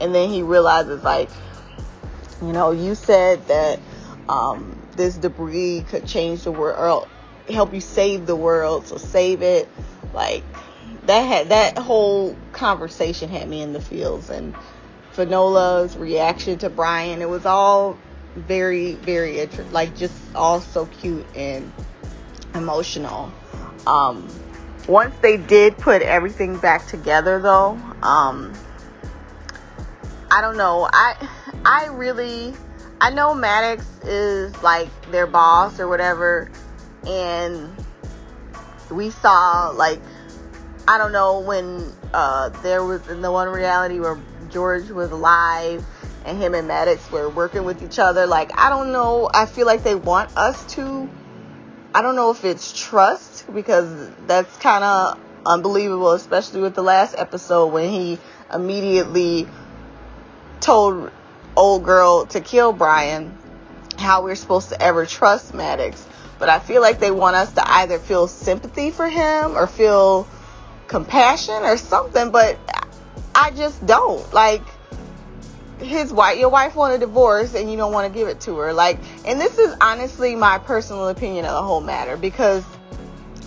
And 0.00 0.14
then 0.14 0.30
he 0.30 0.42
realizes, 0.42 1.02
like, 1.02 1.28
you 2.40 2.52
know, 2.52 2.70
you 2.70 2.94
said 2.94 3.46
that 3.48 3.80
um, 4.28 4.79
this 5.00 5.16
debris 5.16 5.84
could 5.88 6.06
change 6.06 6.44
the 6.44 6.52
world, 6.52 7.08
help 7.48 7.72
you 7.72 7.80
save 7.80 8.26
the 8.26 8.36
world, 8.36 8.86
so 8.86 8.98
save 8.98 9.40
it. 9.40 9.66
Like 10.12 10.44
that 11.06 11.20
had 11.22 11.48
that 11.48 11.78
whole 11.78 12.36
conversation 12.52 13.30
had 13.30 13.48
me 13.48 13.62
in 13.62 13.72
the 13.72 13.80
fields, 13.80 14.28
and 14.28 14.54
Finola's 15.14 15.96
reaction 15.96 16.58
to 16.58 16.68
Brian, 16.68 17.22
it 17.22 17.28
was 17.30 17.46
all 17.46 17.96
very, 18.36 18.92
very 18.94 19.46
like 19.72 19.96
just 19.96 20.14
all 20.34 20.60
so 20.60 20.84
cute 20.86 21.26
and 21.34 21.72
emotional. 22.54 23.32
Um, 23.86 24.28
once 24.86 25.14
they 25.22 25.36
did 25.36 25.78
put 25.78 26.02
everything 26.02 26.58
back 26.58 26.86
together 26.86 27.38
though 27.38 27.78
um 28.02 28.52
i 30.30 30.40
don't 30.40 30.56
know 30.56 30.88
i 30.92 31.28
i 31.64 31.86
really 31.86 32.54
i 33.00 33.10
know 33.10 33.34
maddox 33.34 33.86
is 34.04 34.62
like 34.62 34.88
their 35.10 35.26
boss 35.26 35.80
or 35.80 35.88
whatever 35.88 36.50
and 37.06 37.70
we 38.90 39.10
saw 39.10 39.70
like 39.70 40.00
i 40.88 40.98
don't 40.98 41.12
know 41.12 41.40
when 41.40 41.92
uh 42.12 42.48
there 42.62 42.84
was 42.84 43.06
in 43.08 43.22
the 43.22 43.30
one 43.30 43.48
reality 43.48 44.00
where 44.00 44.20
george 44.50 44.90
was 44.90 45.10
alive 45.10 45.84
and 46.24 46.40
him 46.40 46.54
and 46.54 46.68
maddox 46.68 47.10
were 47.10 47.28
working 47.28 47.64
with 47.64 47.82
each 47.82 47.98
other 47.98 48.26
like 48.26 48.50
i 48.58 48.68
don't 48.68 48.92
know 48.92 49.30
i 49.32 49.46
feel 49.46 49.66
like 49.66 49.82
they 49.82 49.94
want 49.94 50.36
us 50.36 50.74
to 50.74 51.08
I 51.92 52.02
don't 52.02 52.14
know 52.14 52.30
if 52.30 52.44
it's 52.44 52.78
trust 52.78 53.52
because 53.52 54.10
that's 54.26 54.56
kind 54.58 54.84
of 54.84 55.18
unbelievable, 55.44 56.12
especially 56.12 56.60
with 56.60 56.74
the 56.74 56.84
last 56.84 57.16
episode 57.18 57.72
when 57.72 57.90
he 57.90 58.18
immediately 58.52 59.48
told 60.60 61.10
old 61.60 61.84
girl 61.84 62.24
to 62.26 62.40
kill 62.40 62.72
Brian. 62.72 63.36
How 63.98 64.24
we're 64.24 64.34
supposed 64.34 64.70
to 64.70 64.80
ever 64.80 65.04
trust 65.04 65.52
Maddox, 65.52 66.06
but 66.38 66.48
I 66.48 66.58
feel 66.58 66.80
like 66.80 67.00
they 67.00 67.10
want 67.10 67.36
us 67.36 67.52
to 67.52 67.70
either 67.70 67.98
feel 67.98 68.28
sympathy 68.28 68.90
for 68.90 69.06
him 69.06 69.56
or 69.56 69.66
feel 69.66 70.26
compassion 70.88 71.62
or 71.62 71.76
something, 71.76 72.30
but 72.30 72.58
I 73.34 73.50
just 73.50 73.84
don't. 73.84 74.32
Like 74.32 74.62
his 75.80 76.12
wife 76.12 76.38
your 76.38 76.48
wife 76.48 76.76
want 76.76 76.94
a 76.94 76.98
divorce 76.98 77.54
and 77.54 77.70
you 77.70 77.76
don't 77.76 77.92
want 77.92 78.10
to 78.10 78.18
give 78.18 78.26
it 78.26 78.40
to 78.42 78.56
her. 78.56 78.72
Like 78.72 78.98
and 79.26 79.38
this 79.38 79.58
is 79.58 79.74
honestly 79.82 80.34
my 80.34 80.58
personal 80.58 81.08
opinion 81.08 81.44
of 81.44 81.52
the 81.52 81.62
whole 81.62 81.82
matter 81.82 82.16
because 82.16 82.64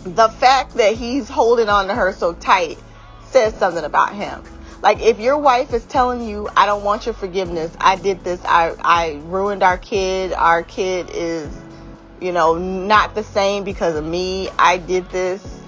the 0.04 0.30
fact 0.30 0.76
that 0.76 0.94
he's 0.94 1.28
holding 1.30 1.70
on 1.70 1.88
to 1.88 1.96
her 1.96 2.14
so 2.14 2.34
tight 2.34 2.78
says 3.24 3.56
something 3.56 3.84
about 3.84 4.14
him 4.14 4.44
like 4.84 5.02
if 5.02 5.20
your 5.20 5.38
wife 5.38 5.74
is 5.74 5.84
telling 5.86 6.28
you 6.28 6.48
i 6.56 6.68
don't 6.68 6.84
want 6.84 7.06
your 7.08 7.16
forgiveness 7.16 7.76
i 7.80 7.96
did 7.96 8.24
this 8.24 8.40
i 8.46 8.76
i 8.82 9.20
ruined 9.26 9.64
our 9.64 9.78
kid 9.78 10.32
our 10.34 10.62
kid 10.62 11.10
is 11.12 11.52
you 12.22 12.32
know 12.32 12.58
not 12.58 13.16
the 13.16 13.24
same 13.24 13.64
because 13.64 13.96
of 13.96 14.06
me 14.06 14.48
i 14.60 14.78
did 14.78 15.10
this 15.10 15.60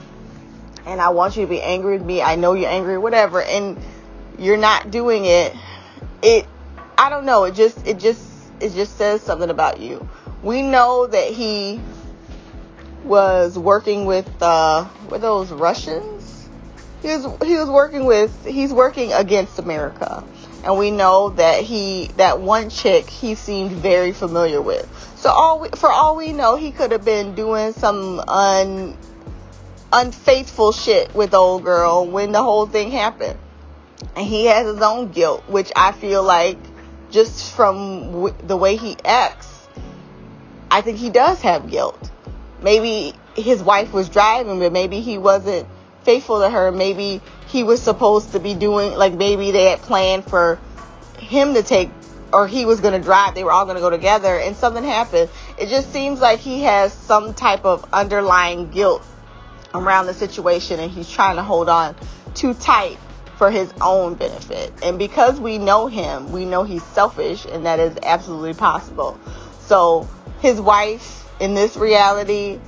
and 0.86 1.02
i 1.02 1.10
want 1.10 1.36
you 1.36 1.42
to 1.42 1.50
be 1.50 1.62
angry 1.62 1.98
with 1.98 2.06
me 2.06 2.22
i 2.22 2.36
know 2.36 2.54
you're 2.54 2.70
angry 2.70 2.98
whatever 2.98 3.42
and 3.42 3.78
you're 4.38 4.58
not 4.58 4.92
doing 4.92 5.26
it 5.26 5.56
it 6.22 6.46
I 6.98 7.10
don't 7.10 7.26
know. 7.26 7.44
It 7.44 7.56
just 7.56 7.86
it 7.86 8.00
just 8.00 8.24
it 8.60 8.74
just 8.74 8.98
says 8.98 9.22
something 9.22 9.50
about 9.50 9.80
you. 9.80 10.08
We 10.44 10.62
know 10.62 11.08
that 11.08 11.30
he 11.30 11.82
was 13.04 13.58
working 13.60 14.06
with 14.06 14.30
uh 14.42 14.88
with 15.10 15.22
those 15.22 15.52
Russians. 15.52 16.35
He 17.06 17.16
was 17.16 17.26
he 17.44 17.56
was 17.56 17.70
working 17.70 18.06
with 18.06 18.48
he's 18.48 18.74
working 18.74 19.14
against 19.14 19.60
America. 19.60 20.24
And 20.64 20.76
we 20.80 20.90
know 20.90 21.30
that 21.30 21.62
he 21.62 22.08
that 22.18 22.42
one 22.42 22.72
chick 22.72 23.08
he 23.08 23.36
seemed 23.36 23.74
very 23.74 24.12
familiar 24.12 24.60
with. 24.60 24.90
So 25.16 25.30
all 25.30 25.60
we, 25.60 25.70
for 25.70 25.92
all 25.92 26.16
we 26.16 26.34
know, 26.34 26.56
he 26.56 26.72
could 26.72 26.92
have 26.92 27.06
been 27.06 27.36
doing 27.36 27.74
some 27.74 28.20
un 28.22 28.98
unfaithful 29.94 30.72
shit 30.72 31.14
with 31.14 31.36
old 31.36 31.64
girl 31.64 32.08
when 32.08 32.32
the 32.32 32.42
whole 32.42 32.66
thing 32.66 32.90
happened. 32.90 33.38
And 34.16 34.26
he 34.26 34.46
has 34.46 34.66
his 34.66 34.82
own 34.82 35.12
guilt, 35.12 35.44
which 35.48 35.72
I 35.76 35.92
feel 35.92 36.24
like 36.24 36.58
just 37.12 37.56
from 37.56 38.12
w- 38.14 38.36
the 38.48 38.58
way 38.58 38.78
he 38.78 38.98
acts, 39.06 39.68
I 40.72 40.82
think 40.82 40.98
he 40.98 41.12
does 41.12 41.40
have 41.44 41.70
guilt. 41.70 42.10
Maybe 42.64 43.14
his 43.36 43.62
wife 43.62 43.94
was 43.94 44.10
driving, 44.10 44.58
but 44.58 44.72
maybe 44.72 45.02
he 45.02 45.20
wasn't 45.20 45.68
faithful 46.06 46.40
to 46.40 46.50
her. 46.50 46.72
Maybe 46.72 47.22
he 47.48 47.64
was 47.64 47.82
supposed 47.82 48.32
to 48.32 48.40
be 48.40 48.54
doing, 48.54 48.94
like, 48.94 49.14
maybe 49.14 49.52
they 49.52 49.66
had 49.66 49.82
planned 49.82 50.24
for 50.26 50.60
him 51.18 51.54
to 51.56 51.64
take, 51.64 51.90
or 52.32 52.48
he 52.48 52.66
was 52.66 52.80
going 52.80 53.00
to 53.00 53.06
drive. 53.06 53.36
They 53.36 53.44
were 53.44 53.52
all 53.52 53.66
going 53.66 53.76
to 53.76 53.82
go 53.82 53.90
together, 53.90 54.40
and 54.40 54.56
something 54.56 54.84
happened. 54.84 55.30
It 55.58 55.68
just 55.68 55.92
seems 55.92 56.22
like 56.22 56.40
he 56.40 56.64
has 56.64 56.94
some 56.94 57.34
type 57.34 57.66
of 57.66 57.86
underlying 57.92 58.70
guilt 58.70 59.06
around 59.74 60.06
the 60.06 60.14
situation, 60.14 60.80
and 60.80 60.92
he's 60.92 61.10
trying 61.10 61.36
to 61.36 61.44
hold 61.44 61.68
on 61.68 61.96
too 62.34 62.54
tight 62.54 62.98
for 63.38 63.52
his 63.52 63.74
own 63.82 64.14
benefit. 64.14 64.72
And 64.84 64.98
because 64.98 65.40
we 65.40 65.58
know 65.58 65.88
him, 65.88 66.32
we 66.32 66.46
know 66.46 66.64
he's 66.64 66.84
selfish, 66.84 67.46
and 67.46 67.66
that 67.66 67.80
is 67.80 67.98
absolutely 68.04 68.54
possible. 68.54 69.20
So, 69.60 70.08
his 70.40 70.62
wife 70.62 71.26
in 71.40 71.54
this 71.54 71.76
reality, 71.76 72.60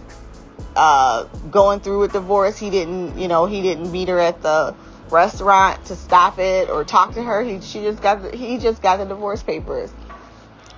uh, 0.77 1.23
going 1.51 1.79
through 1.79 1.99
with 1.99 2.13
divorce, 2.13 2.57
he 2.57 2.69
didn't, 2.69 3.17
you 3.17 3.27
know, 3.27 3.45
he 3.45 3.61
didn't 3.61 3.91
meet 3.91 4.07
her 4.07 4.19
at 4.19 4.41
the 4.41 4.75
restaurant 5.09 5.83
to 5.85 5.95
stop 5.95 6.39
it 6.39 6.69
or 6.69 6.83
talk 6.83 7.13
to 7.15 7.23
her. 7.23 7.43
He, 7.43 7.59
she 7.61 7.81
just 7.81 8.01
got, 8.01 8.21
the, 8.21 8.35
he 8.35 8.57
just 8.57 8.81
got 8.81 8.97
the 8.97 9.05
divorce 9.05 9.43
papers. 9.43 9.91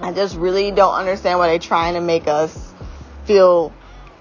I 0.02 0.14
just 0.14 0.36
really 0.36 0.72
don't 0.72 0.94
understand 0.94 1.40
why 1.40 1.48
they're 1.48 1.60
trying 1.60 1.96
to 1.96 2.02
make 2.02 2.28
us 2.28 2.74
feel 3.26 3.74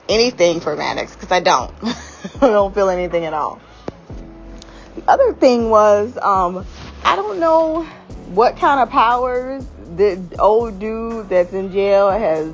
anything 0.09 0.61
for 0.61 0.75
Maddox 0.77 1.15
because 1.15 1.31
I 1.31 1.41
don't. 1.41 1.73
I 1.83 2.49
don't 2.49 2.75
feel 2.75 2.89
anything 2.89 3.25
at 3.25 3.33
all 3.33 3.61
the 4.99 5.11
other 5.11 5.33
thing 5.33 5.71
was, 5.71 6.17
um, 6.19 6.65
I 7.05 7.17
don't 7.17 7.39
know 7.39 7.83
what 8.35 8.57
kind 8.57 8.81
of 8.81 8.91
powers 8.91 9.65
the 9.97 10.21
old 10.39 10.79
dude 10.79 11.29
that's 11.29 11.53
in 11.53 11.73
jail 11.73 12.11
has 12.11 12.53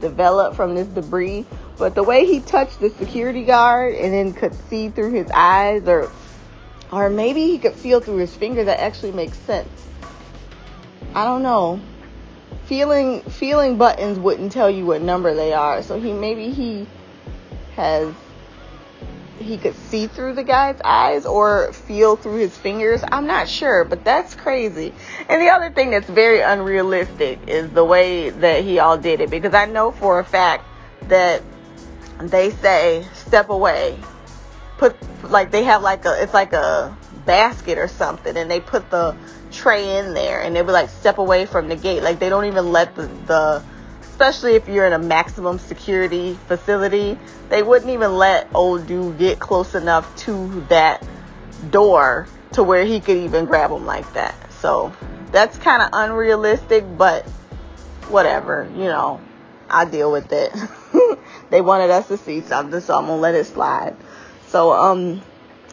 developed 0.00 0.56
from 0.56 0.74
this 0.74 0.86
debris, 0.88 1.44
but 1.80 1.94
the 1.94 2.02
way 2.02 2.26
he 2.26 2.40
touched 2.40 2.78
the 2.78 2.90
security 2.90 3.42
guard 3.42 3.94
and 3.94 4.12
then 4.12 4.34
could 4.34 4.54
see 4.68 4.90
through 4.90 5.12
his 5.12 5.28
eyes, 5.34 5.88
or 5.88 6.12
or 6.92 7.08
maybe 7.08 7.46
he 7.46 7.58
could 7.58 7.74
feel 7.74 8.00
through 8.00 8.18
his 8.18 8.34
fingers, 8.36 8.66
that 8.66 8.80
actually 8.80 9.12
makes 9.12 9.38
sense. 9.38 9.68
I 11.14 11.24
don't 11.24 11.42
know. 11.42 11.80
Feeling 12.66 13.22
feeling 13.22 13.78
buttons 13.78 14.18
wouldn't 14.18 14.52
tell 14.52 14.70
you 14.70 14.84
what 14.84 15.00
number 15.00 15.34
they 15.34 15.54
are, 15.54 15.82
so 15.82 15.98
he 15.98 16.12
maybe 16.12 16.50
he 16.50 16.86
has 17.76 18.14
he 19.38 19.56
could 19.56 19.74
see 19.74 20.06
through 20.06 20.34
the 20.34 20.44
guy's 20.44 20.78
eyes 20.84 21.24
or 21.24 21.72
feel 21.72 22.14
through 22.14 22.36
his 22.36 22.54
fingers. 22.56 23.02
I'm 23.10 23.26
not 23.26 23.48
sure, 23.48 23.84
but 23.84 24.04
that's 24.04 24.34
crazy. 24.34 24.92
And 25.30 25.40
the 25.40 25.48
other 25.48 25.70
thing 25.70 25.90
that's 25.90 26.10
very 26.10 26.42
unrealistic 26.42 27.38
is 27.46 27.70
the 27.70 27.84
way 27.84 28.28
that 28.28 28.64
he 28.64 28.78
all 28.78 28.98
did 28.98 29.22
it 29.22 29.30
because 29.30 29.54
I 29.54 29.64
know 29.64 29.92
for 29.92 30.20
a 30.20 30.24
fact 30.24 30.64
that 31.08 31.42
they 32.28 32.50
say 32.50 33.06
step 33.14 33.48
away. 33.48 33.98
Put 34.78 34.96
like 35.30 35.50
they 35.50 35.64
have 35.64 35.82
like 35.82 36.04
a 36.04 36.22
it's 36.22 36.34
like 36.34 36.52
a 36.52 36.96
basket 37.26 37.78
or 37.78 37.88
something 37.88 38.36
and 38.36 38.50
they 38.50 38.60
put 38.60 38.90
the 38.90 39.14
tray 39.52 39.98
in 39.98 40.14
there 40.14 40.40
and 40.40 40.56
they 40.56 40.62
would 40.62 40.72
like 40.72 40.88
step 40.88 41.18
away 41.18 41.46
from 41.46 41.68
the 41.68 41.76
gate. 41.76 42.02
Like 42.02 42.18
they 42.18 42.28
don't 42.28 42.46
even 42.46 42.72
let 42.72 42.94
the 42.94 43.06
the 43.26 43.62
especially 44.02 44.54
if 44.54 44.68
you're 44.68 44.86
in 44.86 44.92
a 44.92 44.98
maximum 44.98 45.58
security 45.58 46.38
facility, 46.46 47.18
they 47.48 47.62
wouldn't 47.62 47.90
even 47.90 48.16
let 48.16 48.48
old 48.54 48.86
dude 48.86 49.16
get 49.16 49.38
close 49.38 49.74
enough 49.74 50.14
to 50.14 50.60
that 50.68 51.02
door 51.70 52.28
to 52.52 52.62
where 52.62 52.84
he 52.84 53.00
could 53.00 53.16
even 53.16 53.46
grab 53.46 53.70
him 53.70 53.86
like 53.86 54.12
that. 54.12 54.34
So 54.52 54.92
that's 55.32 55.56
kind 55.56 55.82
of 55.82 55.88
unrealistic, 55.92 56.84
but 56.98 57.26
whatever, 58.08 58.68
you 58.74 58.84
know, 58.84 59.20
I 59.70 59.84
deal 59.84 60.10
with 60.10 60.32
it. 60.32 60.52
they 61.50 61.60
wanted 61.60 61.90
us 61.90 62.08
to 62.08 62.16
see 62.16 62.40
something, 62.40 62.80
so 62.80 62.96
I'm 62.98 63.06
gonna 63.06 63.20
let 63.20 63.34
it 63.34 63.46
slide. 63.46 63.96
So 64.48 64.72
um, 64.72 65.22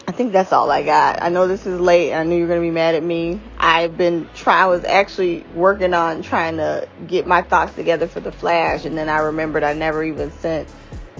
I 0.07 0.11
think 0.11 0.31
that's 0.31 0.53
all 0.53 0.71
I 0.71 0.83
got. 0.83 1.21
I 1.21 1.29
know 1.29 1.47
this 1.47 1.65
is 1.65 1.79
late. 1.79 2.13
I 2.13 2.23
knew 2.23 2.35
you 2.37 2.43
were 2.43 2.47
gonna 2.47 2.61
be 2.61 2.71
mad 2.71 2.95
at 2.95 3.03
me. 3.03 3.41
I've 3.57 3.97
been 3.97 4.29
try. 4.35 4.63
I 4.63 4.65
was 4.67 4.83
actually 4.85 5.43
working 5.53 5.93
on 5.93 6.21
trying 6.21 6.57
to 6.57 6.87
get 7.07 7.27
my 7.27 7.41
thoughts 7.41 7.73
together 7.73 8.07
for 8.07 8.19
the 8.19 8.31
Flash, 8.31 8.85
and 8.85 8.97
then 8.97 9.09
I 9.09 9.17
remembered 9.19 9.63
I 9.63 9.73
never 9.73 10.03
even 10.03 10.31
sent 10.31 10.69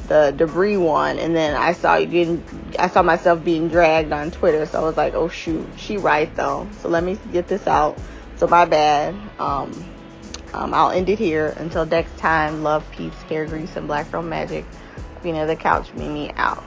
the 0.08 0.34
debris 0.36 0.78
one, 0.78 1.20
and 1.20 1.36
then 1.36 1.56
I 1.56 1.74
saw 1.74 1.96
you 1.96 2.06
getting. 2.06 2.44
I 2.80 2.88
saw 2.88 3.04
myself 3.04 3.44
being 3.44 3.68
dragged 3.68 4.12
on 4.12 4.32
Twitter, 4.32 4.66
so 4.66 4.80
I 4.80 4.84
was 4.84 4.96
like, 4.96 5.16
oh 5.16 5.28
shoot, 5.28 5.68
she 5.78 5.98
right 5.98 6.34
though. 6.36 6.70
So 6.82 6.90
let 6.90 7.04
me 7.04 7.18
get 7.34 7.48
this 7.48 7.68
out. 7.68 7.98
So 8.38 8.48
my 8.48 8.66
bad. 8.66 9.16
Um, 9.40 9.97
um, 10.58 10.74
I'll 10.74 10.90
end 10.90 11.08
it 11.08 11.20
here 11.20 11.54
until 11.58 11.86
next 11.86 12.18
time. 12.18 12.64
Love, 12.64 12.84
peace, 12.92 13.14
hair 13.24 13.46
grease, 13.46 13.76
and 13.76 13.86
black 13.86 14.12
girl 14.12 14.24
magic. 14.24 14.66
Queen 15.22 15.36
of 15.36 15.48
the 15.48 15.56
couch, 15.56 15.94
Mimi 15.94 16.34
out. 16.34 16.64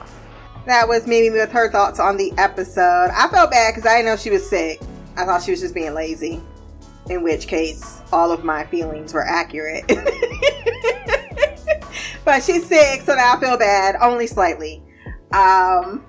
That 0.65 0.87
was 0.87 1.05
Mimi 1.07 1.29
with 1.29 1.51
her 1.51 1.69
thoughts 1.69 1.99
on 1.99 2.15
the 2.15 2.31
episode. 2.37 3.09
I 3.13 3.27
felt 3.29 3.51
bad 3.51 3.73
because 3.75 3.85
I 3.85 3.97
didn't 3.97 4.05
know 4.05 4.15
she 4.15 4.29
was 4.29 4.49
sick. 4.49 4.79
I 5.17 5.25
thought 5.25 5.43
she 5.43 5.51
was 5.51 5.59
just 5.59 5.75
being 5.75 5.93
lazy. 5.93 6.41
In 7.09 7.21
which 7.21 7.47
case, 7.47 7.99
all 8.13 8.31
of 8.31 8.45
my 8.45 8.65
feelings 8.67 9.13
were 9.13 9.27
accurate. 9.27 9.85
but 12.23 12.41
she's 12.43 12.65
sick, 12.65 13.01
so 13.01 13.13
now 13.15 13.35
I 13.35 13.39
feel 13.41 13.57
bad, 13.57 13.97
only 13.99 14.27
slightly. 14.27 14.81
Um, 15.33 16.05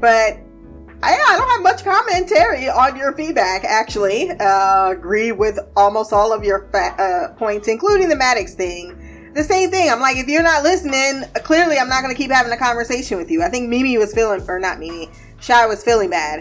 but 0.00 0.38
I, 1.00 1.12
I 1.12 1.36
don't 1.36 1.48
have 1.50 1.62
much 1.62 1.84
commentary 1.84 2.68
on 2.68 2.96
your 2.96 3.12
feedback, 3.12 3.62
actually. 3.64 4.30
Uh, 4.32 4.90
agree 4.90 5.30
with 5.30 5.58
almost 5.76 6.12
all 6.12 6.32
of 6.32 6.42
your 6.42 6.68
fa- 6.72 6.96
uh, 7.00 7.34
points, 7.34 7.68
including 7.68 8.08
the 8.08 8.16
Maddox 8.16 8.54
thing. 8.54 9.32
The 9.34 9.44
same 9.44 9.70
thing. 9.70 9.88
I'm 9.90 10.00
like, 10.00 10.16
if 10.16 10.26
you're 10.26 10.42
not 10.42 10.64
listening, 10.64 11.22
clearly 11.44 11.78
I'm 11.78 11.88
not 11.88 12.02
going 12.02 12.12
to 12.12 12.20
keep 12.20 12.32
having 12.32 12.50
a 12.50 12.56
conversation 12.56 13.16
with 13.16 13.30
you. 13.30 13.44
I 13.44 13.48
think 13.48 13.68
Mimi 13.68 13.96
was 13.96 14.12
feeling, 14.12 14.42
or 14.48 14.58
not 14.58 14.80
Mimi, 14.80 15.08
Shy 15.40 15.66
was 15.66 15.84
feeling 15.84 16.10
bad. 16.10 16.40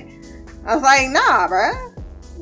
I 0.65 0.73
was 0.73 0.83
like, 0.83 1.09
nah, 1.09 1.47
bruh. 1.47 1.93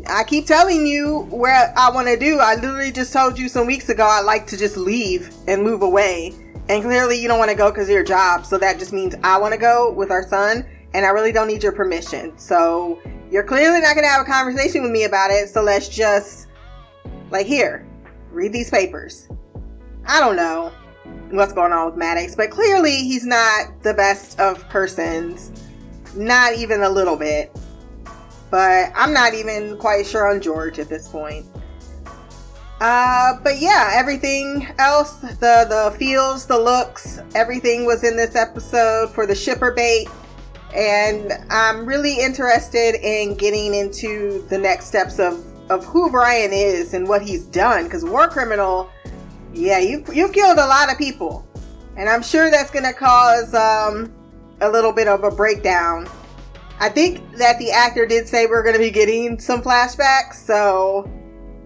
I 0.08 0.24
keep 0.24 0.46
telling 0.46 0.86
you 0.86 1.28
where 1.32 1.74
I 1.76 1.90
want 1.90 2.08
to 2.08 2.18
do. 2.18 2.40
I 2.40 2.56
literally 2.56 2.94
just 2.94 3.12
told 3.12 3.38
you 3.38 3.50
some 3.50 3.68
weeks 3.68 3.90
ago 3.90 4.06
I'd 4.06 4.22
like 4.22 4.48
to 4.48 4.58
just 4.58 4.78
leave 4.78 5.34
and 5.48 5.64
move 5.64 5.82
away. 5.82 6.34
And 6.70 6.82
clearly 6.82 7.22
you 7.22 7.28
don't 7.28 7.40
want 7.40 7.52
to 7.52 7.58
go 7.58 7.72
because 7.72 7.90
of 7.90 7.94
your 7.94 8.04
job. 8.04 8.46
So 8.46 8.58
that 8.60 8.80
just 8.80 8.94
means 8.94 9.16
I 9.24 9.38
want 9.38 9.54
to 9.54 9.60
go 9.60 9.92
with 9.92 10.12
our 10.12 10.28
son 10.28 10.66
and 10.96 11.06
I 11.06 11.10
really 11.10 11.34
don't 11.34 11.48
need 11.48 11.62
your 11.62 11.74
permission. 11.74 12.38
So 12.38 13.02
you're 13.30 13.44
clearly 13.44 13.82
not 13.82 13.96
going 13.96 14.06
to 14.06 14.10
have 14.10 14.22
a 14.22 14.32
conversation 14.32 14.82
with 14.82 14.92
me 14.92 15.04
about 15.04 15.30
it. 15.30 15.50
So 15.50 15.62
let's 15.62 15.90
just, 15.90 16.48
like, 17.32 17.46
here, 17.46 17.86
read 18.32 18.54
these 18.54 18.70
papers. 18.70 19.28
I 20.06 20.22
don't 20.22 20.38
know 20.38 20.72
what's 21.32 21.52
going 21.52 21.74
on 21.74 21.88
with 21.88 21.98
Maddox, 21.98 22.34
but 22.34 22.50
clearly 22.50 22.96
he's 22.96 23.26
not 23.26 23.84
the 23.84 23.94
best 23.94 24.40
of 24.40 24.68
persons. 24.70 25.52
Not 26.16 26.54
even 26.54 26.82
a 26.82 26.90
little 26.90 27.18
bit. 27.18 27.52
But 28.50 28.94
I'm 28.96 29.12
not 29.12 29.34
even 29.34 29.78
quite 29.78 30.06
sure 30.06 30.32
on 30.32 30.40
George 30.40 30.80
at 30.80 30.88
this 30.88 31.10
point. 31.10 31.46
Uh, 32.80 33.34
but 33.44 33.60
yeah, 33.60 33.92
everything 33.94 34.66
else, 34.80 35.16
the 35.16 35.66
the 35.68 35.94
feels, 35.98 36.46
the 36.46 36.58
looks, 36.58 37.20
everything 37.34 37.86
was 37.86 38.04
in 38.04 38.16
this 38.16 38.36
episode 38.36 39.10
for 39.10 39.26
the 39.26 39.36
shipper 39.36 39.72
bait. 39.72 40.08
And 40.76 41.32
I'm 41.50 41.86
really 41.86 42.20
interested 42.20 42.96
in 42.96 43.36
getting 43.36 43.74
into 43.74 44.46
the 44.50 44.58
next 44.58 44.88
steps 44.88 45.20
of, 45.20 45.46
of 45.72 45.86
who 45.86 46.12
Brian 46.12 46.52
is 46.52 46.94
and 46.94 47.08
what 47.08 47.22
he's 47.22 47.46
done. 47.46 47.86
Because 47.86 48.04
War 48.04 48.28
Criminal, 48.28 48.90
yeah, 49.54 49.80
you've, 49.80 50.14
you've 50.14 50.34
killed 50.34 50.58
a 50.58 50.66
lot 50.66 50.92
of 50.92 50.98
people. 50.98 51.48
And 51.96 52.10
I'm 52.10 52.22
sure 52.22 52.52
that's 52.52 52.72
going 52.72 52.84
to 52.84 52.92
cause 52.92 53.54
um, 53.54 54.14
a 54.60 54.70
little 54.70 54.92
bit 54.92 55.08
of 55.08 55.24
a 55.24 55.32
breakdown. 55.32 56.10
I 56.80 56.90
think 56.90 57.38
that 57.38 57.58
the 57.58 57.72
actor 57.72 58.06
did 58.06 58.28
say 58.28 58.46
we're 58.46 58.64
going 58.64 58.76
to 58.76 58.80
be 58.80 58.92
getting 58.92 59.40
some 59.40 59.62
flashbacks. 59.62 60.34
So 60.34 61.10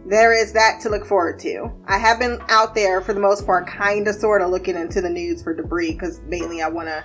there 0.05 0.39
is 0.39 0.53
that 0.53 0.82
to 0.82 0.89
look 0.89 1.03
forward 1.03 1.39
to. 1.39 1.72
I 1.88 1.97
have 1.97 2.20
been 2.20 2.39
out 2.49 2.76
there 2.76 3.01
for 3.01 3.14
the 3.14 3.20
most 3.20 3.47
part, 3.47 3.66
kind 3.66 4.07
of 4.07 4.14
sort 4.14 4.43
of 4.43 4.51
looking 4.51 4.76
into 4.76 5.01
the 5.01 5.10
news 5.10 5.41
for 5.41 5.55
debris 5.55 5.93
because 5.93 6.20
mainly 6.28 6.62
I 6.62 6.68
want 6.68 6.89
to 6.89 7.03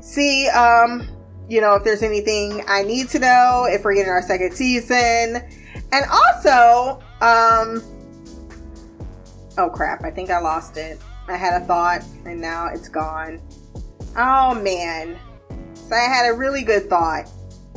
see, 0.00 0.48
um, 0.48 1.08
you 1.48 1.60
know, 1.60 1.74
if 1.74 1.84
there's 1.84 2.02
anything 2.02 2.62
I 2.68 2.82
need 2.82 3.08
to 3.10 3.18
know, 3.18 3.66
if 3.68 3.84
we're 3.84 3.94
getting 3.94 4.10
our 4.10 4.22
second 4.22 4.54
season. 4.54 5.42
And 5.92 6.04
also, 6.10 7.02
um, 7.20 7.82
oh 9.58 9.68
crap, 9.68 10.04
I 10.04 10.10
think 10.10 10.30
I 10.30 10.38
lost 10.38 10.76
it. 10.76 11.00
I 11.28 11.36
had 11.36 11.60
a 11.60 11.64
thought 11.64 12.02
and 12.24 12.40
now 12.40 12.68
it's 12.68 12.88
gone. 12.88 13.40
Oh 14.16 14.54
man. 14.54 15.18
So 15.74 15.94
I 15.94 16.08
had 16.08 16.28
a 16.28 16.34
really 16.34 16.62
good 16.62 16.88
thought. 16.88 17.28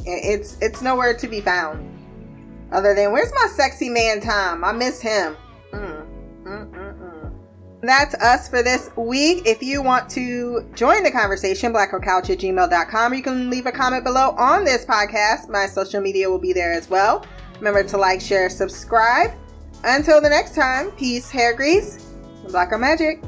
It's 0.05 0.57
it's 0.61 0.81
nowhere 0.81 1.15
to 1.17 1.27
be 1.27 1.41
found. 1.41 1.89
Other 2.71 2.93
than 2.93 3.11
where's 3.11 3.31
my 3.33 3.47
sexy 3.47 3.89
man 3.89 4.21
Tom? 4.21 4.63
I 4.63 4.71
miss 4.71 5.01
him. 5.01 5.35
Mm, 5.71 6.05
mm, 6.43 6.71
mm. 6.71 6.92
That's 7.83 8.15
us 8.15 8.47
for 8.47 8.63
this 8.63 8.89
week. 8.95 9.45
If 9.45 9.61
you 9.61 9.81
want 9.81 10.09
to 10.11 10.65
join 10.73 11.03
the 11.03 11.11
conversation, 11.11 11.73
blackgirlcouch 11.73 12.29
at 12.29 12.39
gmail.com. 12.39 13.13
You 13.13 13.21
can 13.21 13.49
leave 13.49 13.65
a 13.65 13.73
comment 13.73 14.05
below 14.05 14.31
on 14.37 14.63
this 14.63 14.85
podcast. 14.85 15.49
My 15.49 15.65
social 15.65 15.99
media 15.99 16.29
will 16.29 16.39
be 16.39 16.53
there 16.53 16.71
as 16.71 16.89
well. 16.89 17.25
Remember 17.57 17.83
to 17.83 17.97
like, 17.97 18.21
share, 18.21 18.49
subscribe. 18.49 19.31
Until 19.83 20.21
the 20.21 20.29
next 20.29 20.55
time, 20.55 20.91
peace, 20.91 21.29
hair 21.29 21.53
grease, 21.53 22.15
and 22.43 22.51
black 22.53 22.69
girl 22.69 22.79
magic. 22.79 23.21